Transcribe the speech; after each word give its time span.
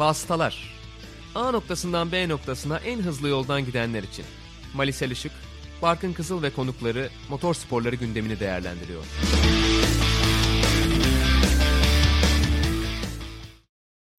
Vasıtalar. 0.00 0.74
A 1.34 1.50
noktasından 1.50 2.12
B 2.12 2.28
noktasına 2.28 2.78
en 2.78 2.98
hızlı 2.98 3.28
yoldan 3.28 3.64
gidenler 3.64 4.02
için. 4.02 4.24
Malisel 4.74 5.10
Işık, 5.10 5.32
Barkın 5.82 6.12
Kızıl 6.12 6.42
ve 6.42 6.50
konukları 6.50 7.08
motor 7.28 7.54
sporları 7.54 7.96
gündemini 7.96 8.40
değerlendiriyor. 8.40 9.04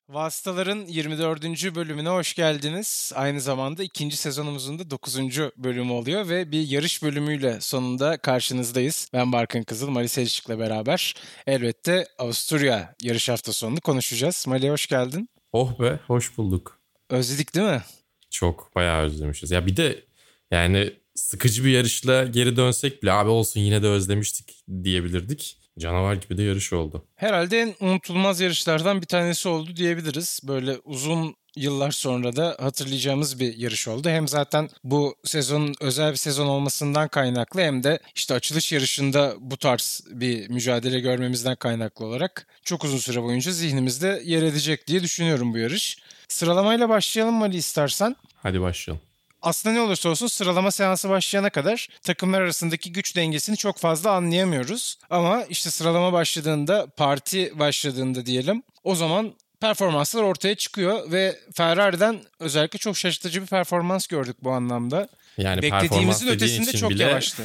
Vasıtaların 0.10 0.86
24. 0.88 1.76
bölümüne 1.76 2.10
hoş 2.10 2.34
geldiniz. 2.34 3.12
Aynı 3.16 3.42
zamanda 3.42 3.84
ikinci 3.84 4.18
sezonumuzun 4.18 4.80
da 4.80 4.90
9. 4.90 5.20
bölümü 5.58 5.92
oluyor 5.92 6.30
ve 6.30 6.52
bir 6.52 6.68
yarış 6.68 7.04
bölümüyle 7.04 7.62
sonunda 7.62 8.18
karşınızdayız. 8.18 9.10
Ben 9.14 9.32
Barkın 9.32 9.64
Kızıl, 9.64 9.90
Mali 9.90 10.10
Selçuk'la 10.10 10.60
beraber 10.60 11.14
elbette 11.48 12.08
Avusturya 12.18 12.96
yarış 13.02 13.30
hafta 13.30 13.54
sonunu 13.54 13.82
konuşacağız. 13.82 14.46
Mali 14.48 14.70
hoş 14.70 14.88
geldin. 14.88 15.30
Oh 15.54 15.80
be, 15.80 16.00
hoş 16.08 16.38
bulduk. 16.38 16.80
Özledik 17.10 17.56
değil 17.56 17.68
mi? 17.68 17.82
Çok 18.30 18.76
bayağı 18.76 19.02
özlemişiz. 19.02 19.52
Ya 19.52 19.66
bir 19.66 19.78
de 19.78 20.04
yani 20.52 20.94
sıkıcı 21.16 21.66
bir 21.66 21.70
yarışla 21.70 22.24
geri 22.24 22.56
dönsek 22.56 23.04
bile 23.04 23.12
abi 23.12 23.30
olsun 23.30 23.60
yine 23.60 23.84
de 23.84 23.88
özlemiştik 23.88 24.64
diyebilirdik. 24.84 25.58
Canavar 25.80 26.16
gibi 26.16 26.38
de 26.38 26.44
yarış 26.44 26.74
oldu. 26.74 27.06
Herhalde 27.16 27.60
en 27.60 27.76
unutulmaz 27.80 28.40
yarışlardan 28.42 29.02
bir 29.02 29.08
tanesi 29.08 29.50
oldu 29.50 29.76
diyebiliriz. 29.76 30.40
Böyle 30.48 30.78
uzun 30.84 31.36
yıllar 31.56 31.92
sonra 31.92 32.36
da 32.36 32.58
hatırlayacağımız 32.60 33.40
bir 33.40 33.58
yarış 33.58 33.88
oldu. 33.88 34.10
Hem 34.10 34.28
zaten 34.28 34.70
bu 34.84 35.16
sezonun 35.24 35.76
özel 35.82 36.12
bir 36.12 36.18
sezon 36.18 36.48
olmasından 36.48 37.08
kaynaklı 37.08 37.62
hem 37.62 37.84
de 37.84 38.00
işte 38.16 38.34
açılış 38.34 38.72
yarışında 38.72 39.34
bu 39.40 39.58
tarz 39.58 40.02
bir 40.12 40.50
mücadele 40.50 41.00
görmemizden 41.00 41.56
kaynaklı 41.56 42.06
olarak 42.06 42.48
çok 42.64 42.84
uzun 42.84 42.98
süre 42.98 43.24
boyunca 43.24 43.52
zihnimizde 43.52 44.22
yer 44.26 44.44
edecek 44.44 44.88
diye 44.88 45.04
düşünüyorum 45.04 45.54
bu 45.54 45.58
yarış. 45.58 45.98
Sıralamayla 46.28 46.90
başlayalım 46.90 47.36
mı 47.36 47.44
Ali 47.44 47.58
istersen? 47.58 48.16
Hadi 48.36 48.62
başlayalım 48.62 49.02
aslında 49.42 49.76
ne 49.76 49.82
olursa 49.82 50.10
olsun 50.10 50.28
sıralama 50.28 50.72
seansı 50.72 51.10
başlayana 51.10 51.50
kadar 51.50 51.88
takımlar 52.04 52.42
arasındaki 52.42 52.92
güç 52.92 53.16
dengesini 53.16 53.58
çok 53.58 53.78
fazla 53.78 54.12
anlayamıyoruz. 54.12 54.98
Ama 55.10 55.44
işte 55.44 55.72
sıralama 55.72 56.14
başladığında, 56.14 56.88
parti 56.88 57.60
başladığında 57.60 58.26
diyelim 58.26 58.64
o 58.84 58.96
zaman 58.96 59.34
performanslar 59.62 60.24
ortaya 60.24 60.56
çıkıyor 60.56 61.12
ve 61.12 61.40
Ferrari'den 61.54 62.22
özellikle 62.40 62.80
çok 62.80 62.98
şaşırtıcı 62.98 63.42
bir 63.42 63.48
performans 63.48 64.08
gördük 64.08 64.38
bu 64.44 64.52
anlamda. 64.52 65.08
Yani 65.38 65.62
Beklediğimizin 65.62 66.28
ötesinde 66.28 66.72
çok 66.72 66.90
bile... 66.90 67.04
yavaştı. 67.04 67.44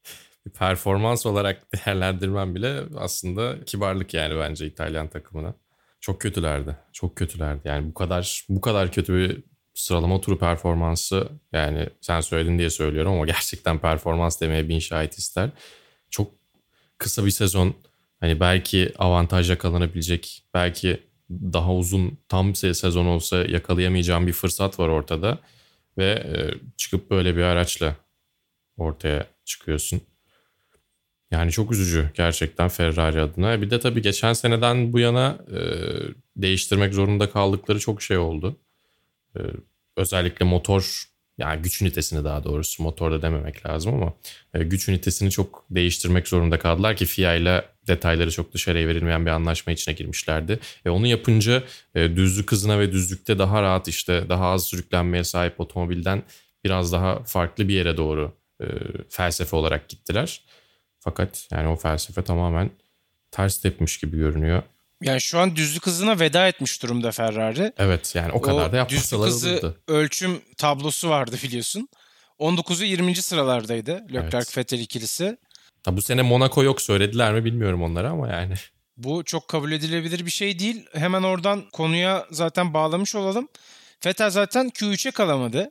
bir 0.46 0.50
performans 0.50 1.26
olarak 1.26 1.62
değerlendirmem 1.74 2.54
bile 2.54 2.82
aslında 2.96 3.64
kibarlık 3.64 4.14
yani 4.14 4.38
bence 4.38 4.66
İtalyan 4.66 5.08
takımına. 5.08 5.54
Çok 6.00 6.20
kötülerdi. 6.20 6.76
Çok 6.92 7.16
kötülerdi. 7.16 7.60
Yani 7.64 7.88
bu 7.88 7.94
kadar 7.94 8.44
bu 8.48 8.60
kadar 8.60 8.92
kötü 8.92 9.14
bir 9.14 9.42
sıralama 9.74 10.20
turu 10.20 10.38
performansı 10.38 11.28
yani 11.52 11.88
sen 12.00 12.20
söyledin 12.20 12.58
diye 12.58 12.70
söylüyorum 12.70 13.12
ama 13.12 13.26
gerçekten 13.26 13.78
performans 13.78 14.40
demeye 14.40 14.68
bin 14.68 14.78
şahit 14.78 15.18
ister. 15.18 15.50
Çok 16.10 16.32
kısa 16.98 17.26
bir 17.26 17.30
sezon 17.30 17.74
hani 18.20 18.40
belki 18.40 18.92
avantaj 18.98 19.50
yakalanabilecek 19.50 20.44
belki 20.54 21.07
daha 21.30 21.74
uzun 21.74 22.18
tam 22.28 22.54
sezon 22.54 23.06
olsa 23.06 23.44
yakalayamayacağım 23.44 24.26
bir 24.26 24.32
fırsat 24.32 24.78
var 24.78 24.88
ortada 24.88 25.38
ve 25.98 26.04
e, 26.04 26.34
çıkıp 26.76 27.10
böyle 27.10 27.36
bir 27.36 27.42
araçla 27.42 27.96
ortaya 28.76 29.26
çıkıyorsun. 29.44 30.00
Yani 31.30 31.50
çok 31.50 31.72
üzücü 31.72 32.10
gerçekten 32.14 32.68
Ferrari 32.68 33.20
adına. 33.20 33.62
Bir 33.62 33.70
de 33.70 33.80
tabii 33.80 34.02
geçen 34.02 34.32
seneden 34.32 34.92
bu 34.92 34.98
yana 34.98 35.38
e, 35.50 35.60
değiştirmek 36.36 36.94
zorunda 36.94 37.30
kaldıkları 37.30 37.78
çok 37.78 38.02
şey 38.02 38.18
oldu. 38.18 38.56
E, 39.36 39.40
özellikle 39.96 40.44
motor 40.44 41.04
yani 41.38 41.62
güç 41.62 41.82
ünitesini 41.82 42.24
daha 42.24 42.44
doğrusu 42.44 42.82
motorda 42.82 43.22
dememek 43.22 43.66
lazım 43.66 43.94
ama 43.94 44.14
e, 44.54 44.64
güç 44.64 44.88
ünitesini 44.88 45.30
çok 45.30 45.64
değiştirmek 45.70 46.28
zorunda 46.28 46.58
kaldılar 46.58 46.96
ki 46.96 47.06
FIA 47.06 47.34
ile 47.34 47.64
detayları 47.86 48.30
çok 48.30 48.52
dışarıya 48.54 48.88
verilmeyen 48.88 49.26
bir 49.26 49.30
anlaşma 49.30 49.72
içine 49.72 49.94
girmişlerdi. 49.94 50.58
Ve 50.86 50.90
onu 50.90 51.06
yapınca 51.06 51.62
e, 51.94 52.16
düzlük 52.16 52.52
hızına 52.52 52.78
ve 52.78 52.92
düzlükte 52.92 53.38
daha 53.38 53.62
rahat 53.62 53.88
işte 53.88 54.28
daha 54.28 54.46
az 54.46 54.66
sürüklenmeye 54.66 55.24
sahip 55.24 55.60
otomobilden 55.60 56.22
biraz 56.64 56.92
daha 56.92 57.22
farklı 57.22 57.68
bir 57.68 57.74
yere 57.74 57.96
doğru 57.96 58.32
e, 58.60 58.66
felsefe 59.08 59.56
olarak 59.56 59.88
gittiler. 59.88 60.42
Fakat 61.00 61.48
yani 61.50 61.68
o 61.68 61.76
felsefe 61.76 62.22
tamamen 62.22 62.70
ters 63.30 63.58
tepmiş 63.60 63.98
gibi 63.98 64.16
görünüyor. 64.16 64.62
Yani 65.02 65.20
şu 65.20 65.38
an 65.38 65.56
düzlük 65.56 65.86
hızına 65.86 66.20
veda 66.20 66.48
etmiş 66.48 66.82
durumda 66.82 67.12
Ferrari. 67.12 67.72
Evet 67.78 68.14
yani 68.14 68.32
o 68.32 68.40
kadar 68.40 68.68
o 68.68 68.72
da 68.72 68.76
yapmasalar 68.76 69.28
düzlük 69.28 69.52
hızı 69.52 69.76
ölçüm 69.88 70.40
tablosu 70.56 71.08
vardı 71.08 71.36
biliyorsun. 71.42 71.88
19'u 72.40 72.84
20. 72.84 73.16
sıralardaydı 73.16 73.92
Leclerc 74.08 74.36
evet. 74.36 74.58
Vettel 74.58 74.78
ikilisi. 74.80 75.38
Tabi 75.82 75.96
bu 75.96 76.02
sene 76.02 76.22
Monaco 76.22 76.62
yok 76.62 76.82
söylediler 76.82 77.34
mi 77.34 77.44
bilmiyorum 77.44 77.82
onlara 77.82 78.10
ama 78.10 78.28
yani. 78.28 78.54
Bu 78.96 79.24
çok 79.24 79.48
kabul 79.48 79.72
edilebilir 79.72 80.26
bir 80.26 80.30
şey 80.30 80.58
değil. 80.58 80.86
Hemen 80.94 81.22
oradan 81.22 81.64
konuya 81.72 82.26
zaten 82.30 82.74
bağlamış 82.74 83.14
olalım. 83.14 83.48
Vettel 84.06 84.30
zaten 84.30 84.68
Q3'e 84.68 85.10
kalamadı. 85.10 85.70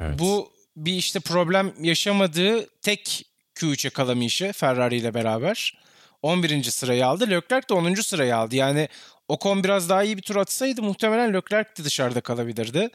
Evet. 0.00 0.18
Bu 0.18 0.52
bir 0.76 0.92
işte 0.92 1.20
problem 1.20 1.72
yaşamadığı 1.80 2.66
tek 2.80 3.26
Q3'e 3.54 3.90
kalamayışı 3.90 4.52
Ferrari 4.52 4.96
ile 4.96 5.14
beraber. 5.14 5.78
11. 6.26 6.62
sırayı 6.62 7.06
aldı. 7.06 7.30
Leclerc 7.30 7.68
de 7.68 7.74
10. 7.74 7.94
sırayı 7.94 8.36
aldı. 8.36 8.56
Yani 8.56 8.88
Ocon 9.28 9.64
biraz 9.64 9.88
daha 9.88 10.02
iyi 10.02 10.16
bir 10.16 10.22
tur 10.22 10.36
atsaydı 10.36 10.82
muhtemelen 10.82 11.34
Leclerc 11.34 11.70
de 11.78 11.84
dışarıda 11.84 12.20
kalabilirdi. 12.20 12.88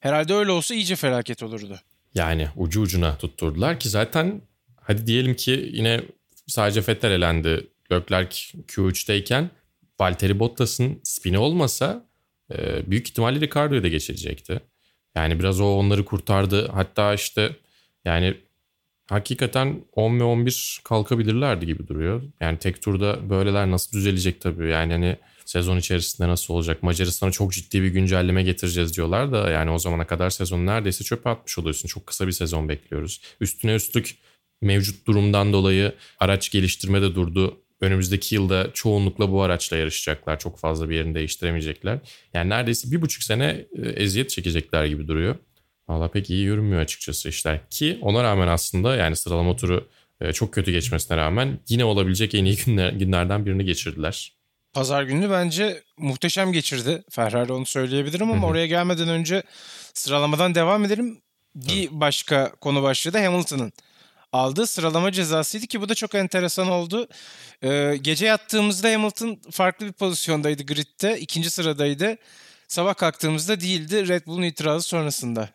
Herhalde 0.00 0.34
öyle 0.34 0.50
olsa 0.50 0.74
iyice 0.74 0.96
felaket 0.96 1.42
olurdu. 1.42 1.80
Yani 2.14 2.48
ucu 2.56 2.80
ucuna 2.80 3.18
tutturdular 3.18 3.80
ki 3.80 3.88
zaten 3.88 4.42
hadi 4.80 5.06
diyelim 5.06 5.34
ki 5.34 5.70
yine 5.72 6.00
sadece 6.46 6.80
Vettel 6.88 7.10
elendi. 7.10 7.66
Leclerc 7.92 8.36
Q3'teyken 8.68 9.48
Valtteri 10.00 10.38
Bottas'ın 10.38 11.00
spini 11.04 11.38
olmasa 11.38 12.06
e, 12.50 12.90
büyük 12.90 13.08
ihtimalle 13.08 13.40
Ricardo'yu 13.40 13.82
da 13.82 13.88
geçirecekti. 13.88 14.60
Yani 15.14 15.38
biraz 15.38 15.60
o 15.60 15.78
onları 15.78 16.04
kurtardı. 16.04 16.68
Hatta 16.68 17.14
işte 17.14 17.56
yani 18.04 18.36
hakikaten 19.12 19.84
10 19.92 20.20
ve 20.20 20.24
11 20.24 20.80
kalkabilirlerdi 20.84 21.66
gibi 21.66 21.88
duruyor. 21.88 22.22
Yani 22.40 22.58
tek 22.58 22.82
turda 22.82 23.30
böyleler 23.30 23.70
nasıl 23.70 23.92
düzelecek 23.98 24.40
tabii. 24.40 24.68
Yani 24.68 24.92
hani 24.92 25.16
sezon 25.44 25.76
içerisinde 25.76 26.28
nasıl 26.28 26.54
olacak? 26.54 26.82
Macaristan'a 26.82 27.30
çok 27.30 27.52
ciddi 27.52 27.82
bir 27.82 27.88
güncelleme 27.88 28.42
getireceğiz 28.42 28.96
diyorlar 28.96 29.32
da 29.32 29.50
yani 29.50 29.70
o 29.70 29.78
zamana 29.78 30.06
kadar 30.06 30.30
sezonu 30.30 30.66
neredeyse 30.66 31.04
çöpe 31.04 31.30
atmış 31.30 31.58
oluyorsun. 31.58 31.88
Çok 31.88 32.06
kısa 32.06 32.26
bir 32.26 32.32
sezon 32.32 32.68
bekliyoruz. 32.68 33.20
Üstüne 33.40 33.74
üstlük 33.74 34.16
mevcut 34.62 35.06
durumdan 35.06 35.52
dolayı 35.52 35.92
araç 36.20 36.50
geliştirme 36.50 37.02
de 37.02 37.14
durdu. 37.14 37.58
Önümüzdeki 37.80 38.34
yılda 38.34 38.70
çoğunlukla 38.74 39.32
bu 39.32 39.42
araçla 39.42 39.76
yarışacaklar. 39.76 40.38
Çok 40.38 40.58
fazla 40.58 40.88
bir 40.88 40.94
yerini 40.94 41.14
değiştiremeyecekler. 41.14 41.98
Yani 42.34 42.50
neredeyse 42.50 42.90
bir 42.90 43.02
buçuk 43.02 43.22
sene 43.22 43.66
e, 43.82 43.88
eziyet 43.88 44.30
çekecekler 44.30 44.84
gibi 44.84 45.08
duruyor. 45.08 45.36
Valla 45.88 46.10
pek 46.10 46.30
iyi 46.30 46.44
yürümüyor 46.44 46.80
açıkçası 46.80 47.28
işler. 47.28 47.60
Ki 47.70 47.98
ona 48.02 48.22
rağmen 48.22 48.48
aslında 48.48 48.96
yani 48.96 49.16
sıralama 49.16 49.56
turu 49.56 49.88
e, 50.20 50.32
çok 50.32 50.54
kötü 50.54 50.72
geçmesine 50.72 51.16
rağmen 51.16 51.58
yine 51.68 51.84
olabilecek 51.84 52.34
en 52.34 52.44
iyi 52.44 52.56
günler, 52.56 52.92
günlerden 52.92 53.46
birini 53.46 53.64
geçirdiler. 53.64 54.32
Pazar 54.72 55.02
günü 55.02 55.30
bence 55.30 55.82
muhteşem 55.98 56.52
geçirdi. 56.52 57.02
Ferrari 57.10 57.52
onu 57.52 57.66
söyleyebilirim 57.66 58.30
ama 58.30 58.46
oraya 58.46 58.66
gelmeden 58.66 59.08
önce 59.08 59.42
sıralamadan 59.94 60.54
devam 60.54 60.84
edelim. 60.84 61.20
Bir 61.54 61.88
başka 61.92 62.52
konu 62.60 62.82
başlığı 62.82 63.12
da 63.12 63.24
Hamilton'ın 63.24 63.72
aldığı 64.32 64.66
sıralama 64.66 65.12
cezasıydı 65.12 65.66
ki 65.66 65.80
bu 65.80 65.88
da 65.88 65.94
çok 65.94 66.14
enteresan 66.14 66.68
oldu. 66.68 67.08
Ee, 67.64 67.98
gece 68.02 68.26
yattığımızda 68.26 68.92
Hamilton 68.92 69.40
farklı 69.50 69.86
bir 69.86 69.92
pozisyondaydı 69.92 70.62
gridde. 70.62 71.20
ikinci 71.20 71.50
sıradaydı. 71.50 72.16
Sabah 72.68 72.94
kalktığımızda 72.94 73.60
değildi 73.60 74.08
Red 74.08 74.26
Bull'un 74.26 74.42
itirazı 74.42 74.88
sonrasında. 74.88 75.48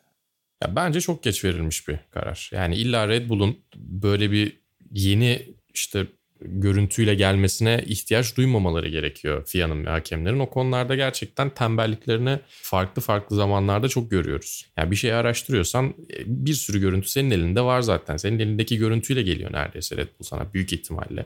Ya 0.63 0.75
bence 0.75 1.01
çok 1.01 1.23
geç 1.23 1.45
verilmiş 1.45 1.87
bir 1.87 1.99
karar. 2.11 2.49
Yani 2.53 2.75
illa 2.75 3.07
Red 3.07 3.29
Bull'un 3.29 3.59
böyle 3.75 4.31
bir 4.31 4.59
yeni 4.91 5.41
işte 5.73 6.07
görüntüyle 6.41 7.15
gelmesine 7.15 7.83
ihtiyaç 7.85 8.37
duymamaları 8.37 8.89
gerekiyor 8.89 9.45
FIA'nın 9.45 9.85
ve 9.85 9.89
hakemlerin. 9.89 10.39
O 10.39 10.49
konularda 10.49 10.95
gerçekten 10.95 11.49
tembelliklerini 11.49 12.39
farklı 12.47 13.01
farklı 13.01 13.35
zamanlarda 13.35 13.87
çok 13.89 14.11
görüyoruz. 14.11 14.65
Yani 14.77 14.91
bir 14.91 14.95
şey 14.95 15.13
araştırıyorsan 15.13 15.85
e, 15.87 16.23
bir 16.25 16.53
sürü 16.53 16.79
görüntü 16.79 17.09
senin 17.09 17.31
elinde 17.31 17.61
var 17.61 17.81
zaten. 17.81 18.17
Senin 18.17 18.39
elindeki 18.39 18.77
görüntüyle 18.77 19.21
geliyor 19.21 19.53
neredeyse 19.53 19.97
Red 19.97 20.07
Bull 20.07 20.25
sana 20.25 20.53
büyük 20.53 20.73
ihtimalle. 20.73 21.25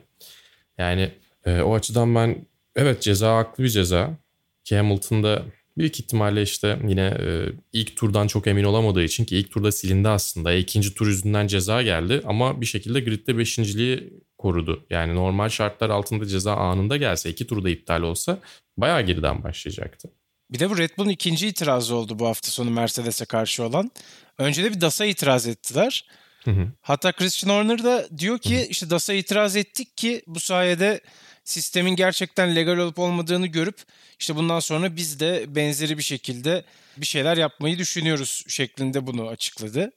Yani 0.78 1.10
e, 1.46 1.60
o 1.60 1.74
açıdan 1.74 2.14
ben 2.14 2.46
evet 2.76 3.02
ceza 3.02 3.36
haklı 3.36 3.64
bir 3.64 3.68
ceza. 3.68 4.16
Ki 4.64 4.76
Hamilton'da 4.76 5.42
Büyük 5.76 6.00
ihtimalle 6.00 6.42
işte 6.42 6.78
yine 6.88 7.02
e, 7.20 7.46
ilk 7.72 7.96
turdan 7.96 8.26
çok 8.26 8.46
emin 8.46 8.64
olamadığı 8.64 9.02
için 9.02 9.24
ki 9.24 9.36
ilk 9.36 9.50
turda 9.50 9.72
silindi 9.72 10.08
aslında. 10.08 10.52
E, 10.52 10.58
ikinci 10.58 10.94
tur 10.94 11.06
yüzünden 11.06 11.46
ceza 11.46 11.82
geldi 11.82 12.22
ama 12.24 12.60
bir 12.60 12.66
şekilde 12.66 13.00
gridde 13.00 13.38
beşinciliği 13.38 14.12
korudu. 14.38 14.86
Yani 14.90 15.14
normal 15.14 15.48
şartlar 15.48 15.90
altında 15.90 16.26
ceza 16.26 16.54
anında 16.56 16.96
gelse 16.96 17.30
iki 17.30 17.46
turda 17.46 17.70
iptal 17.70 18.02
olsa 18.02 18.38
bayağı 18.76 19.02
geriden 19.02 19.44
başlayacaktı. 19.44 20.08
Bir 20.50 20.58
de 20.58 20.70
bu 20.70 20.78
Red 20.78 20.90
Bull'un 20.98 21.08
ikinci 21.08 21.48
itirazı 21.48 21.94
oldu 21.94 22.18
bu 22.18 22.26
hafta 22.26 22.50
sonu 22.50 22.70
Mercedes'e 22.70 23.24
karşı 23.24 23.64
olan. 23.64 23.90
Önce 24.38 24.64
de 24.64 24.70
bir 24.70 24.80
DAS'a 24.80 25.04
itiraz 25.04 25.46
ettiler. 25.46 26.06
Hı 26.44 26.50
hı. 26.50 26.68
Hatta 26.80 27.12
Christian 27.12 27.54
Horner 27.54 27.84
da 27.84 28.08
diyor 28.18 28.38
ki 28.38 28.56
hı 28.56 28.62
hı. 28.62 28.66
işte 28.66 28.90
DAS'a 28.90 29.12
itiraz 29.12 29.56
ettik 29.56 29.96
ki 29.96 30.22
bu 30.26 30.40
sayede 30.40 31.00
sistemin 31.44 31.96
gerçekten 31.96 32.56
legal 32.56 32.78
olup 32.78 32.98
olmadığını 32.98 33.46
görüp 33.46 33.76
işte 34.18 34.36
bundan 34.36 34.60
sonra 34.60 34.96
biz 34.96 35.20
de 35.20 35.44
benzeri 35.48 35.98
bir 35.98 36.02
şekilde 36.02 36.64
bir 36.96 37.06
şeyler 37.06 37.36
yapmayı 37.36 37.78
düşünüyoruz 37.78 38.44
şeklinde 38.48 39.06
bunu 39.06 39.28
açıkladı. 39.28 39.92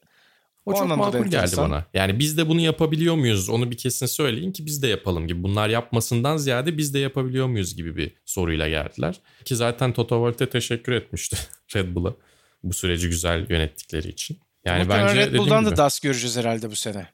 O, 0.66 0.72
o 0.72 0.78
çok 0.78 0.88
makul 0.96 1.26
geldi 1.26 1.56
bana. 1.56 1.84
Yani 1.94 2.18
biz 2.18 2.38
de 2.38 2.48
bunu 2.48 2.60
yapabiliyor 2.60 3.14
muyuz? 3.14 3.48
Onu 3.48 3.70
bir 3.70 3.76
kesin 3.76 4.06
söyleyin 4.06 4.52
ki 4.52 4.66
biz 4.66 4.82
de 4.82 4.88
yapalım 4.88 5.26
gibi. 5.26 5.42
Bunlar 5.42 5.68
yapmasından 5.68 6.36
ziyade 6.36 6.78
biz 6.78 6.94
de 6.94 6.98
yapabiliyor 6.98 7.46
muyuz 7.46 7.76
gibi 7.76 7.96
bir 7.96 8.14
soruyla 8.24 8.68
geldiler. 8.68 9.20
Ki 9.44 9.56
zaten 9.56 9.92
Toto 9.92 10.14
Wolff'e 10.16 10.50
teşekkür 10.50 10.92
etmişti 10.92 11.36
Red 11.76 11.94
Bull'a 11.94 12.14
bu 12.62 12.72
süreci 12.72 13.08
güzel 13.08 13.50
yönettikleri 13.50 14.08
için. 14.08 14.38
Yani 14.64 14.82
Muhtemelen 14.82 15.08
bence 15.08 15.20
Red 15.20 15.38
Bull'dan 15.38 15.64
da 15.66 15.76
DAS 15.76 16.00
göreceğiz 16.00 16.36
herhalde 16.36 16.70
bu 16.70 16.76
sene. 16.76 17.06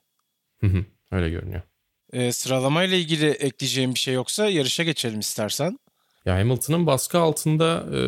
Öyle 1.11 1.29
görünüyor. 1.29 1.61
Ee, 2.13 2.31
sıralamayla 2.31 2.97
ilgili 2.97 3.25
ekleyeceğim 3.25 3.93
bir 3.93 3.99
şey 3.99 4.13
yoksa 4.13 4.49
yarışa 4.49 4.83
geçelim 4.83 5.19
istersen. 5.19 5.79
Ya 6.25 6.35
Hamilton'ın 6.35 6.87
baskı 6.87 7.19
altında 7.19 7.85
e, 7.95 7.99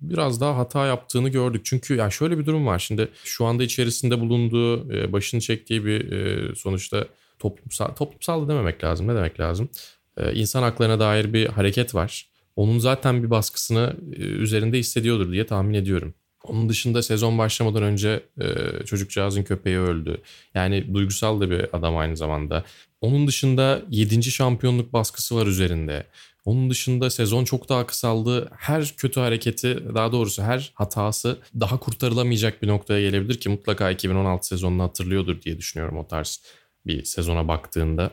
biraz 0.00 0.40
daha 0.40 0.56
hata 0.56 0.86
yaptığını 0.86 1.28
gördük. 1.28 1.64
Çünkü 1.64 1.96
ya 1.96 2.10
şöyle 2.10 2.38
bir 2.38 2.46
durum 2.46 2.66
var. 2.66 2.78
Şimdi 2.78 3.08
şu 3.24 3.44
anda 3.44 3.62
içerisinde 3.62 4.20
bulunduğu, 4.20 4.92
e, 4.92 5.12
başını 5.12 5.40
çektiği 5.40 5.84
bir 5.84 6.12
e, 6.12 6.54
sonuçta 6.54 7.06
toplumsal, 7.38 7.88
toplumsal 7.88 8.44
da 8.44 8.48
dememek 8.48 8.84
lazım. 8.84 9.08
Ne 9.08 9.14
demek 9.14 9.40
lazım? 9.40 9.68
E, 10.16 10.34
insan 10.34 10.62
haklarına 10.62 11.00
dair 11.00 11.32
bir 11.32 11.46
hareket 11.46 11.94
var. 11.94 12.26
Onun 12.56 12.78
zaten 12.78 13.22
bir 13.22 13.30
baskısını 13.30 13.96
e, 14.12 14.20
üzerinde 14.20 14.78
hissediyordur 14.78 15.32
diye 15.32 15.46
tahmin 15.46 15.74
ediyorum. 15.74 16.14
Onun 16.44 16.68
dışında 16.68 17.02
sezon 17.02 17.38
başlamadan 17.38 17.82
önce 17.82 18.22
e, 18.40 18.46
çocukcağızın 18.84 19.42
köpeği 19.42 19.78
öldü. 19.78 20.20
Yani 20.54 20.94
duygusal 20.94 21.40
da 21.40 21.50
bir 21.50 21.76
adam 21.76 21.96
aynı 21.96 22.16
zamanda. 22.16 22.64
Onun 23.02 23.26
dışında 23.26 23.82
7. 23.90 24.22
şampiyonluk 24.22 24.92
baskısı 24.92 25.36
var 25.36 25.46
üzerinde. 25.46 26.06
Onun 26.44 26.70
dışında 26.70 27.10
sezon 27.10 27.44
çok 27.44 27.68
daha 27.68 27.86
kısaldı. 27.86 28.50
Her 28.56 28.94
kötü 28.96 29.20
hareketi, 29.20 29.94
daha 29.94 30.12
doğrusu 30.12 30.42
her 30.42 30.72
hatası 30.74 31.38
daha 31.60 31.78
kurtarılamayacak 31.78 32.62
bir 32.62 32.68
noktaya 32.68 33.00
gelebilir 33.00 33.40
ki 33.40 33.48
mutlaka 33.48 33.90
2016 33.90 34.46
sezonunu 34.46 34.82
hatırlıyordur 34.82 35.42
diye 35.42 35.58
düşünüyorum 35.58 35.98
o 35.98 36.06
tarz 36.06 36.42
bir 36.86 37.04
sezona 37.04 37.48
baktığında. 37.48 38.10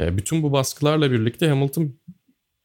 E, 0.00 0.16
bütün 0.16 0.42
bu 0.42 0.52
baskılarla 0.52 1.10
birlikte 1.10 1.48
Hamilton 1.48 1.94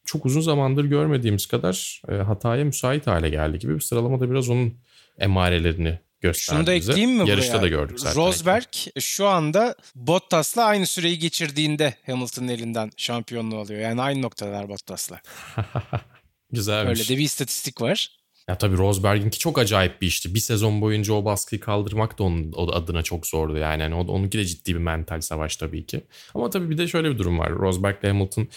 çok 0.05 0.25
uzun 0.25 0.41
zamandır 0.41 0.85
görmediğimiz 0.85 1.45
kadar 1.45 2.01
e, 2.09 2.13
hataya 2.13 2.65
müsait 2.65 3.07
hale 3.07 3.29
geldi 3.29 3.59
gibi 3.59 3.75
bir 3.75 3.81
sıralamada 3.81 4.31
biraz 4.31 4.49
onun 4.49 4.73
emarelerini 5.19 5.99
gösterdi 6.23 6.57
Şunu 6.57 6.67
da 6.67 6.73
ekleyeyim 6.73 7.11
mi 7.11 7.29
Yarışta 7.29 7.53
buraya? 7.53 7.63
da 7.63 7.67
gördük 7.67 7.99
zaten. 7.99 8.21
Rosberg 8.21 8.63
şu 8.99 9.27
anda 9.27 9.75
Bottas'la 9.95 10.63
aynı 10.63 10.85
süreyi 10.85 11.19
geçirdiğinde 11.19 11.95
Hamilton'ın 12.05 12.47
elinden 12.47 12.91
şampiyonluğu 12.97 13.57
alıyor. 13.57 13.81
Yani 13.81 14.01
aynı 14.01 14.21
noktalar 14.21 14.69
Bottas'la. 14.69 15.21
Güzelmiş. 16.51 16.99
Öyle 16.99 17.09
de 17.09 17.17
bir 17.19 17.23
istatistik 17.23 17.81
var. 17.81 18.09
Ya 18.47 18.57
tabii 18.57 18.77
Rosberg'inki 18.77 19.39
çok 19.39 19.59
acayip 19.59 20.01
bir 20.01 20.07
işti. 20.07 20.35
Bir 20.35 20.39
sezon 20.39 20.81
boyunca 20.81 21.13
o 21.13 21.25
baskıyı 21.25 21.61
kaldırmak 21.61 22.19
da 22.19 22.23
onun 22.23 22.53
adına 22.71 23.03
çok 23.03 23.27
zordu 23.27 23.57
yani. 23.57 23.81
yani 23.81 23.95
onunki 23.95 24.37
de 24.37 24.45
ciddi 24.45 24.73
bir 24.73 24.79
mental 24.79 25.21
savaş 25.21 25.55
tabii 25.55 25.85
ki. 25.85 26.03
Ama 26.33 26.49
tabii 26.49 26.69
bir 26.69 26.77
de 26.77 26.87
şöyle 26.87 27.11
bir 27.11 27.17
durum 27.17 27.39
var. 27.39 27.51
Rosberg 27.51 28.03
ile 28.03 28.07
Hamilton 28.07 28.47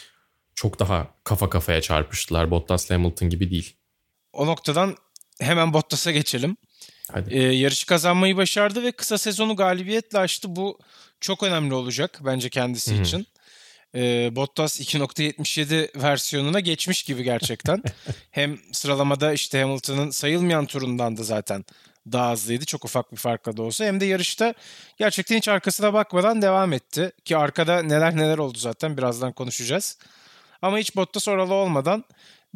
çok 0.55 0.79
daha 0.79 1.15
kafa 1.25 1.51
kafaya 1.51 1.81
çarpıştılar. 1.81 2.51
Bottas 2.51 2.91
Hamilton 2.91 3.31
gibi 3.31 3.51
değil. 3.51 3.77
O 4.33 4.47
noktadan 4.47 4.97
hemen 5.41 5.73
Bottas'a 5.73 6.11
geçelim. 6.11 6.57
Hadi. 7.13 7.35
Ee, 7.35 7.43
yarışı 7.43 7.87
kazanmayı 7.87 8.37
başardı 8.37 8.83
ve 8.83 8.93
kısa 8.93 9.19
sezonu 9.19 9.57
galibiyetle 9.57 10.19
açtı. 10.19 10.57
Bu 10.57 10.79
çok 11.21 11.43
önemli 11.43 11.75
olacak 11.75 12.21
bence 12.25 12.49
kendisi 12.49 12.95
Hı-hı. 12.95 13.03
için. 13.03 13.27
Ee, 13.95 14.31
Bottas 14.37 14.81
2.77 14.81 16.03
versiyonuna 16.03 16.61
geçmiş 16.61 17.03
gibi 17.03 17.23
gerçekten. 17.23 17.83
Hem 18.31 18.59
sıralamada 18.73 19.33
işte 19.33 19.61
Hamilton'ın 19.61 20.11
sayılmayan 20.11 20.67
turundan 20.67 21.17
da 21.17 21.23
zaten 21.23 21.65
daha 22.13 22.33
hızlıydı. 22.33 22.65
Çok 22.65 22.85
ufak 22.85 23.13
bir 23.13 23.17
farkla 23.17 23.57
da 23.57 23.63
olsa. 23.63 23.85
Hem 23.85 24.01
de 24.01 24.05
yarışta 24.05 24.55
gerçekten 24.99 25.37
hiç 25.37 25.49
arkasına 25.49 25.93
bakmadan 25.93 26.43
devam 26.43 26.73
etti. 26.73 27.13
Ki 27.25 27.37
arkada 27.37 27.83
neler 27.83 28.17
neler 28.17 28.39
oldu 28.39 28.59
zaten 28.59 28.97
birazdan 28.97 29.33
konuşacağız. 29.33 29.99
Ama 30.63 30.79
hiç 30.79 30.97
Bottas 30.97 31.29
oralı 31.29 31.55
olmadan 31.55 32.05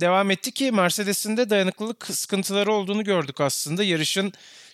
devam 0.01 0.31
etti 0.31 0.53
ki 0.53 0.73
Mercedes'in 0.73 1.37
de 1.37 1.51
dayanıklılık 1.51 2.07
sıkıntıları 2.07 2.73
olduğunu 2.73 3.05
gördük 3.05 3.41
aslında. 3.41 3.85
Yarışın 3.85 4.33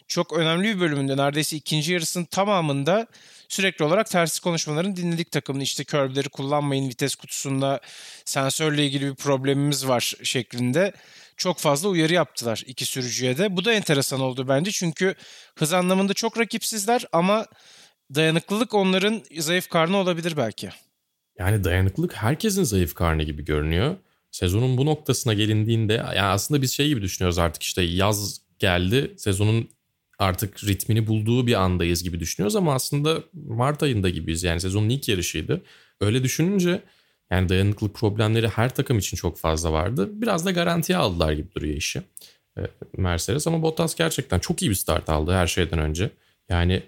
çok 0.09 0.33
önemli 0.33 0.75
bir 0.75 0.81
bölümünde 0.81 1.17
neredeyse 1.17 1.57
ikinci 1.57 1.93
yarısının 1.93 2.25
tamamında 2.25 3.07
sürekli 3.49 3.85
olarak 3.85 4.11
tersi 4.11 4.43
konuşmalarını 4.43 4.97
dinledik 4.97 5.31
takımın. 5.31 5.61
İşte 5.61 5.85
körbleri 5.85 6.29
kullanmayın 6.29 6.89
vites 6.89 7.15
kutusunda 7.15 7.81
sensörle 8.25 8.87
ilgili 8.87 9.11
bir 9.11 9.15
problemimiz 9.15 9.89
var 9.89 10.15
şeklinde 10.23 10.93
çok 11.37 11.59
fazla 11.59 11.89
uyarı 11.89 12.13
yaptılar 12.13 12.63
iki 12.67 12.87
sürücüye 12.87 13.39
de. 13.39 13.57
Bu 13.57 13.65
da 13.65 13.73
enteresan 13.73 14.21
oldu 14.21 14.49
bence 14.49 14.71
çünkü 14.71 15.15
hız 15.55 15.73
anlamında 15.73 16.15
çok 16.15 16.39
rakipsizler 16.39 17.05
ama 17.13 17.47
dayanıklılık 18.15 18.75
onların 18.75 19.23
zayıf 19.39 19.69
karnı 19.69 19.97
olabilir 19.97 20.37
belki. 20.37 20.71
Yani 21.39 21.65
dayanıklılık 21.65 22.15
herkesin 22.15 22.63
zayıf 22.63 22.95
karnı 22.95 23.23
gibi 23.23 23.45
görünüyor. 23.45 23.97
Sezonun 24.37 24.79
bu 24.79 24.87
noktasına 24.87 25.35
gelindiğinde 25.35 25.93
yani 25.93 26.21
aslında 26.21 26.63
biz 26.63 26.73
şey 26.73 26.89
gibi 26.89 27.03
düşünüyoruz 27.03 27.39
artık 27.39 27.63
işte 27.63 27.83
yaz 27.83 28.41
geldi 28.59 29.15
sezonun 29.17 29.69
artık 30.19 30.65
ritmini 30.65 31.07
bulduğu 31.07 31.47
bir 31.47 31.55
andayız 31.55 32.03
gibi 32.03 32.21
düşünüyoruz 32.21 32.57
ama 32.57 32.75
aslında 32.75 33.23
Mart 33.33 33.83
ayında 33.83 34.09
gibiyiz 34.09 34.43
yani 34.43 34.61
sezonun 34.61 34.89
ilk 34.89 35.09
yarışıydı. 35.09 35.63
Öyle 36.01 36.23
düşününce 36.23 36.83
yani 37.31 37.49
dayanıklılık 37.49 37.95
problemleri 37.95 38.49
her 38.49 38.75
takım 38.75 38.99
için 38.99 39.17
çok 39.17 39.39
fazla 39.39 39.73
vardı. 39.73 40.09
Biraz 40.13 40.47
da 40.47 40.51
garantiye 40.51 40.99
aldılar 40.99 41.33
gibi 41.33 41.55
duruyor 41.55 41.77
işi. 41.77 42.03
Ee, 42.59 42.61
Mercedes 42.97 43.47
ama 43.47 43.63
Bottas 43.63 43.95
gerçekten 43.95 44.39
çok 44.39 44.63
iyi 44.63 44.71
bir 44.71 44.75
start 44.75 45.09
aldı 45.09 45.33
her 45.33 45.47
şeyden 45.47 45.79
önce. 45.79 46.11
Yani 46.49 46.83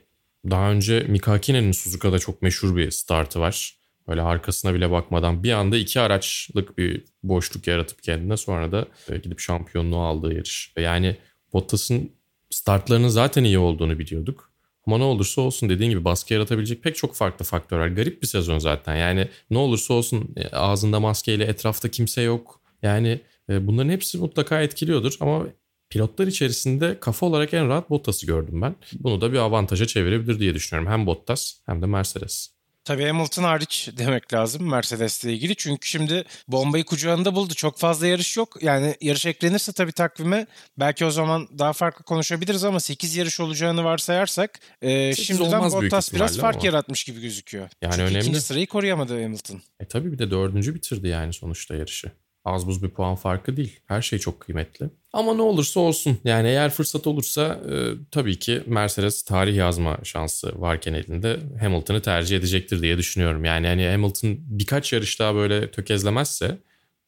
daha 0.50 0.70
önce 0.70 1.00
Mika 1.00 1.32
Hakinen'in 1.32 1.72
Suzuka'da 1.72 2.18
çok 2.18 2.42
meşhur 2.42 2.76
bir 2.76 2.90
startı 2.90 3.40
var. 3.40 3.77
Böyle 4.08 4.22
arkasına 4.22 4.75
bile 4.75 4.90
bakmadan 4.90 5.43
bir 5.43 5.52
anda 5.52 5.76
iki 5.76 6.00
araçlık 6.00 6.78
bir 6.78 7.05
boşluk 7.22 7.66
yaratıp 7.66 8.02
kendine 8.02 8.37
sonra 8.37 8.72
da 8.72 8.87
e, 9.10 9.16
gidip 9.16 9.40
şampiyonluğu 9.40 10.00
aldığı 10.00 10.35
yarış. 10.35 10.73
Yani 10.76 11.16
Bottas'ın 11.52 12.11
startlarının 12.50 13.09
zaten 13.09 13.44
iyi 13.44 13.59
olduğunu 13.59 13.99
biliyorduk. 13.99 14.49
Ama 14.87 14.99
ne 14.99 15.04
olursa 15.04 15.40
olsun 15.40 15.68
dediğin 15.68 15.90
gibi 15.90 16.04
baskı 16.04 16.35
yaratabilecek 16.35 16.82
pek 16.82 16.97
çok 16.97 17.14
farklı 17.14 17.44
faktör 17.44 17.78
var. 17.78 17.88
Garip 17.88 18.23
bir 18.23 18.26
sezon 18.26 18.59
zaten. 18.59 18.97
Yani 18.97 19.28
ne 19.50 19.59
olursa 19.59 19.94
olsun 19.94 20.35
e, 20.37 20.49
ağzında 20.49 21.00
maskeyle 21.00 21.44
etrafta 21.44 21.88
kimse 21.88 22.23
yok. 22.23 22.61
Yani 22.82 23.21
e, 23.50 23.66
bunların 23.66 23.90
hepsi 23.90 24.18
mutlaka 24.18 24.62
etkiliyordur 24.62 25.14
ama 25.21 25.47
pilotlar 25.90 26.26
içerisinde 26.26 27.00
kafa 27.00 27.26
olarak 27.26 27.54
en 27.54 27.68
rahat 27.68 27.90
Bottas'ı 27.90 28.26
gördüm 28.26 28.62
ben. 28.62 28.76
Bunu 29.00 29.21
da 29.21 29.32
bir 29.32 29.38
avantaja 29.38 29.87
çevirebilir 29.87 30.38
diye 30.38 30.54
düşünüyorum. 30.54 30.92
Hem 30.92 31.06
Bottas 31.06 31.54
hem 31.66 31.82
de 31.82 31.87
Mercedes. 31.87 32.57
Tabii 32.88 33.07
Hamilton 33.07 33.42
hariç 33.42 33.88
demek 33.99 34.33
lazım 34.35 34.71
Mercedes'le 34.71 35.25
ilgili. 35.25 35.57
Çünkü 35.57 35.88
şimdi 35.88 36.25
bombayı 36.49 36.85
kucağında 36.85 37.35
buldu. 37.35 37.54
Çok 37.54 37.78
fazla 37.78 38.07
yarış 38.07 38.37
yok. 38.37 38.62
Yani 38.62 38.95
yarış 39.00 39.26
eklenirse 39.26 39.73
tabii 39.73 39.92
takvime 39.92 40.47
belki 40.78 41.04
o 41.04 41.11
zaman 41.11 41.49
daha 41.59 41.73
farklı 41.73 42.04
konuşabiliriz 42.04 42.64
ama 42.64 42.80
8 42.80 43.16
yarış 43.16 43.40
olacağını 43.40 43.85
varsayarsak 43.85 44.61
e, 44.83 45.14
şimdiden 45.14 45.73
Bottas 45.73 46.12
biraz 46.12 46.38
fark 46.38 46.57
ama. 46.57 46.66
yaratmış 46.66 47.04
gibi 47.04 47.21
gözüküyor. 47.21 47.68
Yani 47.83 47.92
Çünkü 47.92 48.04
önemli. 48.04 48.18
ikinci 48.18 48.40
sırayı 48.40 48.66
koruyamadı 48.66 49.23
Hamilton. 49.23 49.62
E 49.80 49.85
tabii 49.85 50.12
bir 50.12 50.18
de 50.18 50.30
dördüncü 50.30 50.75
bitirdi 50.75 51.09
yani 51.09 51.33
sonuçta 51.33 51.75
yarışı 51.75 52.12
az 52.52 52.67
buz 52.67 52.83
bir 52.83 52.88
puan 52.88 53.14
farkı 53.14 53.57
değil. 53.57 53.81
Her 53.87 54.02
şey 54.02 54.19
çok 54.19 54.40
kıymetli. 54.40 54.90
Ama 55.12 55.35
ne 55.35 55.43
olursa 55.43 55.81
olsun 55.81 56.19
yani 56.25 56.49
eğer 56.49 56.71
fırsat 56.71 57.07
olursa 57.07 57.61
e, 57.71 57.75
tabii 58.11 58.38
ki 58.38 58.62
Mercedes 58.67 59.23
tarih 59.23 59.57
yazma 59.57 59.99
şansı 60.02 60.61
varken 60.61 60.95
elinde 60.95 61.40
Hamilton'ı 61.61 62.02
tercih 62.02 62.37
edecektir 62.37 62.83
diye 62.83 62.99
düşünüyorum. 62.99 63.45
Yani 63.45 63.67
hani 63.67 63.88
Hamilton 63.88 64.37
birkaç 64.38 64.93
yarış 64.93 65.21
daha 65.21 65.35
böyle 65.35 65.71
tökezlemezse 65.71 66.59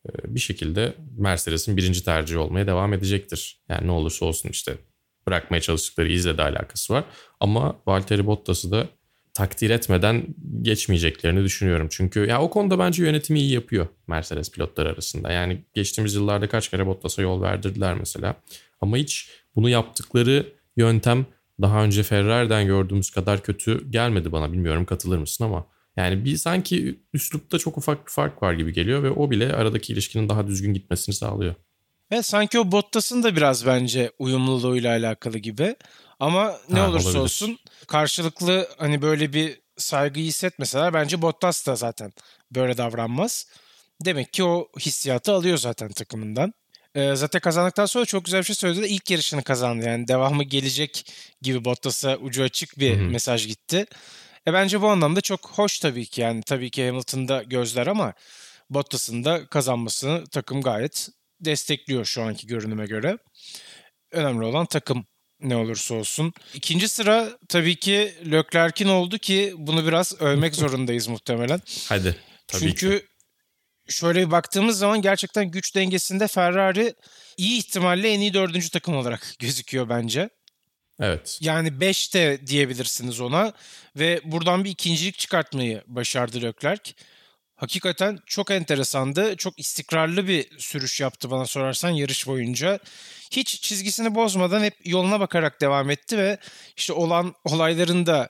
e, 0.08 0.34
bir 0.34 0.40
şekilde 0.40 0.94
Mercedes'in 1.18 1.76
birinci 1.76 2.04
tercihi 2.04 2.38
olmaya 2.38 2.66
devam 2.66 2.92
edecektir. 2.92 3.60
Yani 3.68 3.86
ne 3.86 3.90
olursa 3.90 4.26
olsun 4.26 4.48
işte 4.48 4.76
bırakmaya 5.26 5.60
çalıştıkları 5.60 6.12
izle 6.12 6.38
de 6.38 6.42
alakası 6.42 6.94
var. 6.94 7.04
Ama 7.40 7.76
Valtteri 7.86 8.26
Bottas'ı 8.26 8.70
da 8.70 8.88
takdir 9.34 9.70
etmeden 9.70 10.26
geçmeyeceklerini 10.62 11.44
düşünüyorum. 11.44 11.88
Çünkü 11.90 12.26
ya 12.26 12.42
o 12.42 12.50
konuda 12.50 12.78
bence 12.78 13.04
yönetimi 13.04 13.40
iyi 13.40 13.52
yapıyor 13.52 13.86
Mercedes 14.06 14.50
pilotları 14.50 14.88
arasında. 14.88 15.32
Yani 15.32 15.64
geçtiğimiz 15.74 16.14
yıllarda 16.14 16.48
kaç 16.48 16.68
kere 16.68 16.86
Bottas'a 16.86 17.22
yol 17.22 17.42
verdirdiler 17.42 17.94
mesela. 17.94 18.34
Ama 18.80 18.96
hiç 18.96 19.30
bunu 19.56 19.68
yaptıkları 19.68 20.46
yöntem 20.76 21.26
daha 21.60 21.84
önce 21.84 22.02
Ferrari'den 22.02 22.66
gördüğümüz 22.66 23.10
kadar 23.10 23.42
kötü 23.42 23.90
gelmedi 23.90 24.32
bana. 24.32 24.52
Bilmiyorum 24.52 24.84
katılır 24.84 25.18
mısın 25.18 25.44
ama 25.44 25.66
yani 25.96 26.24
bir 26.24 26.36
sanki 26.36 27.00
üslupta 27.12 27.58
çok 27.58 27.78
ufak 27.78 28.06
bir 28.06 28.12
fark 28.12 28.42
var 28.42 28.52
gibi 28.52 28.72
geliyor 28.72 29.02
ve 29.02 29.10
o 29.10 29.30
bile 29.30 29.52
aradaki 29.52 29.92
ilişkinin 29.92 30.28
daha 30.28 30.46
düzgün 30.46 30.74
gitmesini 30.74 31.14
sağlıyor. 31.14 31.54
Ve 32.12 32.22
sanki 32.22 32.58
o 32.58 32.72
Bottas'ın 32.72 33.22
da 33.22 33.36
biraz 33.36 33.66
bence 33.66 34.10
uyumluluğuyla 34.18 34.90
alakalı 34.90 35.38
gibi. 35.38 35.76
Ama 36.20 36.56
ne 36.68 36.80
Ha, 36.80 36.88
olursa 36.88 37.08
olabilir. 37.08 37.22
olsun 37.24 37.58
karşılıklı 37.88 38.68
hani 38.78 39.02
böyle 39.02 39.32
bir 39.32 39.60
saygı 39.76 40.20
hissetmeseler 40.20 40.94
bence 40.94 41.22
Bottas 41.22 41.66
da 41.66 41.76
zaten 41.76 42.12
böyle 42.54 42.76
davranmaz. 42.78 43.46
Demek 44.04 44.32
ki 44.32 44.44
o 44.44 44.68
hissiyatı 44.80 45.32
alıyor 45.32 45.58
zaten 45.58 45.88
takımından. 45.88 46.52
Ee, 46.94 47.14
zaten 47.14 47.40
kazandıktan 47.40 47.86
sonra 47.86 48.04
çok 48.04 48.24
güzel 48.24 48.40
bir 48.40 48.44
şey 48.44 48.56
söyledi. 48.56 48.86
İlk 48.86 49.10
yarışını 49.10 49.42
kazandı. 49.42 49.86
Yani 49.86 50.08
devamı 50.08 50.44
gelecek 50.44 51.12
gibi 51.42 51.64
Bottas'a 51.64 52.16
ucu 52.16 52.42
açık 52.42 52.78
bir 52.78 52.96
Hı 52.96 53.00
hı. 53.00 53.04
mesaj 53.04 53.46
gitti. 53.46 53.86
E 54.46 54.52
bence 54.52 54.82
bu 54.82 54.88
anlamda 54.88 55.20
çok 55.20 55.50
hoş 55.50 55.78
tabii 55.78 56.06
ki. 56.06 56.20
Yani 56.20 56.42
tabii 56.42 56.70
ki 56.70 56.86
Hamilton'da 56.86 57.42
gözler 57.42 57.86
ama 57.86 58.12
Bottas'ın 58.70 59.24
da 59.24 59.46
kazanmasını 59.46 60.24
takım 60.26 60.62
gayet 60.62 61.08
destekliyor 61.40 62.04
şu 62.04 62.22
anki 62.22 62.46
görünüme 62.46 62.86
göre. 62.86 63.18
Önemli 64.12 64.44
olan 64.44 64.66
takım 64.66 65.06
ne 65.42 65.56
olursa 65.56 65.94
olsun. 65.94 66.32
İkinci 66.54 66.88
sıra 66.88 67.28
tabii 67.48 67.76
ki 67.76 68.14
Leclerc'in 68.32 68.88
oldu 68.88 69.18
ki 69.18 69.54
bunu 69.56 69.86
biraz 69.86 70.20
övmek 70.22 70.54
zorundayız 70.54 71.08
muhtemelen. 71.08 71.60
Hadi. 71.88 72.16
Tabii 72.46 72.60
Çünkü 72.60 72.98
ki. 72.98 73.06
şöyle 73.88 74.26
bir 74.26 74.30
baktığımız 74.30 74.78
zaman 74.78 75.02
gerçekten 75.02 75.50
güç 75.50 75.74
dengesinde 75.74 76.28
Ferrari 76.28 76.94
iyi 77.36 77.58
ihtimalle 77.58 78.08
en 78.12 78.20
iyi 78.20 78.34
dördüncü 78.34 78.70
takım 78.70 78.96
olarak 78.96 79.34
gözüküyor 79.38 79.88
bence. 79.88 80.30
Evet. 81.00 81.38
Yani 81.40 81.80
5 81.80 82.14
de 82.14 82.46
diyebilirsiniz 82.46 83.20
ona 83.20 83.52
ve 83.96 84.20
buradan 84.24 84.64
bir 84.64 84.70
ikincilik 84.70 85.18
çıkartmayı 85.18 85.82
başardı 85.86 86.42
Leclerc. 86.42 86.92
Hakikaten 87.60 88.18
çok 88.26 88.50
enteresandı. 88.50 89.36
Çok 89.36 89.58
istikrarlı 89.58 90.28
bir 90.28 90.58
sürüş 90.58 91.00
yaptı 91.00 91.30
bana 91.30 91.46
sorarsan 91.46 91.90
yarış 91.90 92.26
boyunca. 92.26 92.78
Hiç 93.30 93.62
çizgisini 93.62 94.14
bozmadan 94.14 94.62
hep 94.62 94.74
yoluna 94.84 95.20
bakarak 95.20 95.60
devam 95.60 95.90
etti 95.90 96.18
ve 96.18 96.38
işte 96.76 96.92
olan 96.92 97.34
olayların 97.44 98.06
da 98.06 98.28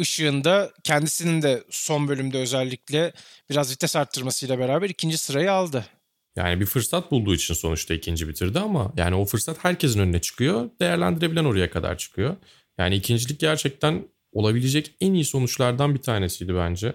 ışığında 0.00 0.72
kendisinin 0.84 1.42
de 1.42 1.64
son 1.70 2.08
bölümde 2.08 2.38
özellikle 2.38 3.12
biraz 3.50 3.70
vites 3.70 3.96
arttırmasıyla 3.96 4.58
beraber 4.58 4.90
ikinci 4.90 5.18
sırayı 5.18 5.52
aldı. 5.52 5.84
Yani 6.36 6.60
bir 6.60 6.66
fırsat 6.66 7.10
bulduğu 7.10 7.34
için 7.34 7.54
sonuçta 7.54 7.94
ikinci 7.94 8.28
bitirdi 8.28 8.58
ama 8.58 8.92
yani 8.96 9.14
o 9.14 9.24
fırsat 9.24 9.64
herkesin 9.64 10.00
önüne 10.00 10.20
çıkıyor. 10.20 10.70
Değerlendirebilen 10.80 11.44
oraya 11.44 11.70
kadar 11.70 11.98
çıkıyor. 11.98 12.36
Yani 12.78 12.96
ikincilik 12.96 13.40
gerçekten 13.40 14.08
olabilecek 14.32 14.94
en 15.00 15.14
iyi 15.14 15.24
sonuçlardan 15.24 15.94
bir 15.94 16.02
tanesiydi 16.02 16.54
bence. 16.54 16.94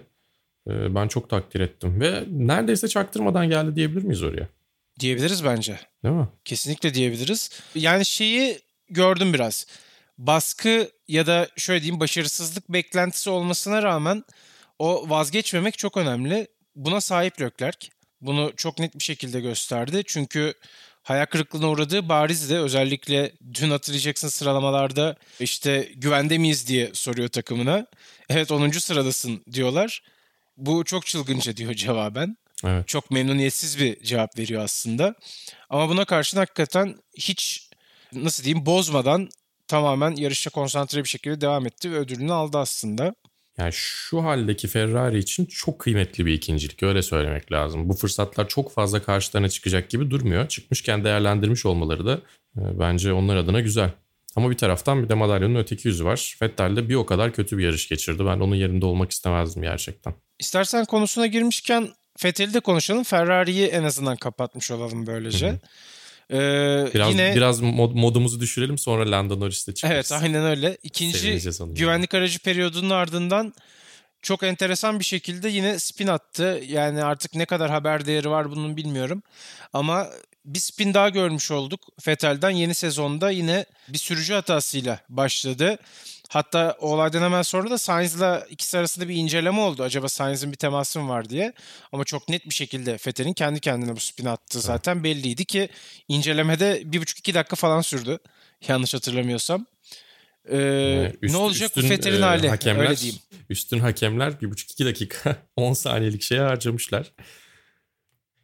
Ee, 0.68 0.94
Ben 0.94 1.08
çok 1.08 1.30
takdir 1.30 1.60
ettim 1.60 2.00
ve 2.00 2.24
neredeyse 2.30 2.88
çaktırmadan 2.88 3.48
geldi 3.48 3.76
diyebilir 3.76 4.02
miyiz 4.02 4.22
oraya? 4.22 4.48
Diyebiliriz 5.00 5.44
bence. 5.44 5.78
Değil 6.04 6.14
mi? 6.14 6.28
Kesinlikle 6.44 6.94
diyebiliriz. 6.94 7.50
Yani 7.74 8.04
şeyi 8.04 8.58
gördüm 8.90 9.34
biraz. 9.34 9.66
Baskı 10.18 10.90
ya 11.08 11.26
da 11.26 11.48
şöyle 11.56 11.82
diyeyim 11.82 12.00
başarısızlık 12.00 12.68
beklentisi 12.68 13.30
olmasına 13.30 13.82
rağmen 13.82 14.24
o 14.78 15.10
vazgeçmemek 15.10 15.78
çok 15.78 15.96
önemli. 15.96 16.46
Buna 16.76 17.00
sahip 17.00 17.40
Leclerc. 17.40 17.88
Bunu 18.20 18.52
çok 18.56 18.78
net 18.78 18.94
bir 18.98 19.04
şekilde 19.04 19.40
gösterdi. 19.40 20.02
Çünkü 20.06 20.54
hayal 21.02 21.26
kırıklığına 21.26 21.70
uğradığı 21.70 22.08
barizdi. 22.08 22.54
Özellikle 22.54 23.32
dün 23.54 23.70
hatırlayacaksın 23.70 24.28
sıralamalarda 24.28 25.16
işte 25.40 25.88
güvende 25.96 26.38
miyiz 26.38 26.68
diye 26.68 26.90
soruyor 26.92 27.28
takımına. 27.28 27.86
Evet 28.28 28.52
10. 28.52 28.70
sıradasın 28.70 29.42
diyorlar. 29.52 30.02
Bu 30.56 30.84
çok 30.84 31.06
çılgınca 31.06 31.56
diyor 31.56 31.74
cevaben 31.74 32.36
Evet. 32.64 32.88
çok 32.88 33.10
memnuniyetsiz 33.10 33.78
bir 33.78 34.02
cevap 34.02 34.38
veriyor 34.38 34.62
aslında. 34.62 35.14
Ama 35.70 35.88
buna 35.88 36.04
karşın 36.04 36.38
hakikaten 36.38 36.96
hiç 37.18 37.70
nasıl 38.12 38.44
diyeyim 38.44 38.66
bozmadan 38.66 39.28
tamamen 39.68 40.10
yarışa 40.16 40.50
konsantre 40.50 41.04
bir 41.04 41.08
şekilde 41.08 41.40
devam 41.40 41.66
etti 41.66 41.92
ve 41.92 41.96
ödülünü 41.96 42.32
aldı 42.32 42.58
aslında. 42.58 43.14
Yani 43.58 43.72
şu 43.72 44.24
haldeki 44.24 44.68
Ferrari 44.68 45.18
için 45.18 45.46
çok 45.46 45.78
kıymetli 45.78 46.26
bir 46.26 46.32
ikincilik 46.32 46.82
öyle 46.82 47.02
söylemek 47.02 47.52
lazım. 47.52 47.88
Bu 47.88 47.92
fırsatlar 47.94 48.48
çok 48.48 48.72
fazla 48.72 49.02
karşılarına 49.02 49.48
çıkacak 49.48 49.90
gibi 49.90 50.10
durmuyor. 50.10 50.48
Çıkmışken 50.48 51.04
değerlendirmiş 51.04 51.66
olmaları 51.66 52.06
da 52.06 52.20
e, 52.56 52.60
bence 52.78 53.12
onlar 53.12 53.36
adına 53.36 53.60
güzel. 53.60 53.90
Ama 54.36 54.50
bir 54.50 54.56
taraftan 54.56 55.02
bir 55.04 55.08
de 55.08 55.14
madalyonun 55.14 55.54
öteki 55.54 55.88
yüzü 55.88 56.04
var. 56.04 56.36
Vettel 56.42 56.76
de 56.76 56.88
bir 56.88 56.94
o 56.94 57.06
kadar 57.06 57.32
kötü 57.32 57.58
bir 57.58 57.64
yarış 57.64 57.88
geçirdi. 57.88 58.18
Ben 58.26 58.40
onun 58.40 58.54
yerinde 58.56 58.86
olmak 58.86 59.10
istemezdim 59.10 59.62
gerçekten. 59.62 60.14
İstersen 60.38 60.84
konusuna 60.84 61.26
girmişken 61.26 61.88
Fethel'i 62.18 62.54
de 62.54 62.60
konuşalım. 62.60 63.04
Ferrari'yi 63.04 63.66
en 63.66 63.82
azından 63.84 64.16
kapatmış 64.16 64.70
olalım 64.70 65.06
böylece. 65.06 65.60
Ee, 66.30 66.88
Biraz 66.94 67.10
yine 67.10 67.32
biraz 67.36 67.60
mod- 67.62 68.00
modumuzu 68.00 68.40
düşürelim 68.40 68.78
sonra 68.78 69.10
Lando 69.10 69.40
Norris'te 69.40 69.74
çıkarız. 69.74 69.94
Evet 70.12 70.22
aynen 70.22 70.44
öyle. 70.44 70.76
İkinci 70.82 71.38
güvenlik 71.74 72.14
aracı 72.14 72.38
periyodunun 72.38 72.90
ardından 72.90 73.54
çok 74.22 74.42
enteresan 74.42 74.98
bir 74.98 75.04
şekilde 75.04 75.48
yine 75.48 75.78
spin 75.78 76.06
attı. 76.06 76.60
Yani 76.66 77.04
artık 77.04 77.34
ne 77.34 77.44
kadar 77.46 77.70
haber 77.70 78.06
değeri 78.06 78.30
var 78.30 78.50
bunun 78.50 78.76
bilmiyorum. 78.76 79.22
Ama 79.72 80.06
bir 80.44 80.58
spin 80.58 80.94
daha 80.94 81.08
görmüş 81.08 81.50
olduk. 81.50 81.80
Vettel'den 82.08 82.50
yeni 82.50 82.74
sezonda 82.74 83.30
yine 83.30 83.64
bir 83.88 83.98
sürücü 83.98 84.32
hatasıyla 84.34 85.00
başladı. 85.08 85.78
Hatta 86.28 86.76
o 86.80 86.88
olaydan 86.94 87.22
hemen 87.22 87.42
sonra 87.42 87.70
da 87.70 87.78
Sainz'la 87.78 88.46
ikisi 88.50 88.78
arasında 88.78 89.08
bir 89.08 89.14
inceleme 89.14 89.60
oldu. 89.60 89.82
Acaba 89.82 90.08
Sainz'in 90.08 90.52
bir 90.52 90.56
teması 90.56 91.00
mı 91.00 91.08
var 91.08 91.28
diye. 91.28 91.52
Ama 91.92 92.04
çok 92.04 92.28
net 92.28 92.48
bir 92.48 92.54
şekilde 92.54 92.92
Vettel'in 92.92 93.32
kendi 93.32 93.60
kendine 93.60 93.96
bu 93.96 94.00
spin 94.00 94.24
attığı 94.26 94.60
zaten 94.60 95.04
belliydi 95.04 95.44
ki 95.44 95.68
incelemede 96.08 96.82
bir 96.84 97.00
buçuk 97.00 97.18
iki 97.18 97.34
dakika 97.34 97.56
falan 97.56 97.80
sürdü. 97.80 98.18
Yanlış 98.68 98.94
hatırlamıyorsam. 98.94 99.66
Ee, 100.48 100.56
Yani 100.56 101.14
üst- 101.22 101.32
ne 101.34 101.36
olacak 101.36 101.76
üstün, 101.76 101.90
Vettel'in 101.90 102.22
e, 102.22 102.24
hali? 102.24 102.48
Hakemler, 102.48 102.84
Öyle 102.84 102.96
diyeyim. 102.96 103.20
Üstün 103.50 103.78
hakemler 103.78 104.30
1,5-2 104.32 104.84
dakika 104.84 105.36
10 105.56 105.72
saniyelik 105.72 106.22
şeye 106.22 106.40
harcamışlar. 106.40 107.12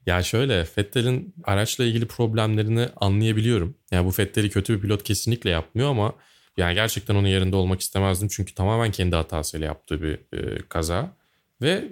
Ya 0.07 0.23
şöyle 0.23 0.67
Vettel'in 0.79 1.35
araçla 1.45 1.85
ilgili 1.85 2.07
problemlerini 2.07 2.89
anlayabiliyorum. 2.97 3.77
Yani 3.91 4.07
bu 4.07 4.13
Vettel'i 4.19 4.51
kötü 4.51 4.77
bir 4.77 4.81
pilot 4.81 5.03
kesinlikle 5.03 5.51
yapmıyor 5.51 5.91
ama 5.91 6.15
yani 6.57 6.75
gerçekten 6.75 7.15
onun 7.15 7.29
yerinde 7.29 7.57
olmak 7.57 7.81
istemezdim. 7.81 8.29
Çünkü 8.29 8.55
tamamen 8.55 8.91
kendi 8.91 9.17
hatasıyla 9.17 9.67
yaptığı 9.67 10.03
bir 10.03 10.39
e, 10.39 10.59
kaza. 10.69 11.17
Ve 11.63 11.85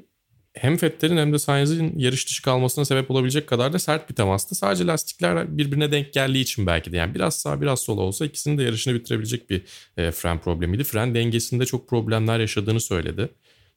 hem 0.54 0.82
Vettel'in 0.82 1.16
hem 1.16 1.32
de 1.32 1.38
Sainz'in 1.38 1.98
yarış 1.98 2.26
dışı 2.26 2.42
kalmasına 2.42 2.84
sebep 2.84 3.10
olabilecek 3.10 3.46
kadar 3.46 3.72
da 3.72 3.78
sert 3.78 4.10
bir 4.10 4.14
temastı. 4.14 4.54
Sadece 4.54 4.86
lastikler 4.86 5.58
birbirine 5.58 5.92
denk 5.92 6.12
geldiği 6.12 6.40
için 6.40 6.66
belki 6.66 6.92
de. 6.92 6.96
Yani 6.96 7.14
biraz 7.14 7.36
sağ 7.40 7.60
biraz 7.60 7.80
sola 7.80 8.00
olsa 8.00 8.26
ikisinin 8.26 8.58
de 8.58 8.62
yarışını 8.62 8.94
bitirebilecek 8.94 9.50
bir 9.50 9.62
e, 9.96 10.10
fren 10.10 10.40
problemiydi. 10.40 10.84
Fren 10.84 11.14
dengesinde 11.14 11.66
çok 11.66 11.88
problemler 11.88 12.40
yaşadığını 12.40 12.80
söyledi. 12.80 13.28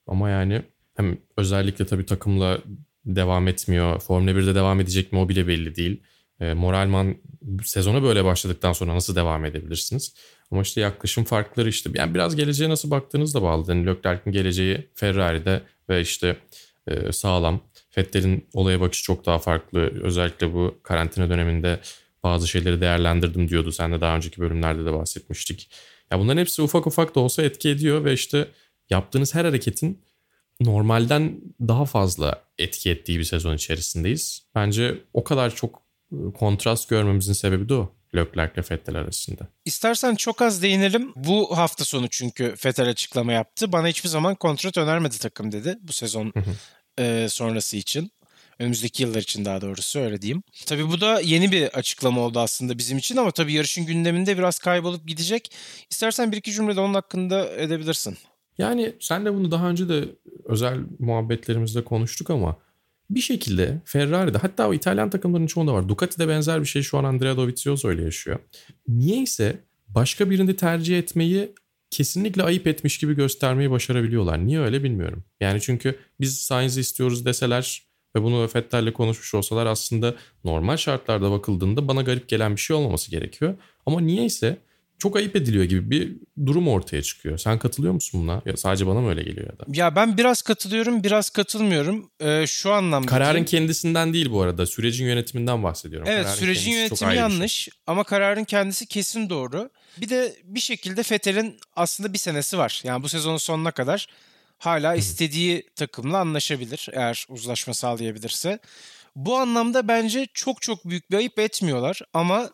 Ama 0.07 0.29
yani 0.29 0.61
hem 0.95 1.17
özellikle 1.37 1.85
tabii 1.85 2.05
takımla 2.05 2.61
devam 3.05 3.47
etmiyor. 3.47 3.99
Formula 3.99 4.31
1'de 4.31 4.55
devam 4.55 4.79
edecek 4.79 5.11
mi 5.11 5.19
o 5.19 5.29
bile 5.29 5.47
belli 5.47 5.75
değil. 5.75 6.03
E, 6.39 6.53
Moralman 6.53 7.15
sezona 7.63 8.03
böyle 8.03 8.25
başladıktan 8.25 8.73
sonra 8.73 8.95
nasıl 8.95 9.15
devam 9.15 9.45
edebilirsiniz? 9.45 10.15
Ama 10.51 10.61
işte 10.61 10.81
yaklaşım 10.81 11.23
farkları 11.23 11.69
işte. 11.69 11.89
Yani 11.93 12.13
biraz 12.13 12.35
geleceğe 12.35 12.69
nasıl 12.69 12.91
baktığınız 12.91 13.35
da 13.35 13.41
bağlı. 13.41 13.71
Yani 13.71 13.85
Leclerc'in 13.85 14.31
geleceği 14.31 14.89
Ferrari'de 14.95 15.61
ve 15.89 16.01
işte 16.01 16.37
e, 16.87 17.11
sağlam. 17.11 17.61
Vettel'in 17.97 18.47
olaya 18.53 18.81
bakışı 18.81 19.03
çok 19.03 19.25
daha 19.25 19.39
farklı. 19.39 19.79
Özellikle 19.79 20.53
bu 20.53 20.79
karantina 20.83 21.29
döneminde 21.29 21.79
bazı 22.23 22.47
şeyleri 22.47 22.81
değerlendirdim 22.81 23.49
diyordu. 23.49 23.71
Sen 23.71 23.91
de 23.91 24.01
daha 24.01 24.15
önceki 24.15 24.41
bölümlerde 24.41 24.85
de 24.85 24.93
bahsetmiştik. 24.93 25.69
Ya 26.11 26.19
bunların 26.19 26.39
hepsi 26.39 26.61
ufak 26.61 26.87
ufak 26.87 27.15
da 27.15 27.19
olsa 27.19 27.43
etki 27.43 27.69
ediyor 27.69 28.05
ve 28.05 28.13
işte 28.13 28.47
yaptığınız 28.89 29.35
her 29.35 29.45
hareketin 29.45 30.01
normalden 30.65 31.41
daha 31.59 31.85
fazla 31.85 32.43
etki 32.57 32.89
ettiği 32.89 33.19
bir 33.19 33.23
sezon 33.23 33.55
içerisindeyiz. 33.55 34.43
Bence 34.55 34.97
o 35.13 35.23
kadar 35.23 35.55
çok 35.55 35.81
e, 36.11 36.33
kontrast 36.33 36.89
görmemizin 36.89 37.33
sebebi 37.33 37.69
de 37.69 37.73
o. 37.73 37.95
Leclerc 38.15 38.53
ile 38.53 38.63
Vettel 38.71 38.95
arasında. 38.95 39.47
İstersen 39.65 40.15
çok 40.15 40.41
az 40.41 40.61
değinelim. 40.61 41.13
Bu 41.15 41.57
hafta 41.57 41.85
sonu 41.85 42.07
çünkü 42.09 42.55
Vettel 42.65 42.89
açıklama 42.89 43.33
yaptı. 43.33 43.71
Bana 43.71 43.87
hiçbir 43.87 44.09
zaman 44.09 44.35
kontrat 44.35 44.77
önermedi 44.77 45.19
takım 45.19 45.51
dedi 45.51 45.77
bu 45.81 45.93
sezon 45.93 46.33
e, 46.99 47.27
sonrası 47.29 47.77
için. 47.77 48.11
Önümüzdeki 48.59 49.03
yıllar 49.03 49.21
için 49.21 49.45
daha 49.45 49.61
doğrusu 49.61 49.99
öyle 49.99 50.21
diyeyim. 50.21 50.43
Tabii 50.65 50.89
bu 50.89 51.01
da 51.01 51.21
yeni 51.21 51.51
bir 51.51 51.63
açıklama 51.63 52.21
oldu 52.21 52.39
aslında 52.39 52.77
bizim 52.77 52.97
için 52.97 53.17
ama 53.17 53.31
tabii 53.31 53.53
yarışın 53.53 53.85
gündeminde 53.85 54.37
biraz 54.37 54.59
kaybolup 54.59 55.07
gidecek. 55.07 55.51
İstersen 55.89 56.31
bir 56.31 56.37
iki 56.37 56.51
cümle 56.51 56.75
de 56.75 56.79
onun 56.79 56.93
hakkında 56.93 57.49
edebilirsin. 57.49 58.17
Yani 58.57 58.93
sen 58.99 59.25
de 59.25 59.33
bunu 59.33 59.51
daha 59.51 59.69
önce 59.69 59.89
de 59.89 60.05
özel 60.45 60.79
muhabbetlerimizde 60.99 61.83
konuştuk 61.83 62.29
ama 62.29 62.57
bir 63.09 63.21
şekilde 63.21 63.81
Ferrari'de 63.85 64.37
hatta 64.37 64.69
o 64.69 64.73
İtalyan 64.73 65.09
takımların 65.09 65.47
çoğunda 65.47 65.73
var. 65.73 65.89
Ducati'de 65.89 66.27
benzer 66.27 66.61
bir 66.61 66.65
şey 66.65 66.81
şu 66.81 66.97
an 66.97 67.03
Andrea 67.03 67.37
Dovizioso 67.37 67.91
ile 67.91 68.03
yaşıyor. 68.03 68.39
Niyeyse 68.87 69.59
başka 69.87 70.29
birini 70.29 70.55
tercih 70.55 70.99
etmeyi 70.99 71.53
kesinlikle 71.89 72.43
ayıp 72.43 72.67
etmiş 72.67 72.97
gibi 72.97 73.15
göstermeyi 73.15 73.71
başarabiliyorlar. 73.71 74.45
Niye 74.45 74.59
öyle 74.59 74.83
bilmiyorum. 74.83 75.23
Yani 75.39 75.61
çünkü 75.61 75.99
biz 76.19 76.39
Sainz'i 76.39 76.79
istiyoruz 76.79 77.25
deseler 77.25 77.91
Ve 78.15 78.23
bunu 78.23 78.47
Fettel'le 78.47 78.93
konuşmuş 78.93 79.33
olsalar 79.33 79.65
aslında 79.65 80.15
normal 80.43 80.77
şartlarda 80.77 81.31
bakıldığında 81.31 81.87
bana 81.87 82.01
garip 82.01 82.27
gelen 82.27 82.55
bir 82.55 82.61
şey 82.61 82.75
olmaması 82.75 83.11
gerekiyor. 83.11 83.55
Ama 83.85 84.01
niyeyse 84.01 84.57
çok 85.01 85.15
ayıp 85.17 85.35
ediliyor 85.35 85.63
gibi 85.63 85.89
bir 85.91 86.15
durum 86.45 86.67
ortaya 86.67 87.01
çıkıyor. 87.01 87.37
Sen 87.37 87.59
katılıyor 87.59 87.93
musun 87.93 88.21
buna? 88.23 88.41
Ya 88.45 88.57
sadece 88.57 88.87
bana 88.87 89.01
mı 89.01 89.09
öyle 89.09 89.23
geliyor 89.23 89.47
ya 89.47 89.59
da? 89.59 89.63
Ya 89.67 89.95
ben 89.95 90.17
biraz 90.17 90.41
katılıyorum, 90.41 91.03
biraz 91.03 91.29
katılmıyorum. 91.29 92.11
Ee, 92.19 92.47
şu 92.47 92.71
anlamda 92.73 93.07
Kararın 93.07 93.29
diyeyim. 93.33 93.45
kendisinden 93.45 94.13
değil 94.13 94.31
bu 94.31 94.41
arada. 94.41 94.65
Sürecin 94.65 95.05
yönetiminden 95.05 95.63
bahsediyorum. 95.63 96.07
Evet 96.11 96.23
Kararın 96.23 96.39
sürecin 96.39 96.71
yönetimi 96.71 97.09
şey. 97.11 97.19
yanlış 97.19 97.69
ama 97.87 98.03
kararın 98.03 98.43
kendisi 98.43 98.85
kesin 98.85 99.29
doğru. 99.29 99.69
Bir 99.97 100.09
de 100.09 100.35
bir 100.43 100.59
şekilde 100.59 101.03
Fethel'in 101.03 101.59
aslında 101.75 102.13
bir 102.13 102.17
senesi 102.17 102.57
var. 102.57 102.81
Yani 102.83 103.03
bu 103.03 103.09
sezonun 103.09 103.37
sonuna 103.37 103.71
kadar 103.71 104.07
hala 104.57 104.95
istediği 104.95 105.69
takımla 105.75 106.17
anlaşabilir 106.17 106.89
eğer 106.93 107.25
uzlaşma 107.29 107.73
sağlayabilirse. 107.73 108.59
Bu 109.15 109.37
anlamda 109.37 109.87
bence 109.87 110.27
çok 110.33 110.61
çok 110.61 110.89
büyük 110.89 111.11
bir 111.11 111.17
ayıp 111.17 111.39
etmiyorlar 111.39 112.01
ama 112.13 112.49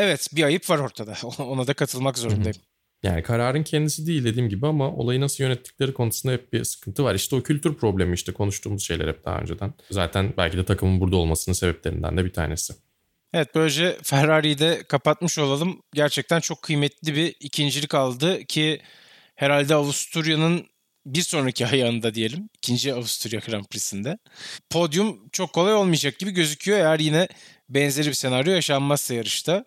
evet 0.00 0.28
bir 0.32 0.42
ayıp 0.42 0.70
var 0.70 0.78
ortada. 0.78 1.16
Ona 1.38 1.66
da 1.66 1.74
katılmak 1.74 2.18
zorundayım. 2.18 2.56
Yani 3.02 3.22
kararın 3.22 3.62
kendisi 3.62 4.06
değil 4.06 4.24
dediğim 4.24 4.48
gibi 4.48 4.66
ama 4.66 4.92
olayı 4.92 5.20
nasıl 5.20 5.44
yönettikleri 5.44 5.94
konusunda 5.94 6.34
hep 6.34 6.52
bir 6.52 6.64
sıkıntı 6.64 7.04
var. 7.04 7.14
İşte 7.14 7.36
o 7.36 7.42
kültür 7.42 7.74
problemi 7.74 8.14
işte 8.14 8.32
konuştuğumuz 8.32 8.86
şeyler 8.86 9.08
hep 9.08 9.24
daha 9.24 9.38
önceden. 9.38 9.74
Zaten 9.90 10.32
belki 10.36 10.56
de 10.56 10.64
takımın 10.64 11.00
burada 11.00 11.16
olmasının 11.16 11.54
sebeplerinden 11.54 12.16
de 12.16 12.24
bir 12.24 12.32
tanesi. 12.32 12.74
Evet 13.34 13.54
böylece 13.54 13.96
Ferrari'yi 14.02 14.58
de 14.58 14.82
kapatmış 14.88 15.38
olalım. 15.38 15.82
Gerçekten 15.94 16.40
çok 16.40 16.62
kıymetli 16.62 17.14
bir 17.14 17.34
ikincilik 17.40 17.94
aldı 17.94 18.44
ki 18.44 18.80
herhalde 19.36 19.74
Avusturya'nın 19.74 20.66
bir 21.06 21.22
sonraki 21.22 21.66
ayağında 21.72 22.14
diyelim. 22.14 22.48
ikinci 22.56 22.94
Avusturya 22.94 23.40
Grand 23.46 23.64
Prix'sinde. 23.64 24.18
Podyum 24.70 25.28
çok 25.32 25.52
kolay 25.52 25.74
olmayacak 25.74 26.18
gibi 26.18 26.30
gözüküyor 26.30 26.78
eğer 26.78 26.98
yine 26.98 27.28
benzeri 27.68 28.08
bir 28.08 28.12
senaryo 28.12 28.52
yaşanmazsa 28.52 29.14
yarışta. 29.14 29.64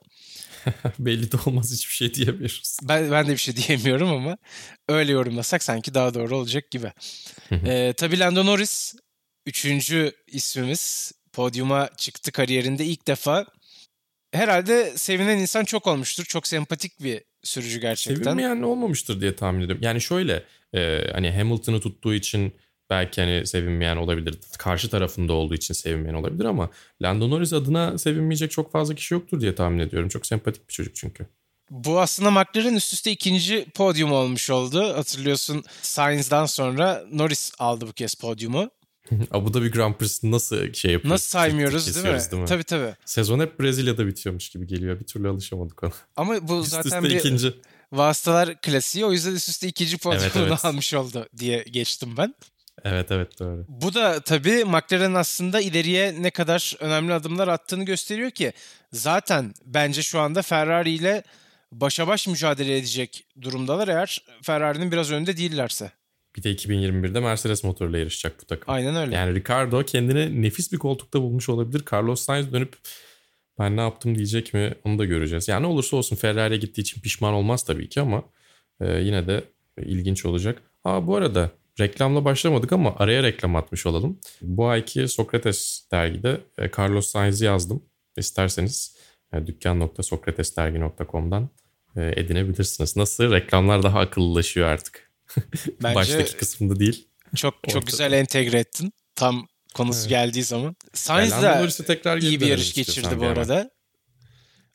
Belli 0.99 1.31
de 1.31 1.37
olmaz 1.45 1.71
hiçbir 1.73 1.93
şey 1.93 2.13
diyemiyoruz. 2.13 2.77
Ben, 2.83 3.11
ben 3.11 3.27
de 3.27 3.31
bir 3.31 3.37
şey 3.37 3.55
diyemiyorum 3.67 4.09
ama 4.09 4.37
öyle 4.89 5.11
yorumlasak 5.11 5.63
sanki 5.63 5.93
daha 5.93 6.13
doğru 6.13 6.37
olacak 6.37 6.71
gibi. 6.71 6.91
ee, 7.51 7.93
tabii 7.97 8.19
Lando 8.19 8.45
Norris 8.45 8.95
üçüncü 9.45 10.11
ismimiz 10.27 11.11
podyuma 11.33 11.89
çıktı 11.97 12.31
kariyerinde 12.31 12.85
ilk 12.85 13.07
defa. 13.07 13.45
Herhalde 14.31 14.97
sevinen 14.97 15.37
insan 15.37 15.63
çok 15.63 15.87
olmuştur. 15.87 16.25
Çok 16.25 16.47
sempatik 16.47 17.03
bir 17.03 17.21
sürücü 17.43 17.79
gerçekten. 17.79 18.23
Sevinmeyen 18.23 18.61
olmamıştır 18.61 19.21
diye 19.21 19.35
tahmin 19.35 19.61
ediyorum. 19.61 19.83
Yani 19.83 20.01
şöyle 20.01 20.43
e, 20.75 21.07
hani 21.11 21.31
Hamilton'ı 21.31 21.79
tuttuğu 21.79 22.13
için 22.13 22.53
belki 22.89 23.21
hani 23.21 23.47
sevinmeyen 23.47 23.97
olabilir. 23.97 24.35
Karşı 24.57 24.89
tarafında 24.89 25.33
olduğu 25.33 25.53
için 25.55 25.73
sevinmeyen 25.73 26.13
olabilir 26.15 26.45
ama 26.45 26.69
Lando 27.01 27.29
Norris 27.29 27.53
adına 27.53 27.97
sevinmeyecek 27.97 28.51
çok 28.51 28.71
fazla 28.71 28.95
kişi 28.95 29.13
yoktur 29.13 29.41
diye 29.41 29.55
tahmin 29.55 29.79
ediyorum. 29.79 30.09
Çok 30.09 30.25
sempatik 30.25 30.69
bir 30.69 30.73
çocuk 30.73 30.95
çünkü. 30.95 31.27
Bu 31.69 31.99
aslında 31.99 32.31
McLaren 32.31 32.75
üst 32.75 32.93
üste 32.93 33.11
ikinci 33.11 33.65
podyum 33.75 34.11
olmuş 34.11 34.49
oldu. 34.49 34.93
Hatırlıyorsun 34.97 35.63
Sainz'dan 35.81 36.45
sonra 36.45 37.03
Norris 37.11 37.51
aldı 37.59 37.87
bu 37.87 37.91
kez 37.93 38.15
podyumu. 38.15 38.69
Abu 39.31 39.53
Dhabi 39.53 39.71
Grand 39.71 39.93
Prix'sini 39.95 40.31
nasıl 40.31 40.73
şey 40.73 40.91
yapıyoruz? 40.91 41.11
Nasıl 41.11 41.29
saymıyoruz 41.29 41.95
değil 41.95 42.15
mi? 42.15 42.19
Değil 42.31 42.41
mi? 42.41 42.47
Tabii 42.47 42.63
tabii. 42.63 42.95
Sezon 43.05 43.39
hep 43.39 43.59
Brezilya'da 43.59 44.07
bitiyormuş 44.07 44.49
gibi 44.49 44.67
geliyor. 44.67 44.99
Bir 44.99 45.05
türlü 45.05 45.29
alışamadık 45.29 45.83
ona. 45.83 45.91
Ama 46.15 46.47
bu 46.47 46.59
Üst 46.61 46.69
zaten 46.71 46.89
üste 46.89 47.03
bir 47.03 47.09
ikinci. 47.19 47.53
vasıtalar 47.91 48.61
klasiği. 48.61 49.05
O 49.05 49.11
yüzden 49.11 49.31
üst 49.31 49.49
üste 49.49 49.67
ikinci 49.67 49.97
podyumunu 49.97 50.31
Evet, 50.35 50.47
evet. 50.49 50.65
almış 50.65 50.93
oldu 50.93 51.27
diye 51.37 51.63
geçtim 51.63 52.17
ben. 52.17 52.35
Evet 52.83 53.11
evet 53.11 53.39
doğru. 53.39 53.65
Bu 53.67 53.93
da 53.93 54.19
tabii 54.19 54.65
McLaren 54.65 55.13
aslında 55.13 55.61
ileriye 55.61 56.15
ne 56.21 56.31
kadar 56.31 56.75
önemli 56.79 57.13
adımlar 57.13 57.47
attığını 57.47 57.85
gösteriyor 57.85 58.31
ki 58.31 58.53
zaten 58.91 59.53
bence 59.65 60.01
şu 60.01 60.19
anda 60.19 60.41
Ferrari 60.41 60.91
ile 60.91 61.23
başa 61.71 62.07
baş 62.07 62.27
mücadele 62.27 62.77
edecek 62.77 63.25
durumdalar 63.41 63.87
eğer 63.87 64.25
Ferrari'nin 64.41 64.91
biraz 64.91 65.11
önünde 65.11 65.37
değillerse. 65.37 65.91
Bir 66.35 66.43
de 66.43 66.51
2021'de 66.51 67.19
Mercedes 67.19 67.63
motoruyla 67.63 67.99
yarışacak 67.99 68.41
bu 68.41 68.45
takım. 68.45 68.73
Aynen 68.73 68.95
öyle. 68.95 69.15
Yani 69.15 69.35
Ricardo 69.35 69.83
kendini 69.83 70.41
nefis 70.41 70.71
bir 70.71 70.77
koltukta 70.77 71.21
bulmuş 71.21 71.49
olabilir. 71.49 71.83
Carlos 71.93 72.21
Sainz 72.21 72.53
dönüp 72.53 72.73
ben 73.59 73.77
ne 73.77 73.81
yaptım 73.81 74.15
diyecek 74.15 74.53
mi 74.53 74.73
onu 74.83 74.99
da 74.99 75.05
göreceğiz. 75.05 75.47
Yani 75.47 75.63
ne 75.63 75.67
olursa 75.67 75.97
olsun 75.97 76.15
Ferrari'ye 76.15 76.59
gittiği 76.59 76.81
için 76.81 77.01
pişman 77.01 77.33
olmaz 77.33 77.63
tabii 77.63 77.89
ki 77.89 78.01
ama 78.01 78.23
e, 78.81 78.99
yine 78.99 79.27
de 79.27 79.43
ilginç 79.77 80.25
olacak. 80.25 80.61
Aa 80.83 81.07
bu 81.07 81.15
arada 81.15 81.51
reklamla 81.79 82.25
başlamadık 82.25 82.71
ama 82.71 82.95
araya 82.95 83.23
reklam 83.23 83.55
atmış 83.55 83.85
olalım. 83.85 84.19
Bu 84.41 84.67
ayki 84.67 85.07
Sokrates 85.07 85.87
dergide 85.91 86.41
e, 86.57 86.71
Carlos 86.77 87.07
Sainz'i 87.07 87.45
yazdım. 87.45 87.83
İsterseniz 88.17 88.95
e, 89.33 89.47
dükkan.sokratesdergi.com'dan 89.47 91.49
e, 91.95 92.13
edinebilirsiniz. 92.15 92.97
Nasıl? 92.97 93.31
Reklamlar 93.31 93.83
daha 93.83 93.99
akıllılaşıyor 93.99 94.67
artık. 94.67 95.11
Bence 95.83 95.95
Baştaki 95.95 96.37
kısmında 96.37 96.79
değil. 96.79 97.07
çok 97.35 97.53
çok 97.53 97.75
Ortada. 97.75 97.91
güzel 97.91 98.11
entegre 98.11 98.59
ettin. 98.59 98.93
Tam 99.15 99.47
konusu 99.73 99.99
Evet. 99.99 100.09
geldiği 100.09 100.43
zaman. 100.43 100.75
Sainz 100.93 101.31
de 101.31 101.85
tekrar 101.85 102.17
iyi 102.17 102.41
bir 102.41 102.47
yarış 102.47 102.73
geçirdi 102.73 103.19
bu 103.19 103.25
arada. 103.25 103.71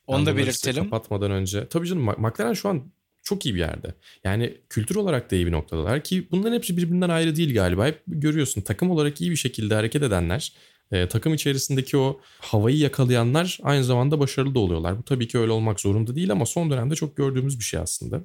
Onu 0.07 0.25
da 0.25 0.37
belirtelim. 0.37 0.83
Kapatmadan 0.83 1.31
önce. 1.31 1.69
Tabii 1.69 1.87
canım 1.87 2.03
McLaren 2.03 2.53
şu 2.53 2.69
an 2.69 2.91
çok 3.29 3.45
iyi 3.45 3.55
bir 3.55 3.59
yerde. 3.59 3.93
Yani 4.23 4.57
kültür 4.69 4.95
olarak 4.95 5.31
da 5.31 5.35
iyi 5.35 5.45
bir 5.47 5.51
noktadalar 5.51 6.03
ki 6.03 6.27
bunların 6.31 6.55
hepsi 6.55 6.77
birbirinden 6.77 7.09
ayrı 7.09 7.35
değil 7.35 7.53
galiba. 7.53 7.85
Hep 7.85 8.01
görüyorsun 8.07 8.61
takım 8.61 8.91
olarak 8.91 9.21
iyi 9.21 9.31
bir 9.31 9.35
şekilde 9.35 9.73
hareket 9.73 10.03
edenler, 10.03 10.53
e, 10.91 11.07
takım 11.07 11.33
içerisindeki 11.33 11.97
o 11.97 12.19
havayı 12.39 12.77
yakalayanlar 12.77 13.59
aynı 13.63 13.83
zamanda 13.83 14.19
başarılı 14.19 14.55
da 14.55 14.59
oluyorlar. 14.59 14.97
Bu 14.97 15.03
tabii 15.03 15.27
ki 15.27 15.39
öyle 15.39 15.51
olmak 15.51 15.79
zorunda 15.79 16.15
değil 16.15 16.31
ama 16.31 16.45
son 16.45 16.71
dönemde 16.71 16.95
çok 16.95 17.17
gördüğümüz 17.17 17.59
bir 17.59 17.63
şey 17.63 17.79
aslında. 17.79 18.21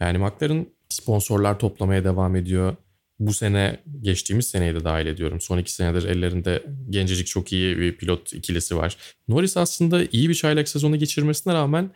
Yani 0.00 0.18
McLaren 0.18 0.66
sponsorlar 0.88 1.58
toplamaya 1.58 2.04
devam 2.04 2.36
ediyor. 2.36 2.76
Bu 3.18 3.34
sene 3.34 3.80
geçtiğimiz 4.02 4.46
seneyi 4.46 4.74
de 4.74 4.84
dahil 4.84 5.06
ediyorum. 5.06 5.40
Son 5.40 5.58
iki 5.58 5.72
senedir 5.72 6.08
ellerinde 6.08 6.62
gencecik 6.90 7.26
çok 7.26 7.52
iyi 7.52 7.78
bir 7.78 7.96
pilot 7.96 8.32
ikilisi 8.32 8.76
var. 8.76 8.96
Norris 9.28 9.56
aslında 9.56 10.04
iyi 10.12 10.28
bir 10.28 10.34
çaylak 10.34 10.68
sezonu 10.68 10.96
geçirmesine 10.98 11.54
rağmen 11.54 11.90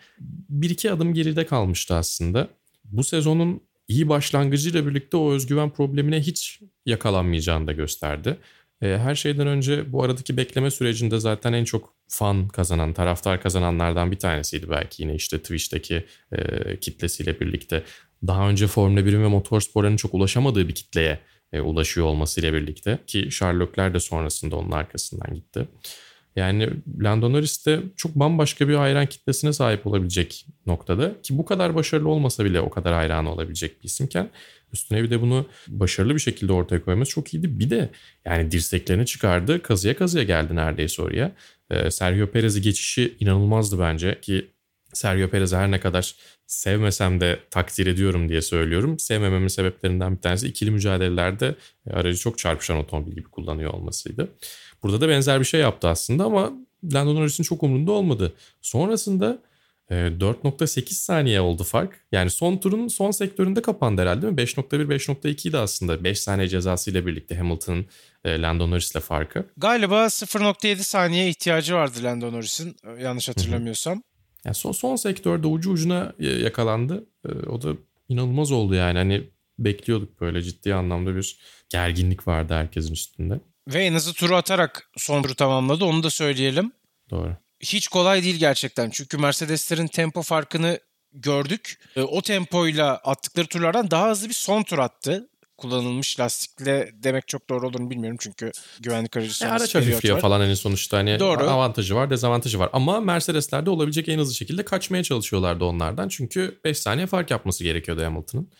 bir 0.48 0.70
iki 0.70 0.92
adım 0.92 1.14
geride 1.14 1.46
kalmıştı 1.46 1.94
aslında. 1.94 2.48
Bu 2.84 3.04
sezonun 3.04 3.60
iyi 3.88 4.08
başlangıcıyla 4.08 4.86
birlikte 4.86 5.16
o 5.16 5.32
özgüven 5.32 5.70
problemine 5.70 6.20
hiç 6.20 6.60
yakalanmayacağını 6.86 7.66
da 7.66 7.72
gösterdi. 7.72 8.36
E, 8.82 8.86
Her 8.86 9.14
şeyden 9.14 9.46
önce 9.46 9.92
bu 9.92 10.02
aradaki 10.02 10.36
bekleme 10.36 10.70
sürecinde 10.70 11.20
zaten 11.20 11.52
en 11.52 11.64
çok 11.64 11.94
fan 12.08 12.48
kazanan, 12.48 12.92
taraftar 12.92 13.42
kazananlardan 13.42 14.10
bir 14.10 14.18
tanesiydi 14.18 14.70
belki 14.70 15.02
yine 15.02 15.14
işte 15.14 15.38
Twitch'teki 15.38 16.04
e, 16.32 16.76
kitlesiyle 16.80 17.40
birlikte. 17.40 17.84
Daha 18.26 18.48
önce 18.48 18.66
Formula 18.66 19.00
1'in 19.00 19.22
ve 19.22 19.28
motorsporların 19.28 19.96
çok 19.96 20.14
ulaşamadığı 20.14 20.68
bir 20.68 20.74
kitleye 20.74 21.20
e, 21.52 21.60
ulaşıyor 21.60 22.06
olmasıyla 22.06 22.52
birlikte 22.52 22.98
ki 23.06 23.18
Leclerc 23.42 23.94
de 23.94 24.00
sonrasında 24.00 24.56
onun 24.56 24.70
arkasından 24.70 25.34
gitti. 25.34 25.68
Yani 26.36 26.68
Lando 27.00 27.32
Norris 27.32 27.66
de 27.66 27.80
çok 27.96 28.14
bambaşka 28.14 28.68
bir 28.68 28.74
hayran 28.74 29.06
kitlesine 29.06 29.52
sahip 29.52 29.86
olabilecek 29.86 30.46
noktada 30.66 31.22
ki 31.22 31.38
bu 31.38 31.44
kadar 31.44 31.74
başarılı 31.74 32.08
olmasa 32.08 32.44
bile 32.44 32.60
o 32.60 32.70
kadar 32.70 32.94
hayran 32.94 33.26
olabilecek 33.26 33.82
bir 33.82 33.84
isimken 33.84 34.30
üstüne 34.72 35.02
bir 35.02 35.10
de 35.10 35.20
bunu 35.20 35.46
başarılı 35.68 36.14
bir 36.14 36.20
şekilde 36.20 36.52
ortaya 36.52 36.84
koyması 36.84 37.10
çok 37.10 37.34
iyiydi. 37.34 37.58
Bir 37.58 37.70
de 37.70 37.90
yani 38.24 38.50
dirseklerini 38.50 39.06
çıkardı 39.06 39.62
kazıya 39.62 39.96
kazıya 39.96 40.24
geldi 40.24 40.56
neredeyse 40.56 41.02
oraya. 41.02 41.32
Ee, 41.70 41.90
Sergio 41.90 42.26
Perez'i 42.26 42.62
geçişi 42.62 43.16
inanılmazdı 43.20 43.78
bence 43.78 44.20
ki 44.20 44.50
Sergio 44.92 45.28
Perez'i 45.28 45.56
her 45.56 45.70
ne 45.70 45.80
kadar 45.80 46.14
sevmesem 46.46 47.20
de 47.20 47.40
takdir 47.50 47.86
ediyorum 47.86 48.28
diye 48.28 48.42
söylüyorum. 48.42 48.98
Sevmememin 48.98 49.48
sebeplerinden 49.48 50.16
bir 50.16 50.20
tanesi 50.20 50.48
ikili 50.48 50.70
mücadelelerde 50.70 51.54
e, 51.86 51.90
aracı 51.90 52.18
çok 52.18 52.38
çarpışan 52.38 52.76
otomobil 52.76 53.12
gibi 53.12 53.28
kullanıyor 53.28 53.72
olmasıydı. 53.74 54.28
Burada 54.82 55.00
da 55.00 55.08
benzer 55.08 55.40
bir 55.40 55.44
şey 55.44 55.60
yaptı 55.60 55.88
aslında 55.88 56.24
ama 56.24 56.52
Lando 56.94 57.14
Norris'in 57.14 57.42
çok 57.42 57.62
umurunda 57.62 57.92
olmadı. 57.92 58.32
Sonrasında 58.60 59.38
e, 59.90 59.94
4.8 59.94 60.92
saniye 60.92 61.40
oldu 61.40 61.64
fark. 61.64 62.00
Yani 62.12 62.30
son 62.30 62.56
turun 62.56 62.88
son 62.88 63.10
sektöründe 63.10 63.62
kapandı 63.62 64.02
herhalde 64.02 64.22
değil 64.22 64.32
mi? 64.32 64.40
5.1 64.40 64.96
5.2 64.96 65.48
idi 65.48 65.58
aslında 65.58 66.04
5 66.04 66.20
saniye 66.20 66.48
cezasıyla 66.48 67.06
birlikte 67.06 67.36
Hamilton'ın 67.36 67.86
e, 68.24 68.42
Lando 68.42 68.70
Norris'le 68.70 69.00
farkı. 69.00 69.46
Galiba 69.56 70.04
0.7 70.04 70.76
saniye 70.76 71.28
ihtiyacı 71.28 71.74
vardı 71.74 71.98
Lando 72.02 72.32
Norris'in 72.32 72.76
yanlış 73.00 73.28
hatırlamıyorsam. 73.28 74.02
Yani 74.44 74.54
son, 74.54 74.72
son 74.72 74.96
sektörde 74.96 75.46
ucu 75.46 75.70
ucuna 75.70 76.12
e, 76.18 76.26
yakalandı. 76.28 77.04
E, 77.28 77.32
O 77.32 77.62
da 77.62 77.72
inanılmaz 78.08 78.52
oldu 78.52 78.74
yani. 78.74 78.98
Hani 78.98 79.30
bekliyorduk 79.58 80.20
böyle 80.20 80.42
ciddi 80.42 80.74
anlamda 80.74 81.16
bir 81.16 81.38
gerginlik 81.68 82.28
vardı 82.28 82.54
herkesin 82.54 82.92
üstünde. 82.92 83.40
Ve 83.68 83.84
en 83.84 83.94
hızlı 83.94 84.12
turu 84.12 84.36
atarak 84.36 84.90
son 84.96 85.22
turu 85.22 85.34
tamamladı 85.34 85.84
onu 85.84 86.02
da 86.02 86.10
söyleyelim. 86.10 86.72
Doğru. 87.10 87.36
Hiç 87.60 87.88
kolay 87.88 88.22
değil 88.22 88.36
gerçekten. 88.36 88.90
Çünkü 88.90 89.18
Mercedeslerin 89.18 89.86
tempo 89.86 90.22
farkını 90.22 90.80
gördük. 91.12 91.78
E, 91.96 92.02
O 92.02 92.22
tempoyla 92.22 92.96
attıkları 92.96 93.46
turlardan 93.46 93.90
daha 93.90 94.10
hızlı 94.10 94.28
bir 94.28 94.34
son 94.34 94.62
tur 94.62 94.78
attı. 94.78 95.28
Kullanılmış 95.60 96.20
lastikle 96.20 96.90
demek 96.94 97.28
çok 97.28 97.50
doğru 97.50 97.66
olur 97.66 97.80
mu 97.80 97.90
bilmiyorum 97.90 98.16
çünkü 98.20 98.52
güvenlik 98.80 99.16
aracı 99.16 99.44
e, 99.44 99.48
araç 99.48 99.74
hafifliyor 99.74 100.20
falan 100.20 100.40
hani 100.40 100.56
sonuçta 100.56 100.98
hani 100.98 101.18
Doğru. 101.18 101.42
avantajı 101.42 101.94
var 101.94 102.10
dezavantajı 102.10 102.58
var. 102.58 102.70
Ama 102.72 103.00
Mercedes'lerde 103.00 103.70
olabilecek 103.70 104.08
en 104.08 104.18
hızlı 104.18 104.34
şekilde 104.34 104.64
kaçmaya 104.64 105.02
çalışıyorlardı 105.02 105.64
onlardan. 105.64 106.08
Çünkü 106.08 106.60
5 106.64 106.78
saniye 106.78 107.06
fark 107.06 107.30
yapması 107.30 107.64
gerekiyordu 107.64 108.04
Hamilton'ın. 108.04 108.50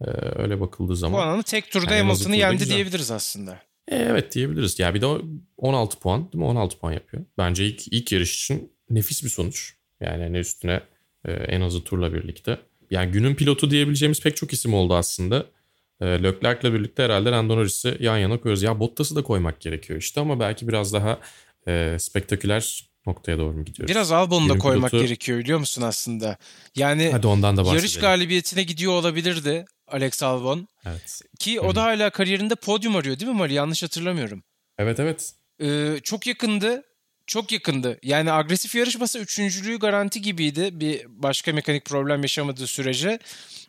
Ee, 0.00 0.10
öyle 0.36 0.60
bakıldığı 0.60 0.96
zaman. 0.96 1.18
Bu 1.18 1.22
anlamda 1.22 1.42
tek 1.42 1.70
turda 1.70 1.94
Yani 1.94 2.06
Hamilton'ı 2.08 2.36
yendi 2.36 2.58
güzel. 2.58 2.74
diyebiliriz 2.74 3.10
aslında. 3.10 3.52
E, 3.88 3.96
evet 3.96 4.34
diyebiliriz. 4.34 4.78
Ya 4.78 4.94
bir 4.94 5.00
de 5.00 5.06
o 5.06 5.22
16 5.56 5.98
puan 5.98 6.20
değil 6.32 6.44
mi? 6.44 6.44
16 6.44 6.78
puan 6.78 6.92
yapıyor. 6.92 7.24
Bence 7.38 7.66
ilk, 7.66 7.88
ilk 7.88 8.12
yarış 8.12 8.44
için 8.44 8.72
nefis 8.90 9.24
bir 9.24 9.28
sonuç. 9.28 9.74
Yani 10.00 10.22
hani 10.22 10.38
üstüne 10.38 10.80
e, 11.24 11.32
en 11.32 11.60
hızlı 11.62 11.84
turla 11.84 12.14
birlikte. 12.14 12.58
Yani 12.90 13.12
günün 13.12 13.34
pilotu 13.34 13.70
diyebileceğimiz 13.70 14.20
pek 14.20 14.36
çok 14.36 14.52
isim 14.52 14.74
oldu 14.74 14.94
aslında. 14.94 15.46
E, 16.02 16.22
Leclerc'le 16.22 16.64
birlikte 16.64 17.02
herhalde 17.02 17.30
Lando 17.30 17.56
Norris'i 17.56 17.96
yan 18.00 18.18
yana 18.18 18.40
koyuyoruz. 18.40 18.62
Ya 18.62 18.80
Bottas'ı 18.80 19.16
da 19.16 19.22
koymak 19.22 19.60
gerekiyor 19.60 19.98
işte 19.98 20.20
ama 20.20 20.40
belki 20.40 20.68
biraz 20.68 20.92
daha 20.92 21.18
e, 21.68 21.96
spektaküler 21.98 22.88
noktaya 23.06 23.38
doğru 23.38 23.52
mu 23.52 23.64
gidiyoruz? 23.64 23.94
Biraz 23.94 24.12
Albon'u 24.12 24.48
da 24.48 24.58
koymak 24.58 24.92
pilotu- 24.92 25.02
gerekiyor 25.02 25.38
biliyor 25.38 25.58
musun 25.58 25.82
aslında? 25.82 26.36
Yani 26.76 27.08
Hadi 27.12 27.26
ondan 27.26 27.56
da 27.56 27.74
yarış 27.74 27.98
galibiyetine 27.98 28.62
gidiyor 28.62 28.92
olabilirdi 28.92 29.64
Alex 29.88 30.22
Albon. 30.22 30.68
Evet. 30.86 31.20
Ki 31.38 31.60
o 31.60 31.74
da 31.74 31.82
hala 31.82 32.10
kariyerinde 32.10 32.54
podyum 32.54 32.96
arıyor 32.96 33.18
değil 33.18 33.30
mi 33.30 33.38
Mari? 33.38 33.54
Yanlış 33.54 33.82
hatırlamıyorum. 33.82 34.42
Evet 34.78 35.00
evet. 35.00 35.32
Ee, 35.62 35.96
çok 36.02 36.26
yakındı. 36.26 36.82
Çok 37.26 37.52
yakındı. 37.52 37.98
Yani 38.02 38.32
agresif 38.32 38.74
yarışmasa 38.74 39.18
üçüncülüğü 39.18 39.78
garanti 39.78 40.22
gibiydi. 40.22 40.68
Bir 40.72 41.06
başka 41.08 41.52
mekanik 41.52 41.84
problem 41.84 42.22
yaşamadığı 42.22 42.66
sürece. 42.66 43.18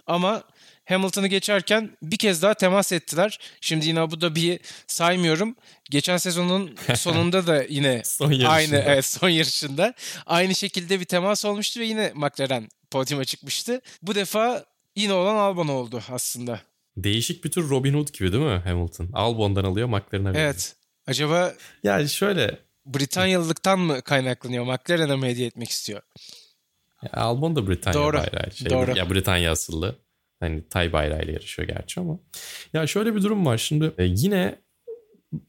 Ama 0.08 0.44
Hamilton'ı 0.86 1.28
geçerken 1.28 1.98
bir 2.02 2.18
kez 2.18 2.42
daha 2.42 2.54
temas 2.54 2.92
ettiler. 2.92 3.40
Şimdi 3.62 3.88
yine 3.88 4.00
Abu 4.00 4.22
Dhabi'yi 4.22 4.60
saymıyorum. 4.88 5.56
Geçen 5.90 6.18
sezonun 6.18 6.76
sonunda 6.96 7.48
da 7.48 7.64
yine 7.64 8.02
Son 8.06 8.32
yarışında. 8.32 8.50
aynı 8.50 8.76
evet, 8.76 9.06
son 9.06 9.30
yarışında 9.30 9.94
aynı 10.26 10.56
şekilde 10.56 11.00
bir 11.00 11.06
temas 11.06 11.46
olmuştu 11.46 11.80
ve 11.80 11.86
yine 11.86 12.12
McLaren 12.16 12.70
podyuma 12.92 13.26
çıkmıştı. 13.26 13.82
Bu 14.02 14.16
defa 14.16 14.66
yine 14.96 15.14
olan 15.14 15.36
Albon 15.36 15.68
oldu 15.68 16.04
aslında. 16.12 16.62
Değişik 16.98 17.46
bir 17.46 17.52
tür 17.52 17.70
Robin 17.70 17.94
Hood 17.94 18.14
gibi 18.14 18.32
değil 18.32 18.44
mi 18.44 18.62
Hamilton? 18.66 19.10
Albon'dan 19.14 19.64
alıyor 19.64 19.88
McLaren'a 19.88 20.30
veriyor. 20.30 20.46
Evet. 20.46 20.76
Acaba 21.08 21.54
Yani 21.84 22.10
şöyle 22.10 22.60
Britanyalılıktan 22.86 23.80
mı 23.80 24.02
kaynaklanıyor? 24.02 24.66
McLaren'a 24.66 25.18
mı 25.18 25.26
hediye 25.26 25.48
etmek 25.48 25.70
istiyor? 25.70 26.02
Ya 27.04 27.10
Albon 27.14 27.56
da 27.56 27.68
Britanya 27.68 27.94
Doğru, 27.94 28.18
bayrağı. 28.18 28.52
Şey, 28.52 28.70
doğru. 28.70 28.98
Ya 28.98 29.10
Britanya 29.10 29.52
asıllı. 29.52 29.96
Hani 30.44 30.64
Tay 30.70 30.94
bayrağıyla 30.94 31.34
yarışıyor 31.34 31.68
gerçi 31.68 32.00
ama. 32.00 32.20
Ya 32.74 32.88
şöyle 32.88 33.16
bir 33.16 33.22
durum 33.22 33.46
var 33.46 33.58
şimdi. 33.58 33.92
e, 33.98 34.04
yine 34.04 34.56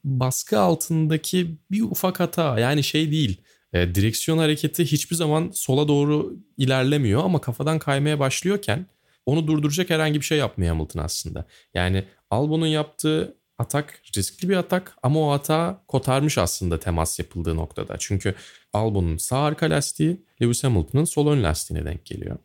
baskı 0.05 0.59
altındaki 0.61 1.59
bir 1.71 1.83
ufak 1.83 2.21
hata. 2.21 2.59
Yani 2.61 2.83
şey 2.85 3.11
değil. 3.11 3.41
e, 3.73 3.95
direksiyon 3.95 4.39
hareketi 4.39 4.85
hiçbir 4.85 5.17
zaman 5.17 5.51
sola 5.55 5.89
doğru 5.89 6.37
ilerlemiyor 6.59 7.25
ama 7.25 7.41
kafadan 7.41 7.79
kaymaya 7.79 8.19
başlıyorken 8.19 8.87
onu 9.27 9.47
durduracak 9.47 9.91
herhangi 9.91 10.21
bir 10.21 10.25
şey 10.25 10.39
yapmıyor 10.39 10.73
Hamilton 10.75 11.01
aslında. 11.01 11.45
Yani 11.75 12.05
Albon'un 12.31 12.67
yaptığı 12.67 13.37
atak 13.59 14.03
riskli 14.17 14.49
bir 14.49 14.57
atak 14.57 14.97
ama 15.03 15.29
o 15.29 15.33
hata 15.33 15.85
kotarmış 15.89 16.39
aslında 16.39 16.81
temas 16.81 17.19
yapıldığı 17.19 17.57
noktada. 17.57 17.97
Çünkü 17.99 18.35
Albon'un 18.73 19.17
sağ 19.17 19.39
arka 19.39 19.71
lastiği 19.71 20.23
Lewis 20.43 20.65
Hamilton'ın 20.65 21.05
sol 21.05 21.33
ön 21.33 21.43
lastiğine 21.43 21.85
denk 21.85 22.07
geliyor. 22.07 22.37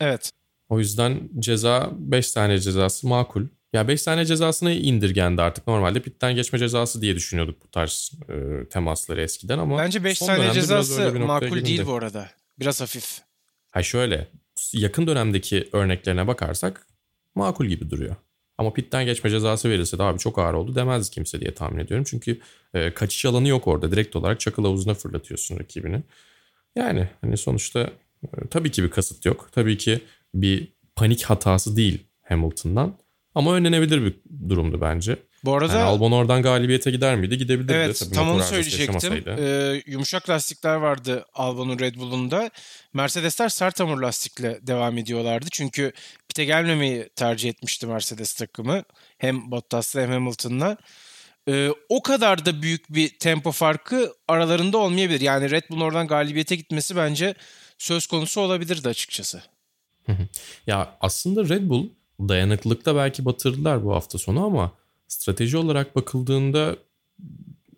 Evet. 0.00 0.32
O 0.68 0.78
yüzden 0.78 1.28
ceza 1.38 1.90
5 1.98 2.32
tane 2.32 2.58
cezası 2.58 3.08
makul. 3.08 3.42
Ya 3.72 3.88
5 3.88 4.02
tane 4.02 4.24
cezasını 4.24 4.72
indirgendi 4.72 5.42
artık. 5.42 5.66
Normalde 5.66 6.00
pitten 6.00 6.34
geçme 6.34 6.58
cezası 6.58 7.02
diye 7.02 7.14
düşünüyorduk 7.16 7.62
bu 7.64 7.70
tarz 7.70 8.12
e, 8.28 8.68
temasları 8.68 9.22
eskiden 9.22 9.58
ama 9.58 9.78
Bence 9.78 10.04
5 10.04 10.18
son 10.18 10.26
saniye 10.26 10.42
dönemde 10.44 10.56
biraz 10.56 10.88
cezası 10.88 11.18
makul 11.18 11.46
gelindi. 11.48 11.66
değil 11.66 11.86
bu 11.86 11.94
arada. 11.94 12.30
Biraz 12.60 12.80
hafif. 12.80 13.18
Ha 13.70 13.82
şöyle 13.82 14.28
yakın 14.72 15.06
dönemdeki 15.06 15.68
örneklerine 15.72 16.26
bakarsak 16.26 16.86
makul 17.34 17.66
gibi 17.66 17.90
duruyor. 17.90 18.16
Ama 18.58 18.72
pitten 18.72 19.04
geçme 19.04 19.30
cezası 19.30 19.70
verilse 19.70 19.98
de 19.98 20.02
abi 20.02 20.18
çok 20.18 20.38
ağır 20.38 20.54
oldu 20.54 20.74
demez 20.74 21.10
kimse 21.10 21.40
diye 21.40 21.54
tahmin 21.54 21.78
ediyorum. 21.78 22.04
Çünkü 22.08 22.40
e, 22.74 22.94
kaçış 22.94 23.24
alanı 23.24 23.48
yok 23.48 23.66
orada. 23.66 23.92
Direkt 23.92 24.16
olarak 24.16 24.40
çakıl 24.40 24.64
havuzuna 24.64 24.94
fırlatıyorsun 24.94 25.58
rakibini. 25.58 26.02
Yani 26.76 27.08
hani 27.20 27.36
sonuçta 27.36 27.80
e, 28.24 28.28
tabii 28.50 28.70
ki 28.70 28.82
bir 28.82 28.90
kasıt 28.90 29.26
yok. 29.26 29.48
Tabii 29.52 29.78
ki 29.78 30.00
bir 30.42 30.72
panik 30.96 31.22
hatası 31.22 31.76
değil 31.76 32.06
Hamilton'dan. 32.22 32.98
Ama 33.34 33.54
önlenebilir 33.54 34.02
bir 34.04 34.14
durumdu 34.48 34.80
bence. 34.80 35.16
Bu 35.44 35.54
arada 35.54 35.72
Yani 35.72 35.82
Albon 35.82 36.12
oradan 36.12 36.42
galibiyete 36.42 36.90
gider 36.90 37.16
miydi? 37.16 37.38
Gidebilirdi. 37.38 37.72
evet 37.72 37.98
Tabii 37.98 38.14
tam 38.14 38.30
onu 38.30 38.42
söyleyecektim. 38.42 39.24
Ee, 39.26 39.82
yumuşak 39.86 40.30
lastikler 40.30 40.74
vardı 40.74 41.24
Albon'un 41.34 41.78
Red 41.78 41.94
Bull'unda. 41.94 42.50
Mercedesler 42.94 43.48
sert 43.48 43.80
hamur 43.80 44.00
lastikle 44.00 44.58
devam 44.62 44.98
ediyorlardı. 44.98 45.46
Çünkü 45.52 45.92
pite 46.28 46.44
gelmemeyi 46.44 47.08
tercih 47.16 47.48
etmişti 47.48 47.86
Mercedes 47.86 48.34
takımı. 48.34 48.82
Hem 49.18 49.50
Bottas'la 49.50 50.00
hem 50.00 50.10
Hamilton'la. 50.10 50.76
Ee, 51.48 51.68
o 51.88 52.02
kadar 52.02 52.46
da 52.46 52.62
büyük 52.62 52.94
bir 52.94 53.18
tempo 53.18 53.52
farkı 53.52 54.12
aralarında 54.28 54.78
olmayabilir. 54.78 55.20
Yani 55.20 55.50
Red 55.50 55.62
Bull'un 55.70 55.80
oradan 55.80 56.06
galibiyete 56.06 56.56
gitmesi 56.56 56.96
bence 56.96 57.34
söz 57.78 58.06
konusu 58.06 58.40
olabilirdi 58.40 58.88
açıkçası. 58.88 59.42
Ya 60.66 60.96
aslında 61.00 61.48
Red 61.48 61.68
Bull 61.68 61.88
dayanıklılıkta 62.20 62.96
belki 62.96 63.24
batırdılar 63.24 63.84
bu 63.84 63.94
hafta 63.94 64.18
sonu 64.18 64.44
ama 64.44 64.72
strateji 65.08 65.56
olarak 65.56 65.96
bakıldığında 65.96 66.76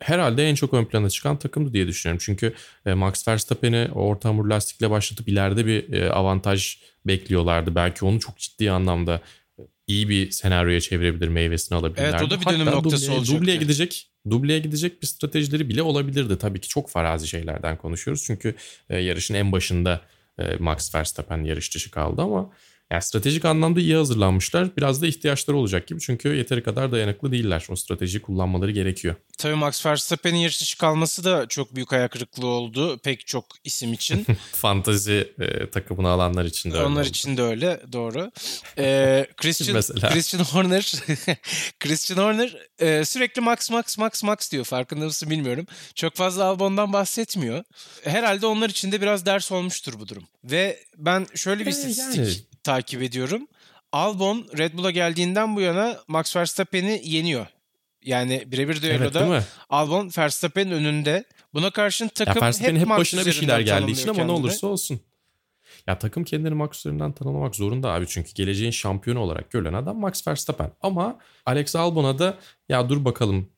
herhalde 0.01 0.49
en 0.49 0.55
çok 0.55 0.75
ön 0.75 0.85
plana 0.85 1.11
çıkan 1.11 1.38
takımdı 1.38 1.73
diye 1.73 1.87
düşünüyorum. 1.87 2.23
Çünkü 2.25 2.55
e, 2.87 2.95
Max 2.95 3.29
Verstappen'i 3.29 3.88
orta 3.95 4.29
hamur 4.29 4.47
lastikle 4.47 4.91
başlatıp 4.91 5.29
ileride 5.29 5.67
bir 5.67 5.93
e, 5.93 6.11
avantaj 6.11 6.79
bekliyorlardı. 7.07 7.75
Belki 7.75 8.05
onu 8.05 8.21
çok 8.21 8.38
ciddi 8.38 8.71
anlamda 8.71 9.21
e, 9.59 9.62
iyi 9.87 10.09
bir 10.09 10.31
senaryoya 10.31 10.81
çevirebilir, 10.81 11.29
meyvesini 11.29 11.79
alabilirlerdi. 11.79 12.17
Evet, 12.21 12.23
o 12.23 12.31
da 12.31 12.41
bir 12.41 12.47
dönüm 12.47 12.67
Hatta 12.67 12.77
noktası 12.77 13.12
olacaktı. 13.12 13.37
Dubleye 13.37 13.57
gidecek, 13.57 14.11
dubleye 14.31 14.59
gidecek 14.59 15.03
bir 15.03 15.07
stratejileri 15.07 15.69
bile 15.69 15.83
olabilirdi. 15.83 16.38
Tabii 16.38 16.61
ki 16.61 16.69
çok 16.69 16.91
farazi 16.91 17.29
şeylerden 17.29 17.77
konuşuyoruz. 17.77 18.23
Çünkü 18.27 18.55
yarışın 18.91 19.35
en 19.35 19.53
başında 19.53 20.01
Max 20.59 20.94
Verstappen 20.94 21.44
yarış 21.44 21.74
dışı 21.74 21.90
kaldı 21.90 22.22
ama 22.22 22.51
yani 22.90 23.03
stratejik 23.03 23.44
anlamda 23.44 23.81
iyi 23.81 23.94
hazırlanmışlar. 23.96 24.77
Biraz 24.77 25.03
da 25.03 25.07
ihtiyaçları 25.07 25.57
olacak 25.57 25.87
gibi. 25.88 26.01
Çünkü 26.01 26.29
yeteri 26.35 26.62
kadar 26.62 26.92
dayanıklı 26.92 27.33
değiller. 27.33 27.66
O 27.70 27.77
stratejiyi 27.77 28.22
kullanmaları 28.22 28.70
gerekiyor. 28.70 29.14
Tabii 29.38 29.55
Max 29.55 29.87
Verstappen'in 29.87 30.38
yarış 30.38 30.61
dışı 30.61 30.79
kalması 30.79 31.24
da 31.24 31.46
çok 31.48 31.74
büyük 31.74 31.92
ayak 31.92 32.12
kırıklığı 32.12 32.46
oldu 32.46 32.98
pek 32.98 33.27
çok 33.27 33.44
isim 33.64 33.92
için. 33.92 34.27
Fantazi 34.53 35.33
e, 35.40 35.70
takımını 35.70 36.09
alanlar 36.09 36.44
için 36.44 36.70
de 36.70 36.74
öyle 36.74 36.85
Onlar 36.87 37.01
oldu. 37.01 37.09
için 37.09 37.37
de 37.37 37.42
öyle 37.42 37.81
doğru. 37.92 38.31
Ee, 38.79 39.27
Christian. 39.37 39.81
Christian 40.12 40.44
Horner 40.44 40.92
Christian 41.81 42.16
Horner 42.24 42.57
e, 42.79 43.05
sürekli 43.05 43.40
Max 43.42 43.70
Max 43.70 43.98
Max 43.98 44.22
Max 44.22 44.53
diyor 44.53 44.64
farkında 44.64 45.05
mısın 45.05 45.31
bilmiyorum. 45.31 45.66
Çok 45.94 46.14
fazla 46.16 46.44
Albon'dan 46.44 46.92
bahsetmiyor. 46.92 47.64
Herhalde 48.05 48.46
onlar 48.46 48.68
için 48.70 48.92
de 48.92 49.01
biraz 49.01 49.27
ders 49.27 49.53
olmuştur 49.53 49.94
bu 50.01 50.09
durum. 50.09 50.24
Ve 50.44 50.81
ben 50.96 51.27
şöyle 51.35 51.61
bir 51.61 51.66
E, 51.66 51.70
istatistik 51.70 52.16
yani. 52.18 52.29
Takip 52.64 53.03
ediyorum. 53.03 53.49
Albon 53.92 54.47
Red 54.59 54.75
Bull'a 54.75 54.90
geldiğinden 54.90 55.57
bu 55.57 55.61
yana 55.61 55.97
Max 56.09 56.37
Verstappen'i 56.37 57.01
yeniyor. 57.05 57.47
Yani 58.05 58.44
birebir 58.47 58.73
Evet 58.73 58.83
düelloda 58.83 59.27
mi? 59.27 59.42
Albon 59.68 60.11
Verstappen'in 60.18 60.73
önünde. 60.73 61.25
Buna 61.55 61.71
karşın 61.71 62.05
Ya 62.05 62.11
takım 62.11 62.42
Verstappen'in 62.42 62.77
hep, 62.77 62.81
hep 62.81 62.88
Max 62.88 62.99
başına 62.99 63.27
bir 63.27 63.33
şeyler 63.33 63.61
geldiği 63.61 63.92
için 63.92 64.09
ama 64.09 64.25
ne 64.25 64.33
olursa 64.33 64.66
olsun. 64.66 65.01
Ya 65.87 65.99
takım 65.99 66.25
kendini 66.25 66.55
Max 66.55 66.79
üzerinden 66.79 67.12
tanımlamak 67.12 67.57
zorunda 67.57 67.92
abi. 67.92 68.07
Çünkü 68.09 68.33
geleceğin 68.35 68.71
şampiyonu 68.71 69.21
olarak 69.21 69.51
görülen 69.51 69.73
adam 69.73 69.99
Max 69.99 70.29
Verstappen. 70.29 70.71
Ama 70.81 71.18
Alex 71.47 71.77
Albon'a 71.77 72.18
da 72.18 72.38
ya 72.68 72.88
dur 72.88 73.05
bakalım 73.05 73.49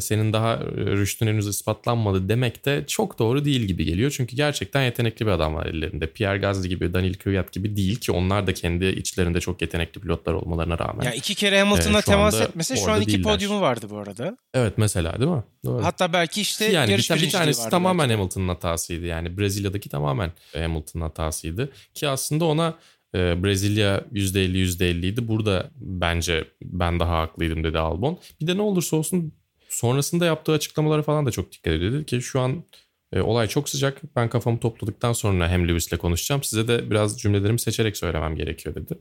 senin 0.00 0.32
daha 0.32 0.54
e, 0.54 0.60
rüştün 0.76 1.26
henüz 1.26 1.48
ispatlanmadı 1.48 2.28
demek 2.28 2.64
de 2.64 2.84
çok 2.86 3.18
doğru 3.18 3.44
değil 3.44 3.60
gibi 3.60 3.84
geliyor. 3.84 4.14
Çünkü 4.16 4.36
gerçekten 4.36 4.82
yetenekli 4.82 5.26
bir 5.26 5.30
adam 5.30 5.54
var 5.54 5.66
ellerinde. 5.66 6.06
Pierre 6.06 6.38
Gasly 6.38 6.68
gibi, 6.68 6.94
Daniel 6.94 7.14
Kvyat 7.14 7.52
gibi 7.52 7.76
değil 7.76 7.96
ki 7.96 8.12
onlar 8.12 8.46
da 8.46 8.54
kendi 8.54 8.86
içlerinde 8.86 9.40
çok 9.40 9.62
yetenekli 9.62 10.00
pilotlar 10.00 10.32
olmalarına 10.32 10.78
rağmen. 10.78 11.04
Ya 11.04 11.12
iki 11.12 11.34
kere 11.34 11.60
Hamilton'a 11.60 12.00
şu 12.00 12.10
temas 12.10 12.34
anda 12.34 12.44
etmese 12.44 12.76
şu 12.76 12.92
an 12.92 13.00
iki 13.00 13.12
değiller. 13.12 13.32
podyumu 13.32 13.60
vardı 13.60 13.86
bu 13.90 13.98
arada. 13.98 14.36
Evet 14.54 14.72
mesela 14.76 15.20
değil 15.20 15.30
mi? 15.30 15.44
Doğru. 15.64 15.84
Hatta 15.84 16.12
belki 16.12 16.40
işte 16.40 16.64
yani 16.64 16.90
yarış 16.90 17.10
bir, 17.10 17.22
bir 17.22 17.30
tanesi 17.30 17.70
tamamen 17.70 18.08
belki. 18.08 18.18
Hamilton'ın 18.18 18.48
hatasıydı. 18.48 19.06
Yani 19.06 19.38
Brezilya'daki 19.38 19.88
tamamen 19.88 20.32
Hamilton'ın 20.52 21.04
hatasıydı. 21.04 21.72
Ki 21.94 22.08
aslında 22.08 22.44
ona 22.44 22.74
e, 23.14 23.44
Brezilya 23.44 24.04
%50 24.12 24.56
%50 24.56 25.06
idi. 25.06 25.28
Burada 25.28 25.70
bence 25.76 26.44
ben 26.62 27.00
daha 27.00 27.18
haklıydım 27.18 27.64
dedi 27.64 27.78
Albon. 27.78 28.18
Bir 28.40 28.46
de 28.46 28.56
ne 28.56 28.62
olursa 28.62 28.96
olsun 28.96 29.32
sonrasında 29.76 30.26
yaptığı 30.26 30.52
açıklamalara 30.52 31.02
falan 31.02 31.26
da 31.26 31.30
çok 31.30 31.52
dikkat 31.52 31.72
ediyor. 31.72 31.92
Dedi 31.92 32.06
ki 32.06 32.22
şu 32.22 32.40
an 32.40 32.64
e, 33.12 33.20
olay 33.20 33.48
çok 33.48 33.68
sıcak. 33.68 34.02
Ben 34.16 34.28
kafamı 34.28 34.60
topladıktan 34.60 35.12
sonra 35.12 35.48
hem 35.48 35.68
Lewis'le 35.68 35.98
konuşacağım. 35.98 36.42
Size 36.42 36.68
de 36.68 36.90
biraz 36.90 37.20
cümlelerimi 37.20 37.60
seçerek 37.60 37.96
söylemem 37.96 38.36
gerekiyor 38.36 38.74
dedi. 38.74 38.98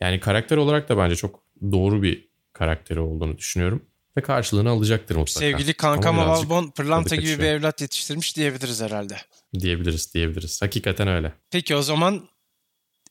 Yani 0.00 0.20
karakter 0.20 0.56
olarak 0.56 0.88
da 0.88 0.98
bence 0.98 1.16
çok 1.16 1.42
doğru 1.72 2.02
bir 2.02 2.28
karakteri 2.52 3.00
olduğunu 3.00 3.38
düşünüyorum. 3.38 3.82
Ve 4.16 4.20
karşılığını 4.20 4.70
alacaktır 4.70 5.16
mutlaka. 5.16 5.40
Sevgili 5.40 5.74
kankam 5.74 6.18
Valbon 6.18 6.70
pırlanta 6.70 7.16
gibi 7.16 7.38
bir 7.38 7.44
evlat 7.44 7.80
yetiştirmiş 7.80 8.36
diyebiliriz 8.36 8.82
herhalde. 8.82 9.16
Diyebiliriz 9.60 10.14
diyebiliriz. 10.14 10.62
Hakikaten 10.62 11.08
öyle. 11.08 11.32
Peki 11.50 11.76
o 11.76 11.82
zaman 11.82 12.28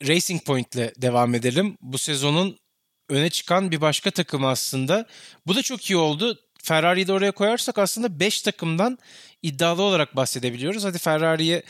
Racing 0.08 0.46
Point 0.46 0.76
ile 0.76 0.94
devam 0.98 1.36
edelim. 1.36 1.78
Bu 1.82 1.98
sezonun 1.98 2.58
öne 3.10 3.30
çıkan 3.30 3.72
bir 3.72 3.82
başka 3.82 4.12
takım 4.12 4.46
aslında. 4.46 5.06
Bu 5.48 5.56
da 5.56 5.62
çok 5.62 5.90
iyi 5.90 5.98
oldu. 5.98 6.40
Ferrari'yi 6.64 7.08
de 7.08 7.14
oraya 7.14 7.32
koyarsak 7.32 7.78
aslında 7.78 8.20
5 8.20 8.42
takımdan 8.42 8.98
iddialı 9.42 9.82
olarak 9.82 10.16
bahsedebiliyoruz. 10.16 10.84
Hadi 10.84 10.98
Ferrari'ye 10.98 11.64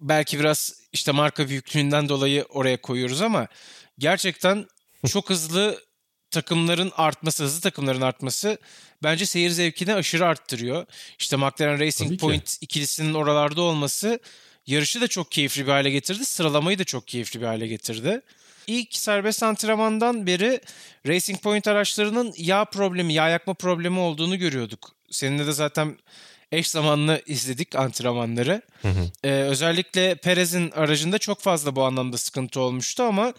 belki 0.00 0.40
biraz 0.40 0.80
işte 0.92 1.12
marka 1.12 1.48
büyüklüğünden 1.48 2.08
dolayı 2.08 2.44
oraya 2.48 2.76
koyuyoruz 2.80 3.22
ama 3.22 3.48
gerçekten 3.98 4.66
çok 5.06 5.30
hızlı 5.30 5.80
takımların 6.30 6.92
artması, 6.96 7.44
hızlı 7.44 7.60
takımların 7.60 8.00
artması 8.00 8.58
bence 9.02 9.26
seyir 9.26 9.50
zevkini 9.50 9.94
aşırı 9.94 10.26
arttırıyor. 10.26 10.86
İşte 11.18 11.36
McLaren 11.36 11.80
Racing 11.80 12.20
Point 12.20 12.56
ikilisinin 12.60 13.14
oralarda 13.14 13.62
olması 13.62 14.20
yarışı 14.66 15.00
da 15.00 15.08
çok 15.08 15.32
keyifli 15.32 15.66
bir 15.66 15.72
hale 15.72 15.90
getirdi. 15.90 16.24
Sıralamayı 16.24 16.78
da 16.78 16.84
çok 16.84 17.08
keyifli 17.08 17.40
bir 17.40 17.46
hale 17.46 17.66
getirdi. 17.66 18.20
İlk 18.70 18.96
serbest 18.96 19.42
antrenmandan 19.42 20.26
beri 20.26 20.60
Racing 21.06 21.40
Point 21.40 21.68
araçlarının 21.68 22.34
yağ 22.36 22.64
problemi, 22.64 23.14
yağ 23.14 23.28
yakma 23.28 23.54
problemi 23.54 23.98
olduğunu 23.98 24.38
görüyorduk. 24.38 24.92
Seninle 25.10 25.46
de 25.46 25.52
zaten 25.52 25.98
eş 26.52 26.70
zamanlı 26.70 27.22
izledik 27.26 27.74
antrenmanları. 27.74 28.62
Hı 28.82 28.88
hı. 28.88 29.10
Ee, 29.24 29.30
özellikle 29.30 30.14
Perez'in 30.14 30.70
aracında 30.70 31.18
çok 31.18 31.40
fazla 31.40 31.76
bu 31.76 31.84
anlamda 31.84 32.18
sıkıntı 32.18 32.60
olmuştu 32.60 33.02
ama 33.02 33.32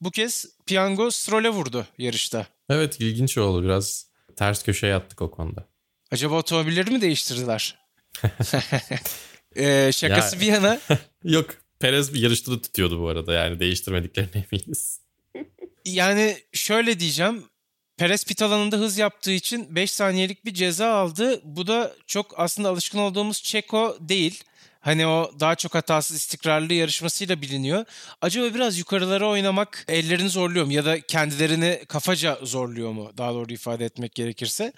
bu 0.00 0.10
kez 0.10 0.46
piyango 0.66 1.10
Stroll'e 1.10 1.50
vurdu 1.50 1.86
yarışta. 1.98 2.46
Evet 2.70 3.00
ilginç 3.00 3.38
oldu 3.38 3.64
biraz 3.64 4.06
ters 4.36 4.62
köşeye 4.62 4.92
yattık 4.92 5.22
o 5.22 5.30
konuda. 5.30 5.64
Acaba 6.10 6.34
otomobilleri 6.34 6.90
mi 6.90 7.00
değiştirdiler? 7.00 7.78
ee, 9.56 9.90
şakası 9.92 10.36
ya, 10.36 10.40
bir 10.40 10.46
yana. 10.46 10.80
Yok 11.24 11.65
Perez 11.80 12.14
da 12.46 12.62
tutuyordu 12.62 13.02
bu 13.02 13.08
arada 13.08 13.32
yani 13.32 13.60
değiştirmediklerine 13.60 14.46
eminiz. 14.52 15.00
yani 15.84 16.36
şöyle 16.52 17.00
diyeceğim. 17.00 17.44
Perez 17.96 18.24
pit 18.24 18.42
alanında 18.42 18.76
hız 18.76 18.98
yaptığı 18.98 19.32
için 19.32 19.76
5 19.76 19.92
saniyelik 19.92 20.44
bir 20.44 20.54
ceza 20.54 20.88
aldı. 20.88 21.40
Bu 21.44 21.66
da 21.66 21.92
çok 22.06 22.34
aslında 22.40 22.68
alışkın 22.68 22.98
olduğumuz 22.98 23.42
Çeko 23.42 23.96
değil. 24.00 24.44
Hani 24.80 25.06
o 25.06 25.32
daha 25.40 25.54
çok 25.54 25.74
hatasız 25.74 26.16
istikrarlı 26.16 26.74
yarışmasıyla 26.74 27.42
biliniyor. 27.42 27.84
Acaba 28.20 28.54
biraz 28.54 28.78
yukarılara 28.78 29.28
oynamak 29.28 29.84
ellerini 29.88 30.28
zorluyor 30.28 30.64
mu 30.64 30.72
ya 30.72 30.84
da 30.84 31.00
kendilerini 31.00 31.80
kafaca 31.88 32.38
zorluyor 32.42 32.92
mu 32.92 33.12
daha 33.18 33.34
doğru 33.34 33.52
ifade 33.52 33.84
etmek 33.84 34.14
gerekirse. 34.14 34.72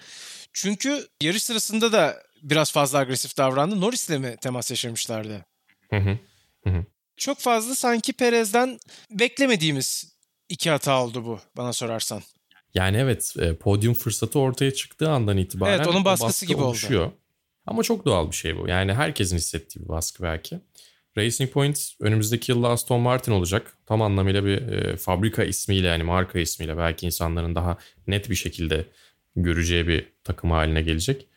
Çünkü 0.53 1.07
yarış 1.21 1.43
sırasında 1.43 1.91
da 1.91 2.23
biraz 2.41 2.71
fazla 2.71 2.99
agresif 2.99 3.37
davrandı. 3.37 3.81
Norris'le 3.81 4.09
mi 4.09 4.35
temas 4.41 4.71
yaşamışlardı? 4.71 5.45
Hı 5.89 5.97
hı. 5.97 6.17
Hı. 6.65 6.85
Çok 7.17 7.37
fazla 7.39 7.75
sanki 7.75 8.13
Perez'den 8.13 8.79
beklemediğimiz 9.11 10.13
iki 10.49 10.69
hata 10.69 11.03
oldu 11.03 11.25
bu 11.25 11.39
bana 11.57 11.73
sorarsan. 11.73 12.21
Yani 12.73 12.97
evet 12.97 13.35
e, 13.39 13.55
podyum 13.55 13.93
fırsatı 13.93 14.39
ortaya 14.39 14.73
çıktığı 14.73 15.11
andan 15.11 15.37
itibaren 15.37 15.77
evet, 15.77 15.87
onun 15.87 16.05
baskısı 16.05 16.27
baskı 16.27 16.45
gibi 16.45 16.61
oluşuyor. 16.61 17.05
oldu. 17.05 17.13
Ama 17.65 17.83
çok 17.83 18.05
doğal 18.05 18.31
bir 18.31 18.35
şey 18.35 18.57
bu. 18.57 18.67
Yani 18.67 18.93
herkesin 18.93 19.37
hissettiği 19.37 19.83
bir 19.83 19.89
baskı 19.89 20.23
belki. 20.23 20.59
Racing 21.17 21.51
Point 21.51 21.91
önümüzdeki 21.99 22.51
yıl 22.51 22.63
Aston 22.63 23.01
Martin 23.01 23.31
olacak. 23.31 23.77
Tam 23.85 24.01
anlamıyla 24.01 24.45
bir 24.45 24.61
e, 24.61 24.97
fabrika 24.97 25.43
ismiyle 25.43 25.87
yani 25.87 26.03
marka 26.03 26.39
ismiyle 26.39 26.77
belki 26.77 27.05
insanların 27.05 27.55
daha 27.55 27.77
net 28.07 28.29
bir 28.29 28.35
şekilde 28.35 28.85
göreceği 29.35 29.87
bir 29.87 30.07
takım 30.23 30.51
haline 30.51 30.81
gelecek. 30.81 31.27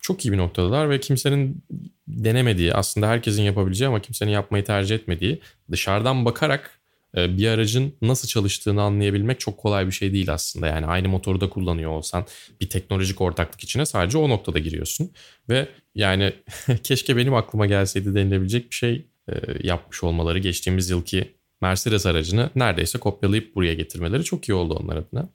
Çok 0.00 0.24
iyi 0.26 0.32
bir 0.32 0.38
noktadalar 0.38 0.90
ve 0.90 1.00
kimsenin 1.00 1.64
denemediği 2.08 2.74
aslında 2.74 3.08
herkesin 3.08 3.42
yapabileceği 3.42 3.88
ama 3.88 4.02
kimsenin 4.02 4.30
yapmayı 4.30 4.64
tercih 4.64 4.94
etmediği 4.94 5.40
dışarıdan 5.70 6.24
bakarak 6.24 6.80
ee, 7.16 7.36
bir 7.36 7.48
aracın 7.48 7.94
nasıl 8.02 8.28
çalıştığını 8.28 8.82
anlayabilmek 8.82 9.40
çok 9.40 9.58
kolay 9.58 9.86
bir 9.86 9.92
şey 9.92 10.12
değil 10.12 10.32
aslında. 10.32 10.66
Yani 10.66 10.86
aynı 10.86 11.08
motoru 11.08 11.40
da 11.40 11.48
kullanıyor 11.48 11.90
olsan 11.90 12.26
bir 12.60 12.68
teknolojik 12.68 13.20
ortaklık 13.20 13.60
içine 13.60 13.86
sadece 13.86 14.18
o 14.18 14.28
noktada 14.28 14.58
giriyorsun. 14.58 15.10
Ve 15.48 15.68
yani 15.94 16.32
keşke 16.82 17.16
benim 17.16 17.34
aklıma 17.34 17.66
gelseydi 17.66 18.14
denilebilecek 18.14 18.70
bir 18.70 18.76
şey 18.76 19.06
e, 19.28 19.34
yapmış 19.62 20.04
olmaları 20.04 20.38
geçtiğimiz 20.38 20.90
yılki 20.90 21.34
Mercedes 21.62 22.06
aracını 22.06 22.50
neredeyse 22.56 22.98
kopyalayıp 22.98 23.54
buraya 23.54 23.74
getirmeleri 23.74 24.24
çok 24.24 24.48
iyi 24.48 24.54
oldu 24.54 24.74
onlar 24.74 24.96
adına. 24.96 25.28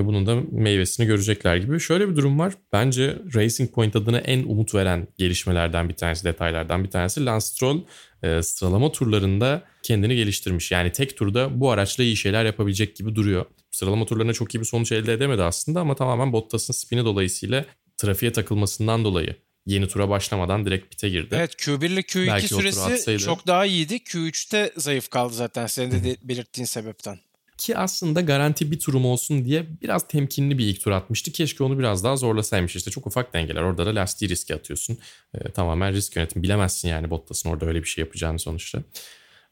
Ve 0.00 0.06
bunun 0.06 0.26
da 0.26 0.36
meyvesini 0.50 1.06
görecekler 1.06 1.56
gibi. 1.56 1.80
Şöyle 1.80 2.08
bir 2.08 2.16
durum 2.16 2.38
var. 2.38 2.54
Bence 2.72 3.18
Racing 3.34 3.72
Point 3.72 3.96
adına 3.96 4.18
en 4.18 4.42
umut 4.42 4.74
veren 4.74 5.08
gelişmelerden 5.18 5.88
bir 5.88 5.94
tanesi, 5.94 6.24
detaylardan 6.24 6.84
bir 6.84 6.90
tanesi 6.90 7.24
Lance 7.24 7.46
Stroll 7.46 7.80
e, 8.22 8.42
sıralama 8.42 8.92
turlarında 8.92 9.62
kendini 9.82 10.16
geliştirmiş. 10.16 10.70
Yani 10.72 10.92
tek 10.92 11.16
turda 11.16 11.60
bu 11.60 11.70
araçla 11.70 12.04
iyi 12.04 12.16
şeyler 12.16 12.44
yapabilecek 12.44 12.96
gibi 12.96 13.14
duruyor. 13.14 13.44
Sıralama 13.70 14.06
turlarına 14.06 14.32
çok 14.32 14.54
iyi 14.54 14.60
bir 14.60 14.64
sonuç 14.64 14.92
elde 14.92 15.12
edemedi 15.12 15.42
aslında 15.42 15.80
ama 15.80 15.94
tamamen 15.94 16.32
Bottas'ın 16.32 16.72
spini 16.72 17.04
dolayısıyla 17.04 17.64
trafiğe 17.96 18.32
takılmasından 18.32 19.04
dolayı 19.04 19.36
yeni 19.66 19.88
tura 19.88 20.08
başlamadan 20.08 20.66
direkt 20.66 20.90
pite 20.90 21.08
girdi. 21.08 21.34
Evet 21.38 21.54
Q1 21.54 21.86
ile 21.86 22.00
Q2 22.00 22.26
Belki 22.26 22.48
süresi 22.48 23.18
çok 23.18 23.46
daha 23.46 23.66
iyiydi. 23.66 23.96
Q3'te 23.96 24.72
zayıf 24.76 25.10
kaldı 25.10 25.34
zaten 25.34 25.66
senin 25.66 26.04
de 26.04 26.16
belirttiğin 26.22 26.66
sebepten. 26.66 27.18
Ki 27.58 27.76
aslında 27.76 28.20
garanti 28.20 28.70
bir 28.70 28.78
turum 28.78 29.04
olsun 29.06 29.44
diye 29.44 29.66
biraz 29.82 30.08
temkinli 30.08 30.58
bir 30.58 30.66
ilk 30.66 30.80
tur 30.80 30.90
atmıştı. 30.90 31.32
Keşke 31.32 31.64
onu 31.64 31.78
biraz 31.78 32.04
daha 32.04 32.16
zorlasaymış. 32.16 32.76
İşte 32.76 32.90
çok 32.90 33.06
ufak 33.06 33.34
dengeler. 33.34 33.62
Orada 33.62 33.86
da 33.86 33.94
lastiği 33.94 34.28
riske 34.28 34.54
atıyorsun. 34.54 34.98
Ee, 35.34 35.50
tamamen 35.50 35.92
risk 35.92 36.16
yönetimi. 36.16 36.42
Bilemezsin 36.42 36.88
yani 36.88 37.10
Bottas'ın 37.10 37.50
orada 37.50 37.66
öyle 37.66 37.82
bir 37.82 37.88
şey 37.88 38.04
yapacağını 38.04 38.38
sonuçta. 38.38 38.82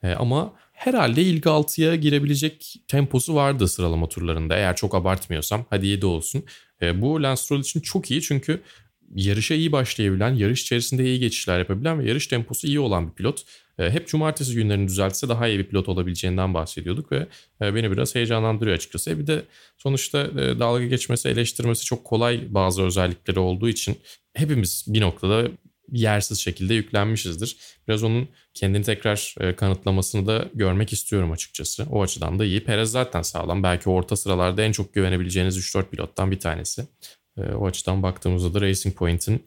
Ee, 0.02 0.12
ama 0.12 0.52
herhalde 0.72 1.22
ilk 1.22 1.46
6'ya 1.46 1.94
girebilecek 1.94 2.74
temposu 2.88 3.34
vardı 3.34 3.68
sıralama 3.68 4.08
turlarında. 4.08 4.56
Eğer 4.56 4.76
çok 4.76 4.94
abartmıyorsam 4.94 5.66
hadi 5.70 5.86
7 5.86 6.06
olsun. 6.06 6.44
Ee, 6.82 7.02
bu 7.02 7.22
Lance 7.22 7.42
Stroll 7.42 7.60
için 7.60 7.80
çok 7.80 8.10
iyi 8.10 8.22
çünkü 8.22 8.62
yarışa 9.14 9.54
iyi 9.54 9.72
başlayabilen, 9.72 10.34
yarış 10.34 10.62
içerisinde 10.62 11.04
iyi 11.04 11.20
geçişler 11.20 11.58
yapabilen 11.58 11.98
ve 11.98 12.08
yarış 12.08 12.26
temposu 12.26 12.66
iyi 12.66 12.80
olan 12.80 13.08
bir 13.08 13.14
pilot. 13.14 13.44
E, 13.78 13.90
hep 13.90 14.08
cumartesi 14.08 14.54
günlerini 14.54 14.88
düzeltse 14.88 15.28
daha 15.28 15.48
iyi 15.48 15.58
bir 15.58 15.64
pilot 15.64 15.88
olabileceğinden 15.88 16.54
bahsediyorduk 16.54 17.12
ve 17.12 17.26
e, 17.62 17.74
beni 17.74 17.90
biraz 17.90 18.14
heyecanlandırıyor 18.14 18.76
açıkçası. 18.76 19.10
E, 19.10 19.18
bir 19.18 19.26
de 19.26 19.42
sonuçta 19.78 20.36
dalga 20.36 20.86
geçmesi, 20.86 21.28
eleştirmesi 21.28 21.84
çok 21.84 22.04
kolay 22.04 22.54
bazı 22.54 22.82
özellikleri 22.82 23.38
olduğu 23.38 23.68
için 23.68 23.96
hepimiz 24.34 24.84
bir 24.88 25.00
noktada 25.00 25.48
yersiz 25.92 26.38
şekilde 26.40 26.74
yüklenmişizdir. 26.74 27.56
Biraz 27.88 28.02
onun 28.02 28.28
kendini 28.54 28.84
tekrar 28.84 29.34
kanıtlamasını 29.56 30.26
da 30.26 30.48
görmek 30.54 30.92
istiyorum 30.92 31.32
açıkçası. 31.32 31.86
O 31.90 32.02
açıdan 32.02 32.38
da 32.38 32.44
iyi. 32.44 32.64
Perez 32.64 32.90
zaten 32.90 33.22
sağlam. 33.22 33.62
Belki 33.62 33.90
orta 33.90 34.16
sıralarda 34.16 34.62
en 34.62 34.72
çok 34.72 34.94
güvenebileceğiniz 34.94 35.58
3-4 35.58 35.90
pilottan 35.90 36.30
bir 36.30 36.40
tanesi. 36.40 36.86
O 37.38 37.66
açıdan 37.66 38.02
baktığımızda 38.02 38.54
da 38.54 38.60
Racing 38.60 38.96
Point'in 38.96 39.44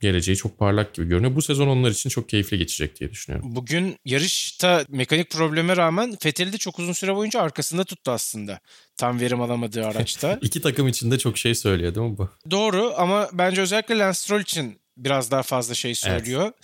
geleceği 0.00 0.36
çok 0.36 0.58
parlak 0.58 0.94
gibi 0.94 1.08
görünüyor. 1.08 1.34
Bu 1.34 1.42
sezon 1.42 1.68
onlar 1.68 1.90
için 1.90 2.10
çok 2.10 2.28
keyifli 2.28 2.58
geçecek 2.58 3.00
diye 3.00 3.10
düşünüyorum. 3.10 3.56
Bugün 3.56 3.96
yarışta 4.04 4.84
mekanik 4.88 5.30
probleme 5.30 5.76
rağmen 5.76 6.16
Fethel'i 6.20 6.52
de 6.52 6.58
çok 6.58 6.78
uzun 6.78 6.92
süre 6.92 7.14
boyunca 7.14 7.40
arkasında 7.40 7.84
tuttu 7.84 8.10
aslında. 8.10 8.60
Tam 8.96 9.20
verim 9.20 9.40
alamadığı 9.40 9.86
araçta. 9.86 10.38
İki 10.42 10.60
takım 10.60 10.88
içinde 10.88 11.18
çok 11.18 11.38
şey 11.38 11.54
söylüyor 11.54 11.94
değil 11.94 12.06
mi 12.06 12.18
bu? 12.18 12.28
Doğru 12.50 12.94
ama 12.96 13.28
bence 13.32 13.60
özellikle 13.60 13.98
Lance 13.98 14.18
Stroll 14.18 14.40
için 14.40 14.80
biraz 14.96 15.30
daha 15.30 15.42
fazla 15.42 15.74
şey 15.74 15.94
söylüyor. 15.94 16.42
Evet. 16.42 16.54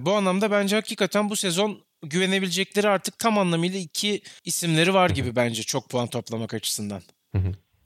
Bu 0.00 0.12
anlamda 0.12 0.50
bence 0.50 0.76
hakikaten 0.76 1.30
bu 1.30 1.36
sezon 1.36 1.80
güvenebilecekleri 2.02 2.88
artık 2.88 3.18
tam 3.18 3.38
anlamıyla 3.38 3.78
iki 3.78 4.22
isimleri 4.44 4.94
var 4.94 5.10
gibi 5.10 5.36
bence 5.36 5.62
çok 5.62 5.90
puan 5.90 6.06
toplamak 6.06 6.54
açısından. 6.54 7.02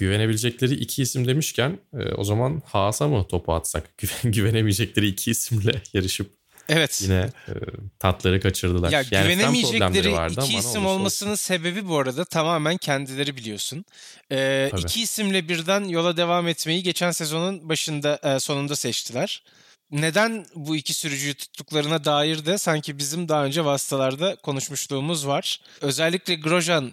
Güvenebilecekleri 0.02 0.74
iki 0.74 1.02
isim 1.02 1.26
demişken 1.28 1.78
e, 1.94 2.14
o 2.14 2.24
zaman 2.24 2.62
Haas'a 2.66 3.08
mı 3.08 3.26
topu 3.28 3.54
atsak? 3.54 3.98
güvenemeyecekleri 4.24 5.08
iki 5.08 5.30
isimle 5.30 5.82
yarışıp 5.92 6.30
Evet. 6.68 7.00
Yine 7.02 7.30
e, 7.48 7.52
tatları 7.98 8.40
kaçırdılar. 8.40 8.90
Ya 8.92 9.02
yani 9.10 9.24
güvenemeyecekleri 9.24 10.12
vardı 10.12 10.40
iki 10.44 10.58
isim 10.58 10.86
olmasının 10.86 11.30
olsun. 11.30 11.44
sebebi 11.44 11.88
bu 11.88 11.98
arada 11.98 12.24
tamamen 12.24 12.76
kendileri 12.76 13.36
biliyorsun. 13.36 13.84
Ee, 14.32 14.70
iki 14.78 15.02
isimle 15.02 15.48
birden 15.48 15.84
yola 15.84 16.16
devam 16.16 16.48
etmeyi 16.48 16.82
geçen 16.82 17.10
sezonun 17.10 17.68
başında 17.68 18.18
e, 18.22 18.40
sonunda 18.40 18.76
seçtiler. 18.76 19.42
Neden 19.90 20.46
bu 20.54 20.76
iki 20.76 20.94
sürücüyü 20.94 21.34
tuttuklarına 21.34 22.04
dair 22.04 22.46
de 22.46 22.58
sanki 22.58 22.98
bizim 22.98 23.28
daha 23.28 23.44
önce 23.44 23.64
vasıtalarda 23.64 24.36
konuşmuşluğumuz 24.36 25.26
var. 25.26 25.60
Özellikle 25.80 26.34
Grosjean 26.34 26.92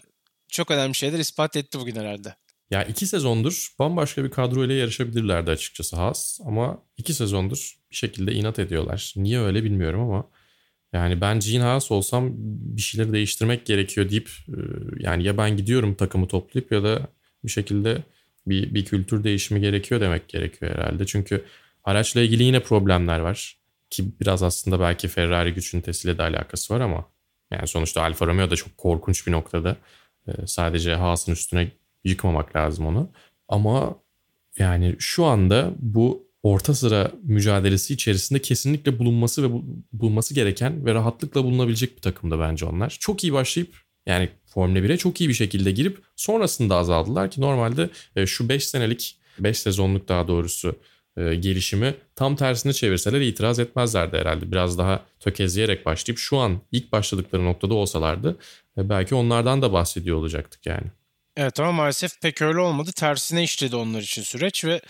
çok 0.50 0.72
önemli 0.72 0.96
şeyler 0.96 1.20
ispat 1.20 1.56
etti 1.56 1.80
bugün 1.80 1.96
herhalde. 1.96 2.36
Ya 2.72 2.84
iki 2.84 3.08
sezondur 3.08 3.68
bambaşka 3.80 4.24
bir 4.24 4.32
kadro 4.32 4.66
ile 4.66 4.74
yarışabilirlerdi 4.74 5.52
açıkçası 5.52 5.96
Haas. 5.96 6.40
Ama 6.46 6.84
iki 6.98 7.14
sezondur 7.14 7.76
bir 7.92 7.96
şekilde 7.96 8.34
inat 8.34 8.60
ediyorlar. 8.60 9.14
Niye 9.18 9.40
öyle 9.40 9.64
bilmiyorum 9.64 10.02
ama 10.02 10.30
yani 10.94 11.22
ben 11.22 11.40
Gene 11.40 11.64
Haas 11.64 11.92
olsam 11.92 12.32
bir 12.78 12.82
şeyleri 12.82 13.14
değiştirmek 13.14 13.66
gerekiyor 13.66 14.10
deyip 14.10 14.30
e, 14.48 14.58
yani 15.00 15.24
ya 15.24 15.38
ben 15.38 15.58
gidiyorum 15.58 15.96
takımı 15.96 16.28
toplayıp 16.28 16.72
ya 16.72 16.84
da 16.84 17.08
bir 17.44 17.50
şekilde 17.52 18.04
Bir, 18.48 18.74
bir 18.74 18.86
kültür 18.86 19.24
değişimi 19.24 19.62
gerekiyor 19.62 20.02
demek 20.02 20.30
gerekiyor 20.30 20.72
herhalde. 20.72 21.06
Çünkü 21.06 21.46
araçla 21.84 22.22
ilgili 22.22 22.44
yine 22.44 22.60
problemler 22.64 23.20
var. 23.20 23.58
Ki 23.90 24.06
biraz 24.22 24.44
aslında 24.44 24.80
belki 24.80 25.08
Ferrari 25.08 25.54
güç 25.54 25.74
ünitesiyle 25.74 26.18
de 26.18 26.24
alakası 26.24 26.74
var 26.74 26.82
ama 26.82 27.06
yani 27.52 27.68
sonuçta 27.68 28.02
Alfa 28.04 28.28
Romeo 28.28 28.50
da 28.50 28.56
çok 28.56 28.78
korkunç 28.78 29.28
bir 29.28 29.32
noktada. 29.32 29.78
Ee, 30.28 30.32
sadece 30.48 30.96
Haas'ın 30.96 31.32
üstüne 31.32 31.72
yıkmamak 32.04 32.56
lazım 32.56 32.86
onu. 32.86 33.10
Ama 33.48 33.96
yani 34.58 34.96
şu 35.00 35.26
anda 35.26 35.72
bu 35.80 36.30
orta 36.44 36.74
sıra 36.74 37.12
mücadelesi 37.24 37.94
içerisinde 37.94 38.42
kesinlikle 38.42 39.00
bulunması 39.00 39.44
ve 39.44 39.62
bulunması 39.94 40.34
gereken 40.34 40.86
ve 40.86 40.94
rahatlıkla 40.94 41.44
bulunabilecek 41.44 41.96
bir 41.98 42.02
takımda 42.02 42.40
bence 42.40 42.66
onlar. 42.66 42.98
Çok 43.00 43.24
iyi 43.24 43.34
başlayıp 43.34 43.76
yani 44.06 44.30
Formula 44.46 44.80
1'e 44.80 44.98
çok 44.98 45.22
iyi 45.22 45.30
bir 45.30 45.34
şekilde 45.34 45.72
girip 45.72 46.02
sonrasında 46.16 46.76
azaldılar 46.76 47.32
ki 47.32 47.42
normalde 47.42 47.90
e, 48.16 48.26
şu 48.26 48.50
5 48.50 48.68
senelik 48.68 49.20
5 49.40 49.60
sezonluk 49.60 50.08
daha 50.08 50.28
doğrusu 50.28 50.76
e, 51.18 51.36
gelişimi 51.36 51.96
tam 52.16 52.36
tersine 52.36 52.74
çevirseler 52.74 53.22
itiraz 53.22 53.60
etmezlerdi 53.60 54.18
herhalde. 54.18 54.52
Biraz 54.52 54.78
daha 54.78 55.06
tökezleyerek 55.20 55.86
başlayıp 55.86 56.20
şu 56.20 56.38
an 56.38 56.62
ilk 56.72 56.92
başladıkları 56.92 57.46
noktada 57.46 57.74
olsalardı 57.74 58.38
e, 58.78 58.90
belki 58.90 59.16
onlardan 59.16 59.62
da 59.62 59.74
bahsediyor 59.74 60.18
olacaktık 60.18 60.66
yani. 60.66 60.88
Evet 61.38 61.60
ama 61.60 61.72
maalesef 61.72 62.22
pek 62.22 62.42
öyle 62.42 62.60
olmadı. 62.60 62.92
Tersine 62.92 63.44
işledi 63.44 63.76
onlar 63.76 64.02
için 64.02 64.22
süreç 64.22 64.66
ve 64.66 64.82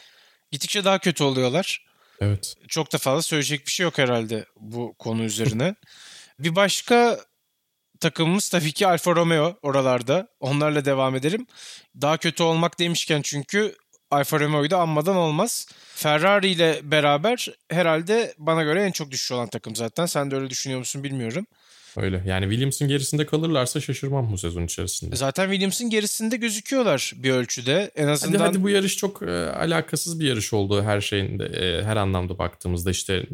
gittikçe 0.51 0.85
daha 0.85 0.99
kötü 0.99 1.23
oluyorlar. 1.23 1.85
Evet. 2.21 2.55
Çok 2.67 2.93
da 2.93 2.97
fazla 2.97 3.21
söyleyecek 3.21 3.65
bir 3.65 3.71
şey 3.71 3.83
yok 3.83 3.97
herhalde 3.97 4.45
bu 4.55 4.95
konu 4.99 5.23
üzerine. 5.23 5.75
bir 6.39 6.55
başka 6.55 7.19
takımımız 7.99 8.49
tabii 8.49 8.71
ki 8.71 8.87
Alfa 8.87 9.15
Romeo 9.15 9.59
oralarda. 9.61 10.27
Onlarla 10.39 10.85
devam 10.85 11.15
edelim. 11.15 11.47
Daha 12.01 12.17
kötü 12.17 12.43
olmak 12.43 12.79
demişken 12.79 13.21
çünkü 13.21 13.75
Alfa 14.11 14.39
Romeo'yu 14.39 14.69
da 14.69 14.77
anmadan 14.77 15.15
olmaz. 15.15 15.67
Ferrari 15.95 16.47
ile 16.47 16.79
beraber 16.83 17.47
herhalde 17.71 18.33
bana 18.37 18.63
göre 18.63 18.83
en 18.83 18.91
çok 18.91 19.11
düşüş 19.11 19.31
olan 19.31 19.47
takım 19.47 19.75
zaten. 19.75 20.05
Sen 20.05 20.31
de 20.31 20.35
öyle 20.35 20.49
düşünüyor 20.49 20.79
musun 20.79 21.03
bilmiyorum. 21.03 21.47
Öyle. 21.97 22.23
Yani 22.25 22.43
Williams'ın 22.43 22.87
gerisinde 22.87 23.25
kalırlarsa 23.25 23.81
şaşırmam 23.81 24.31
bu 24.31 24.37
sezon 24.37 24.63
içerisinde. 24.63 25.15
Zaten 25.15 25.49
Williams'ın 25.49 25.89
gerisinde 25.89 26.37
gözüküyorlar 26.37 27.13
bir 27.15 27.31
ölçüde. 27.31 27.91
En 27.95 28.07
azından 28.07 28.39
hadi, 28.39 28.47
hadi 28.47 28.63
bu 28.63 28.69
yarış 28.69 28.97
çok 28.97 29.21
e, 29.21 29.31
alakasız 29.51 30.19
bir 30.19 30.27
yarış 30.27 30.53
oldu 30.53 30.83
her 30.83 31.01
şeyinde 31.01 31.45
e, 31.45 31.83
her 31.83 31.95
anlamda 31.95 32.37
baktığımızda 32.37 32.91
işte 32.91 33.25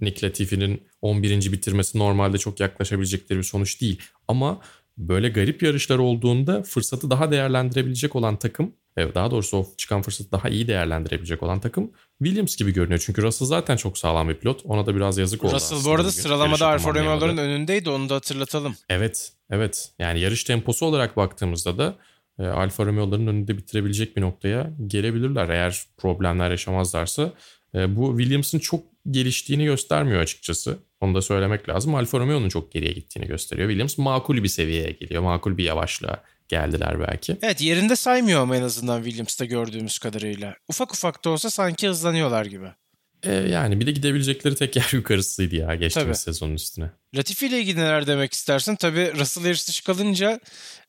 Nick 0.00 0.26
Latifi'nin 0.26 0.82
11. 1.02 1.52
bitirmesi 1.52 1.98
normalde 1.98 2.38
çok 2.38 2.60
yaklaşabilecekleri 2.60 3.38
bir 3.38 3.44
sonuç 3.44 3.80
değil. 3.80 4.02
Ama 4.28 4.60
böyle 4.98 5.28
garip 5.28 5.62
yarışlar 5.62 5.98
olduğunda 5.98 6.62
fırsatı 6.62 7.10
daha 7.10 7.30
değerlendirebilecek 7.30 8.16
olan 8.16 8.36
takım 8.36 8.72
daha 8.96 9.30
doğrusu 9.30 9.56
o 9.56 9.66
çıkan 9.76 10.02
fırsatı 10.02 10.32
daha 10.32 10.48
iyi 10.48 10.68
değerlendirebilecek 10.68 11.42
olan 11.42 11.60
takım 11.60 11.90
Williams 12.22 12.56
gibi 12.56 12.72
görünüyor. 12.72 13.02
Çünkü 13.06 13.22
Russell 13.22 13.48
zaten 13.48 13.76
çok 13.76 13.98
sağlam 13.98 14.28
bir 14.28 14.34
pilot. 14.34 14.60
Ona 14.64 14.86
da 14.86 14.96
biraz 14.96 15.18
yazık 15.18 15.44
oldu. 15.44 15.54
Russell 15.54 15.84
bu 15.84 15.90
arada 15.90 16.08
bugün. 16.08 16.22
sıralamada 16.22 16.66
Alfa 16.66 16.94
Romeo'ların 16.94 17.36
önündeydi. 17.36 17.90
Onu 17.90 18.08
da 18.08 18.14
hatırlatalım. 18.14 18.76
Evet. 18.88 19.32
Evet. 19.50 19.92
Yani 19.98 20.20
yarış 20.20 20.44
temposu 20.44 20.86
olarak 20.86 21.16
baktığımızda 21.16 21.78
da 21.78 21.96
e, 22.38 22.42
Alfa 22.42 22.86
Romeo'ların 22.86 23.26
önünde 23.26 23.58
bitirebilecek 23.58 24.16
bir 24.16 24.22
noktaya 24.22 24.70
gelebilirler. 24.86 25.48
Eğer 25.48 25.82
problemler 25.96 26.50
yaşamazlarsa 26.50 27.32
e, 27.74 27.96
bu 27.96 28.18
Williams'ın 28.18 28.58
çok 28.58 28.84
geliştiğini 29.10 29.64
göstermiyor 29.64 30.20
açıkçası. 30.20 30.78
Onu 31.00 31.14
da 31.14 31.22
söylemek 31.22 31.68
lazım. 31.68 31.94
Alfa 31.94 32.18
Romeo'nun 32.18 32.48
çok 32.48 32.72
geriye 32.72 32.92
gittiğini 32.92 33.26
gösteriyor. 33.26 33.68
Williams 33.68 33.98
makul 33.98 34.42
bir 34.42 34.48
seviyeye 34.48 34.90
geliyor. 34.90 35.22
Makul 35.22 35.56
bir 35.56 35.64
yavaşlığa 35.64 36.22
geldiler 36.52 37.00
belki. 37.00 37.36
Evet 37.42 37.60
yerinde 37.60 37.96
saymıyor 37.96 38.40
ama 38.40 38.56
en 38.56 38.62
azından 38.62 39.02
Williams'ta 39.02 39.44
gördüğümüz 39.44 39.98
kadarıyla. 39.98 40.54
Ufak 40.68 40.94
ufak 40.94 41.24
da 41.24 41.30
olsa 41.30 41.50
sanki 41.50 41.88
hızlanıyorlar 41.88 42.46
gibi. 42.46 42.66
E, 43.22 43.32
yani 43.32 43.80
bir 43.80 43.86
de 43.86 43.90
gidebilecekleri 43.90 44.54
tek 44.54 44.76
yer 44.76 44.88
yukarısıydı 44.92 45.56
ya 45.56 45.74
geçtiğimiz 45.74 46.24
Tabii. 46.24 46.34
sezonun 46.34 46.54
üstüne. 46.54 46.90
Latifi 47.14 47.46
ile 47.46 47.60
ilgili 47.60 47.80
neler 47.80 48.06
demek 48.06 48.32
istersin? 48.32 48.76
Tabii 48.76 49.12
Russell 49.18 49.68
dışı 49.68 49.84
kalınca 49.84 50.40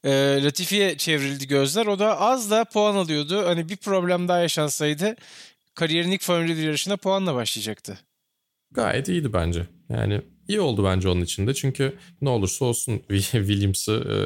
e, 0.04 0.40
Latifi'ye 0.44 0.98
çevrildi 0.98 1.48
gözler. 1.48 1.86
O 1.86 2.00
da 2.00 2.20
az 2.20 2.52
da 2.52 2.66
puan 2.66 2.96
alıyordu. 2.96 3.46
Hani 3.46 3.70
bir 3.70 3.78
problem 3.78 4.28
daha 4.28 4.40
yaşansaydı 4.40 5.16
kariyerin 5.76 6.12
ilk 6.12 6.24
Formula 6.24 6.48
1 6.48 6.58
yarışına 6.58 6.98
puanla 6.98 7.36
başlayacaktı. 7.36 8.00
Gayet 8.72 9.08
iyiydi 9.08 9.34
bence. 9.34 9.68
Yani 9.90 10.22
iyi 10.48 10.62
oldu 10.62 10.84
bence 10.86 11.10
onun 11.10 11.22
için 11.22 11.48
de. 11.48 11.54
Çünkü 11.54 11.98
ne 12.22 12.30
olursa 12.30 12.66
olsun 12.66 13.02
Williams'ı 13.10 13.92
e, 13.92 14.18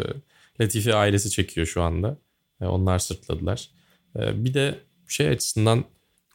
Latifi 0.62 0.96
ailesi 0.96 1.30
çekiyor 1.30 1.67
şu 1.67 1.82
anda. 1.82 2.17
E, 2.62 2.65
onlar 2.65 3.00
sırtladılar. 3.00 3.70
E, 4.20 4.46
bir 4.46 4.54
de 4.54 4.80
şey 5.08 5.30
açısından 5.30 5.84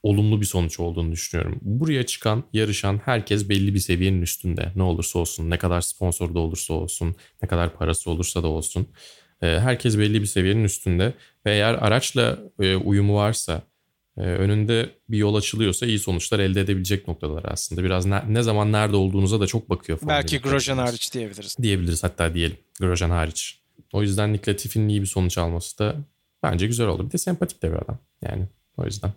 olumlu 0.03 0.41
bir 0.41 0.47
sonuç 0.47 0.81
olduğunu 0.81 1.13
düşünüyorum. 1.13 1.59
Buraya 1.63 2.07
çıkan, 2.07 2.45
yarışan 2.53 3.01
herkes 3.05 3.49
belli 3.49 3.75
bir 3.75 3.79
seviyenin 3.79 4.23
üstünde. 4.23 4.73
Ne 4.77 4.83
olursa 4.83 5.19
olsun, 5.19 5.51
ne 5.51 5.59
kadar 5.59 5.81
sponsor 5.81 6.35
da 6.35 6.39
olursa 6.39 6.75
olsun, 6.75 7.15
ne 7.43 7.49
kadar 7.49 7.75
parası 7.77 8.11
olursa 8.11 8.43
da 8.43 8.49
olsun. 8.49 8.89
E, 9.43 9.47
herkes 9.47 9.99
belli 9.99 10.21
bir 10.21 10.27
seviyenin 10.27 10.65
üstünde 10.65 11.15
ve 11.47 11.53
eğer 11.53 11.75
araçla 11.75 12.39
uyumu 12.85 13.17
varsa, 13.17 13.63
önünde 14.17 14.91
bir 15.09 15.19
yol 15.19 15.35
açılıyorsa 15.35 15.87
iyi 15.87 15.99
sonuçlar 15.99 16.39
elde 16.39 16.61
edebilecek 16.61 17.09
noktalar 17.09 17.45
aslında. 17.47 17.85
Biraz 17.85 18.07
ne, 18.07 18.23
ne 18.29 18.43
zaman 18.43 18.73
nerede 18.73 18.97
olduğunuza 18.97 19.41
da 19.41 19.47
çok 19.47 19.71
bakıyor. 19.71 19.99
Belki 20.03 20.39
Grosjean 20.39 20.79
hariç 20.79 21.15
diyebiliriz. 21.15 21.57
Diyebiliriz 21.63 22.05
hatta 22.05 22.35
diyelim. 22.35 22.57
Grosjean 22.81 23.11
hariç. 23.11 23.62
O 23.93 24.03
yüzden 24.03 24.33
Nick 24.33 24.51
Latifi'nin 24.51 24.89
iyi 24.89 25.01
bir 25.01 25.07
sonuç 25.07 25.39
alması 25.39 25.79
da 25.79 25.97
bence 26.43 26.67
güzel 26.67 26.87
oldu. 26.87 27.07
Bir 27.07 27.13
de 27.13 27.19
sempatik 27.19 27.63
de 27.63 27.71
bir 27.71 27.77
adam. 27.77 27.99
Yani 28.23 28.47
o 28.77 28.85
yüzden. 28.85 29.13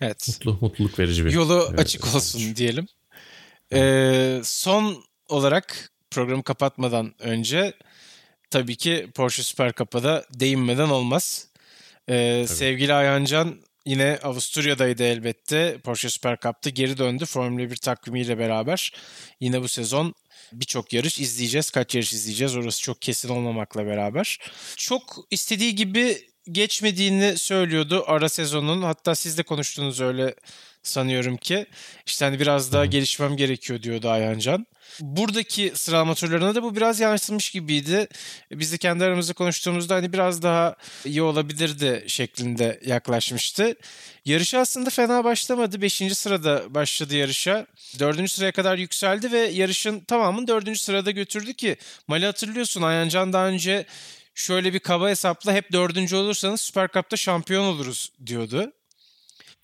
Evet. 0.00 0.28
Mutlu, 0.28 0.58
mutluluk 0.60 0.98
verici 0.98 1.24
bir. 1.26 1.32
Yolu 1.32 1.66
evet, 1.68 1.80
açık 1.80 2.14
olsun 2.14 2.38
sonuç. 2.38 2.56
diyelim. 2.56 2.86
Ee, 3.72 4.40
son 4.44 5.04
olarak 5.28 5.92
programı 6.10 6.42
kapatmadan 6.42 7.14
önce 7.18 7.72
tabii 8.50 8.76
ki 8.76 9.08
Porsche 9.14 9.42
Süper 9.42 9.72
Cup'a 9.72 10.24
değinmeden 10.34 10.88
olmaz. 10.88 11.48
Ee, 12.08 12.44
sevgili 12.48 12.94
Ayhancan 12.94 13.56
yine 13.86 14.18
Avusturya'daydı 14.22 15.02
elbette. 15.02 15.78
Porsche 15.84 16.10
Süper 16.10 16.38
Cup'ta 16.42 16.70
geri 16.70 16.98
döndü 16.98 17.26
Formula 17.26 17.70
1 17.70 17.76
takvimiyle 17.76 18.38
beraber. 18.38 18.92
Yine 19.40 19.62
bu 19.62 19.68
sezon 19.68 20.14
birçok 20.52 20.92
yarış 20.92 21.20
izleyeceğiz. 21.20 21.70
Kaç 21.70 21.94
yarış 21.94 22.12
izleyeceğiz 22.12 22.56
orası 22.56 22.82
çok 22.82 23.02
kesin 23.02 23.28
olmamakla 23.28 23.86
beraber. 23.86 24.38
Çok 24.76 25.16
istediği 25.30 25.74
gibi 25.74 26.30
geçmediğini 26.50 27.38
söylüyordu 27.38 28.04
ara 28.06 28.28
sezonun. 28.28 28.82
Hatta 28.82 29.14
siz 29.14 29.38
de 29.38 29.42
konuştunuz 29.42 30.00
öyle 30.00 30.34
sanıyorum 30.82 31.36
ki. 31.36 31.66
İşte 32.06 32.24
hani 32.24 32.40
biraz 32.40 32.72
daha 32.72 32.86
gelişmem 32.86 33.36
gerekiyor 33.36 33.82
diyordu 33.82 34.08
Ayhancan. 34.08 34.66
Buradaki 35.00 35.72
sıralama 35.74 36.14
turlarına 36.14 36.54
da 36.54 36.62
bu 36.62 36.76
biraz 36.76 37.00
yansımış 37.00 37.50
gibiydi. 37.50 38.08
Biz 38.50 38.72
de 38.72 38.78
kendi 38.78 39.04
aramızda 39.04 39.32
konuştuğumuzda 39.32 39.94
hani 39.94 40.12
biraz 40.12 40.42
daha 40.42 40.76
iyi 41.04 41.22
olabilirdi 41.22 42.04
şeklinde 42.06 42.80
yaklaşmıştı. 42.86 43.74
Yarışa 44.24 44.58
aslında 44.58 44.90
fena 44.90 45.24
başlamadı. 45.24 45.82
Beşinci 45.82 46.14
sırada 46.14 46.74
başladı 46.74 47.16
yarışa. 47.16 47.66
Dördüncü 47.98 48.32
sıraya 48.32 48.52
kadar 48.52 48.78
yükseldi 48.78 49.32
ve 49.32 49.38
yarışın 49.38 50.00
tamamını 50.00 50.46
dördüncü 50.46 50.78
sırada 50.80 51.10
götürdü 51.10 51.54
ki 51.54 51.76
Mali 52.08 52.26
hatırlıyorsun 52.26 52.82
Ayancan 52.82 53.32
daha 53.32 53.46
önce 53.46 53.86
şöyle 54.34 54.72
bir 54.72 54.78
kaba 54.78 55.08
hesapla 55.08 55.52
hep 55.52 55.72
dördüncü 55.72 56.16
olursanız 56.16 56.60
Süper 56.60 56.88
Cup'ta 56.94 57.16
şampiyon 57.16 57.64
oluruz 57.64 58.12
diyordu. 58.26 58.72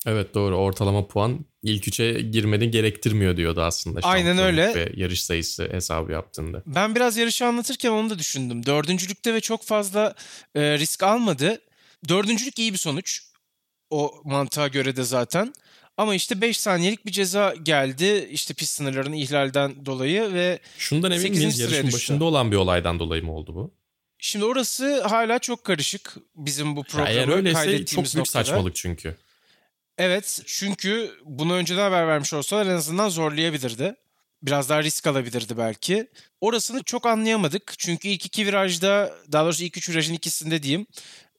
Evet 0.07 0.33
doğru 0.33 0.55
ortalama 0.57 1.07
puan 1.07 1.45
ilk 1.63 1.87
üçe 1.87 2.11
girmeni 2.11 2.71
gerektirmiyor 2.71 3.37
diyordu 3.37 3.61
aslında. 3.61 3.99
Aynen 4.03 4.37
öyle. 4.37 4.75
Ve 4.75 4.91
yarış 4.95 5.23
sayısı 5.23 5.69
hesabı 5.71 6.11
yaptığında. 6.11 6.63
Ben 6.65 6.95
biraz 6.95 7.17
yarışı 7.17 7.45
anlatırken 7.45 7.91
onu 7.91 8.09
da 8.09 8.19
düşündüm. 8.19 8.65
Dördüncülükte 8.65 9.33
ve 9.33 9.41
çok 9.41 9.63
fazla 9.63 10.15
e, 10.55 10.77
risk 10.79 11.03
almadı. 11.03 11.61
Dördüncülük 12.09 12.59
iyi 12.59 12.73
bir 12.73 12.77
sonuç. 12.77 13.21
O 13.89 14.21
mantığa 14.23 14.67
göre 14.67 14.95
de 14.95 15.03
zaten. 15.03 15.53
Ama 15.97 16.15
işte 16.15 16.41
5 16.41 16.59
saniyelik 16.59 17.05
bir 17.05 17.11
ceza 17.11 17.55
geldi. 17.63 18.29
İşte 18.31 18.53
pist 18.53 18.73
sınırlarının 18.73 19.15
ihlalden 19.15 19.85
dolayı 19.85 20.33
ve 20.33 20.59
Şundan 20.77 21.11
emin 21.11 21.31
miyiz? 21.31 21.59
Yarışın 21.59 21.91
başında 21.91 22.23
olan 22.23 22.51
bir 22.51 22.57
olaydan 22.57 22.99
dolayı 22.99 23.23
mı 23.23 23.31
oldu 23.33 23.55
bu? 23.55 23.73
Şimdi 24.19 24.45
orası 24.45 25.01
hala 25.01 25.39
çok 25.39 25.63
karışık 25.63 26.15
bizim 26.35 26.75
bu 26.75 26.83
programı 26.83 27.09
ya 27.09 27.21
eğer 27.21 27.27
öyleyse 27.27 27.85
çok 27.85 28.03
büyük 28.03 28.15
noktada. 28.15 28.25
saçmalık 28.25 28.75
çünkü. 28.75 29.15
Evet 29.97 30.41
çünkü 30.45 31.11
bunu 31.25 31.53
önceden 31.53 31.81
haber 31.81 32.07
vermiş 32.07 32.33
olsalar 32.33 32.65
en 32.65 32.75
azından 32.75 33.09
zorlayabilirdi. 33.09 33.95
Biraz 34.43 34.69
daha 34.69 34.83
risk 34.83 35.07
alabilirdi 35.07 35.57
belki. 35.57 36.07
Orasını 36.41 36.83
çok 36.83 37.05
anlayamadık. 37.05 37.73
Çünkü 37.77 38.07
ilk 38.07 38.25
iki 38.25 38.45
virajda, 38.47 39.13
daha 39.31 39.43
doğrusu 39.45 39.63
ilk 39.63 39.77
üç 39.77 39.89
virajın 39.89 40.13
ikisinde 40.13 40.63
diyeyim. 40.63 40.85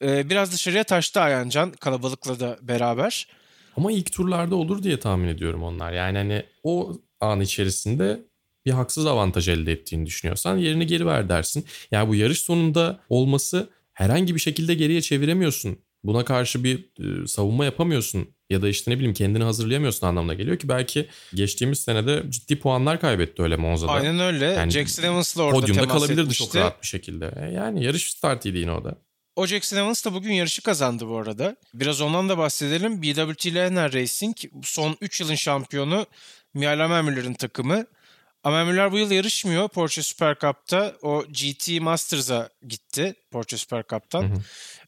Biraz 0.03 0.53
dışarıya 0.53 0.85
taştı 0.85 1.21
Ayancan 1.21 1.71
kalabalıkla 1.73 2.41
da 2.41 2.59
beraber. 2.63 3.29
Ama 3.77 3.93
ilk 3.93 4.13
turlarda 4.13 4.57
olur 4.57 4.83
diye 4.83 5.01
tahmin 5.01 5.29
ediyorum 5.29 5.63
onlar. 5.63 5.93
Yani 5.93 6.19
hani 6.19 6.45
o 6.63 6.93
an 7.21 7.41
içerisinde 7.41 8.21
bir 8.67 8.71
haksız 8.71 9.07
avantaj 9.07 9.49
elde 9.49 9.73
ettiğini 9.73 10.07
düşünüyorsan 10.07 10.57
yerini 10.57 10.87
geri 10.87 11.07
ver 11.07 11.29
dersin. 11.29 11.67
Yani 11.91 12.09
bu 12.09 12.15
yarış 12.15 12.41
sonunda 12.41 13.01
olması 13.09 13.71
herhangi 13.93 14.35
bir 14.35 14.41
şekilde 14.41 14.75
geriye 14.75 15.01
çeviremiyorsun 15.01 15.79
buna 16.05 16.25
karşı 16.25 16.65
bir 16.65 16.79
e, 16.79 17.27
savunma 17.27 17.65
yapamıyorsun 17.65 18.29
ya 18.51 18.62
da 18.62 18.68
işte 18.68 18.90
ne 18.90 18.94
bileyim 18.96 19.14
kendini 19.14 19.44
hazırlayamıyorsun 19.44 20.07
anlamına 20.07 20.34
geliyor 20.34 20.59
ki 20.59 20.68
belki 20.68 21.09
geçtiğimiz 21.34 21.78
senede 21.80 22.22
ciddi 22.28 22.59
puanlar 22.59 23.01
kaybetti 23.01 23.42
öyle 23.42 23.57
Monza'da. 23.57 23.92
Aynen 23.92 24.18
öyle. 24.20 24.44
Yani 24.44 24.70
Jackson 24.70 25.03
Evans 25.03 25.36
da 25.36 25.42
orada 25.42 25.61
Podyumda 25.61 25.80
temas 25.80 25.94
kalabilirdi 25.94 26.20
etmişti. 26.20 26.44
çok 26.44 26.57
rahat 26.57 26.82
bir 26.82 26.86
şekilde. 26.86 27.34
E, 27.40 27.44
Yani 27.55 27.84
yarış 27.84 28.11
startıydı 28.11 28.59
yine 28.59 28.72
o 28.72 28.84
da. 28.84 28.94
O 29.36 29.46
Jackson 29.46 29.76
Evans 29.76 30.05
da 30.05 30.14
bugün 30.14 30.32
yarışı 30.32 30.62
kazandı 30.62 31.09
bu 31.09 31.18
arada. 31.18 31.57
Biraz 31.74 32.01
ondan 32.01 32.28
da 32.28 32.38
bahsedelim. 32.38 33.03
BWT 33.03 33.46
Lehner 33.55 33.92
Racing 33.92 34.36
son 34.62 34.96
3 35.01 35.20
yılın 35.20 35.34
şampiyonu 35.34 36.07
Miala 36.55 37.03
Müller'in 37.03 37.34
takımı. 37.34 37.86
Ama 38.44 38.64
Müller 38.64 38.92
bu 38.92 38.99
yıl 38.99 39.11
yarışmıyor 39.11 39.68
Porsche 39.68 40.03
Super 40.03 40.36
Cup'ta. 40.40 40.94
O 41.03 41.24
GT 41.28 41.80
Masters'a 41.80 42.49
gitti 42.68 43.14
Porsche 43.30 43.57
Super 43.57 43.84
Cup'tan. 43.90 44.22
Hı 44.22 44.26
hı. 44.34 44.38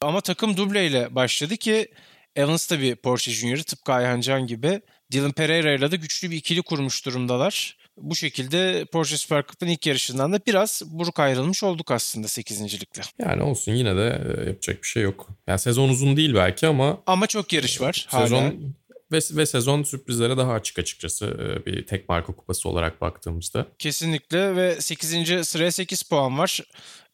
Ama 0.00 0.20
takım 0.20 0.56
dubleyle 0.56 1.14
başladı 1.14 1.56
ki 1.56 1.88
Evans 2.36 2.70
da 2.70 2.80
bir 2.80 2.96
Porsche 2.96 3.30
Junior'ı 3.32 3.62
tıpkı 3.62 3.92
Ayhan 3.92 4.20
Can 4.20 4.46
gibi. 4.46 4.80
Dylan 5.12 5.32
Pereira 5.32 5.72
ile 5.72 5.90
de 5.90 5.96
güçlü 5.96 6.30
bir 6.30 6.36
ikili 6.36 6.62
kurmuş 6.62 7.06
durumdalar. 7.06 7.76
Bu 7.96 8.16
şekilde 8.16 8.84
Porsche 8.92 9.16
Super 9.16 9.44
Cup'ın 9.46 9.66
ilk 9.66 9.86
yarışından 9.86 10.32
da 10.32 10.40
biraz 10.46 10.82
buruk 10.86 11.20
ayrılmış 11.20 11.62
olduk 11.62 11.90
aslında 11.90 12.28
8. 12.28 12.60
ligde. 12.74 13.00
Yani 13.18 13.42
olsun 13.42 13.72
yine 13.72 13.96
de 13.96 14.22
e, 14.44 14.48
yapacak 14.48 14.82
bir 14.82 14.88
şey 14.88 15.02
yok. 15.02 15.28
Yani 15.46 15.58
sezon 15.58 15.88
uzun 15.88 16.16
değil 16.16 16.34
belki 16.34 16.66
ama 16.66 17.00
Ama 17.06 17.26
çok 17.26 17.52
yarış 17.52 17.80
var 17.80 18.06
hala. 18.10 18.22
sezon 18.22 18.74
ve, 19.12 19.18
ve 19.30 19.46
sezon 19.46 19.82
sürprizlere 19.82 20.36
daha 20.36 20.52
açık 20.52 20.78
açıkçası 20.78 21.26
e, 21.26 21.66
bir 21.66 21.86
tek 21.86 22.08
marka 22.08 22.32
kupası 22.32 22.68
olarak 22.68 23.00
baktığımızda. 23.00 23.66
Kesinlikle 23.78 24.56
ve 24.56 24.80
8. 24.80 25.46
sıraya 25.48 25.72
8 25.72 26.02
puan 26.02 26.38
var. 26.38 26.60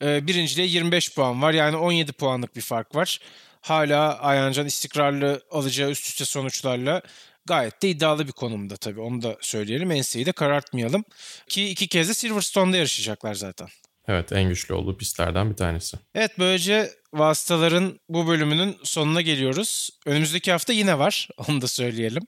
Birinciliğe 0.02 0.66
25 0.68 1.14
puan 1.14 1.42
var. 1.42 1.52
Yani 1.52 1.76
17 1.76 2.12
puanlık 2.12 2.56
bir 2.56 2.60
fark 2.60 2.94
var. 2.94 3.20
Hala 3.60 4.18
Ayhancan 4.18 4.66
istikrarlı 4.66 5.42
alacağı 5.50 5.90
üst 5.90 6.06
üste 6.06 6.24
sonuçlarla 6.24 7.02
gayet 7.46 7.82
de 7.82 7.88
iddialı 7.90 8.26
bir 8.26 8.32
konumda 8.32 8.76
tabii. 8.76 9.00
Onu 9.00 9.22
da 9.22 9.36
söyleyelim. 9.40 9.90
Enseyi 9.90 10.26
de 10.26 10.32
karartmayalım. 10.32 11.04
Ki 11.48 11.68
iki 11.68 11.88
kez 11.88 12.08
de 12.08 12.14
Silverstone'da 12.14 12.76
yarışacaklar 12.76 13.34
zaten. 13.34 13.68
Evet 14.08 14.32
en 14.32 14.48
güçlü 14.48 14.74
olduğu 14.74 14.96
pistlerden 14.96 15.50
bir 15.50 15.56
tanesi. 15.56 15.96
Evet 16.14 16.30
böylece 16.38 16.90
vasıtaların 17.14 18.00
bu 18.08 18.26
bölümünün 18.28 18.76
sonuna 18.82 19.20
geliyoruz. 19.20 19.90
Önümüzdeki 20.06 20.52
hafta 20.52 20.72
yine 20.72 20.98
var. 20.98 21.28
Onu 21.48 21.60
da 21.60 21.68
söyleyelim. 21.68 22.22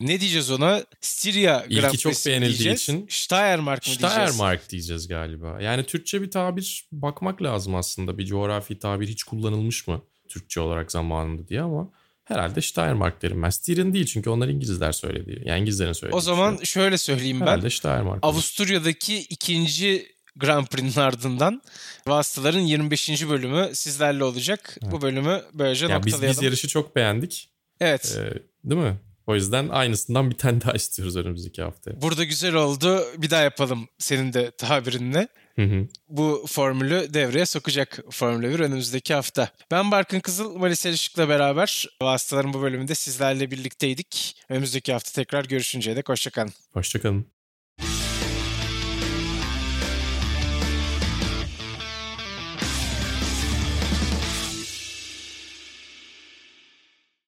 Ne 0.00 0.20
diyeceğiz 0.20 0.50
ona? 0.50 0.82
Styria 1.00 1.64
İlki 1.64 1.80
Grand 1.80 1.94
çok 1.94 2.12
beğenildiği 2.26 2.48
diyeceğiz? 2.58 2.82
için- 2.82 3.06
Steiermark 3.10 3.82
mı 3.82 3.86
diyeceğiz? 3.86 4.12
Steiermark 4.12 4.70
diyeceğiz 4.70 5.08
galiba. 5.08 5.60
Yani 5.60 5.84
Türkçe 5.84 6.22
bir 6.22 6.30
tabir 6.30 6.88
bakmak 6.92 7.42
lazım 7.42 7.74
aslında. 7.74 8.18
Bir 8.18 8.26
coğrafi 8.26 8.78
tabir 8.78 9.08
hiç 9.08 9.22
kullanılmış 9.22 9.86
mı 9.88 10.02
Türkçe 10.32 10.60
olarak 10.60 10.92
zamanında 10.92 11.48
diye 11.48 11.60
ama 11.60 11.88
herhalde 12.24 12.60
Steiermark 12.60 13.22
derim 13.22 13.42
ben. 13.42 13.50
Styrian 13.50 13.94
değil 13.94 14.06
çünkü 14.06 14.30
onlar 14.30 14.48
İngilizler 14.48 14.92
söyledi. 14.92 15.42
Yani 15.44 15.60
İngilizlerin 15.60 15.92
söylediği. 15.92 16.18
O 16.18 16.20
zaman 16.20 16.56
şey. 16.56 16.64
şöyle 16.64 16.98
söyleyeyim 16.98 17.40
ben. 17.40 17.46
herhalde 17.46 17.70
Steiermark. 17.70 18.18
Avusturya'daki 18.22 19.18
ikinci 19.18 20.12
Grand 20.36 20.66
Prix'nin 20.66 21.02
ardından 21.02 21.62
Vasıtaların 22.06 22.60
25. 22.60 23.28
bölümü 23.28 23.70
sizlerle 23.72 24.24
olacak. 24.24 24.78
Bu 24.82 25.02
bölümü 25.02 25.42
böylece 25.54 25.86
yani 25.86 26.06
biz, 26.06 26.12
noktalayalım. 26.12 26.40
biz 26.40 26.44
yarışı 26.44 26.68
çok 26.68 26.96
beğendik. 26.96 27.50
Evet. 27.80 28.18
Ee, 28.18 28.70
değil 28.70 28.80
mi? 28.80 28.96
O 29.26 29.34
yüzden 29.34 29.68
aynısından 29.68 30.30
bir 30.30 30.36
tane 30.36 30.60
daha 30.60 30.72
istiyoruz 30.72 31.16
önümüzdeki 31.16 31.62
haftaya. 31.62 32.02
Burada 32.02 32.24
güzel 32.24 32.54
oldu. 32.54 33.04
Bir 33.18 33.30
daha 33.30 33.42
yapalım 33.42 33.88
senin 33.98 34.32
de 34.32 34.50
tabirinle. 34.50 35.28
Hı 35.56 35.62
hı. 35.62 35.88
Bu 36.08 36.44
formülü 36.48 37.14
devreye 37.14 37.46
sokacak 37.46 37.98
Formula 38.10 38.48
1 38.48 38.60
önümüzdeki 38.60 39.14
hafta. 39.14 39.48
Ben 39.70 39.90
Barkın 39.90 40.20
Kızıl, 40.20 40.56
Malis 40.56 40.86
Erişik'le 40.86 41.28
beraber 41.28 41.86
Vasıtaların 42.02 42.52
bu 42.52 42.62
bölümünde 42.62 42.94
sizlerle 42.94 43.50
birlikteydik. 43.50 44.36
Önümüzdeki 44.48 44.92
hafta 44.92 45.12
tekrar 45.12 45.44
görüşünceye 45.44 45.96
dek 45.96 46.08
hoşçakalın. 46.08 46.52
Hoşçakalın. 46.72 47.26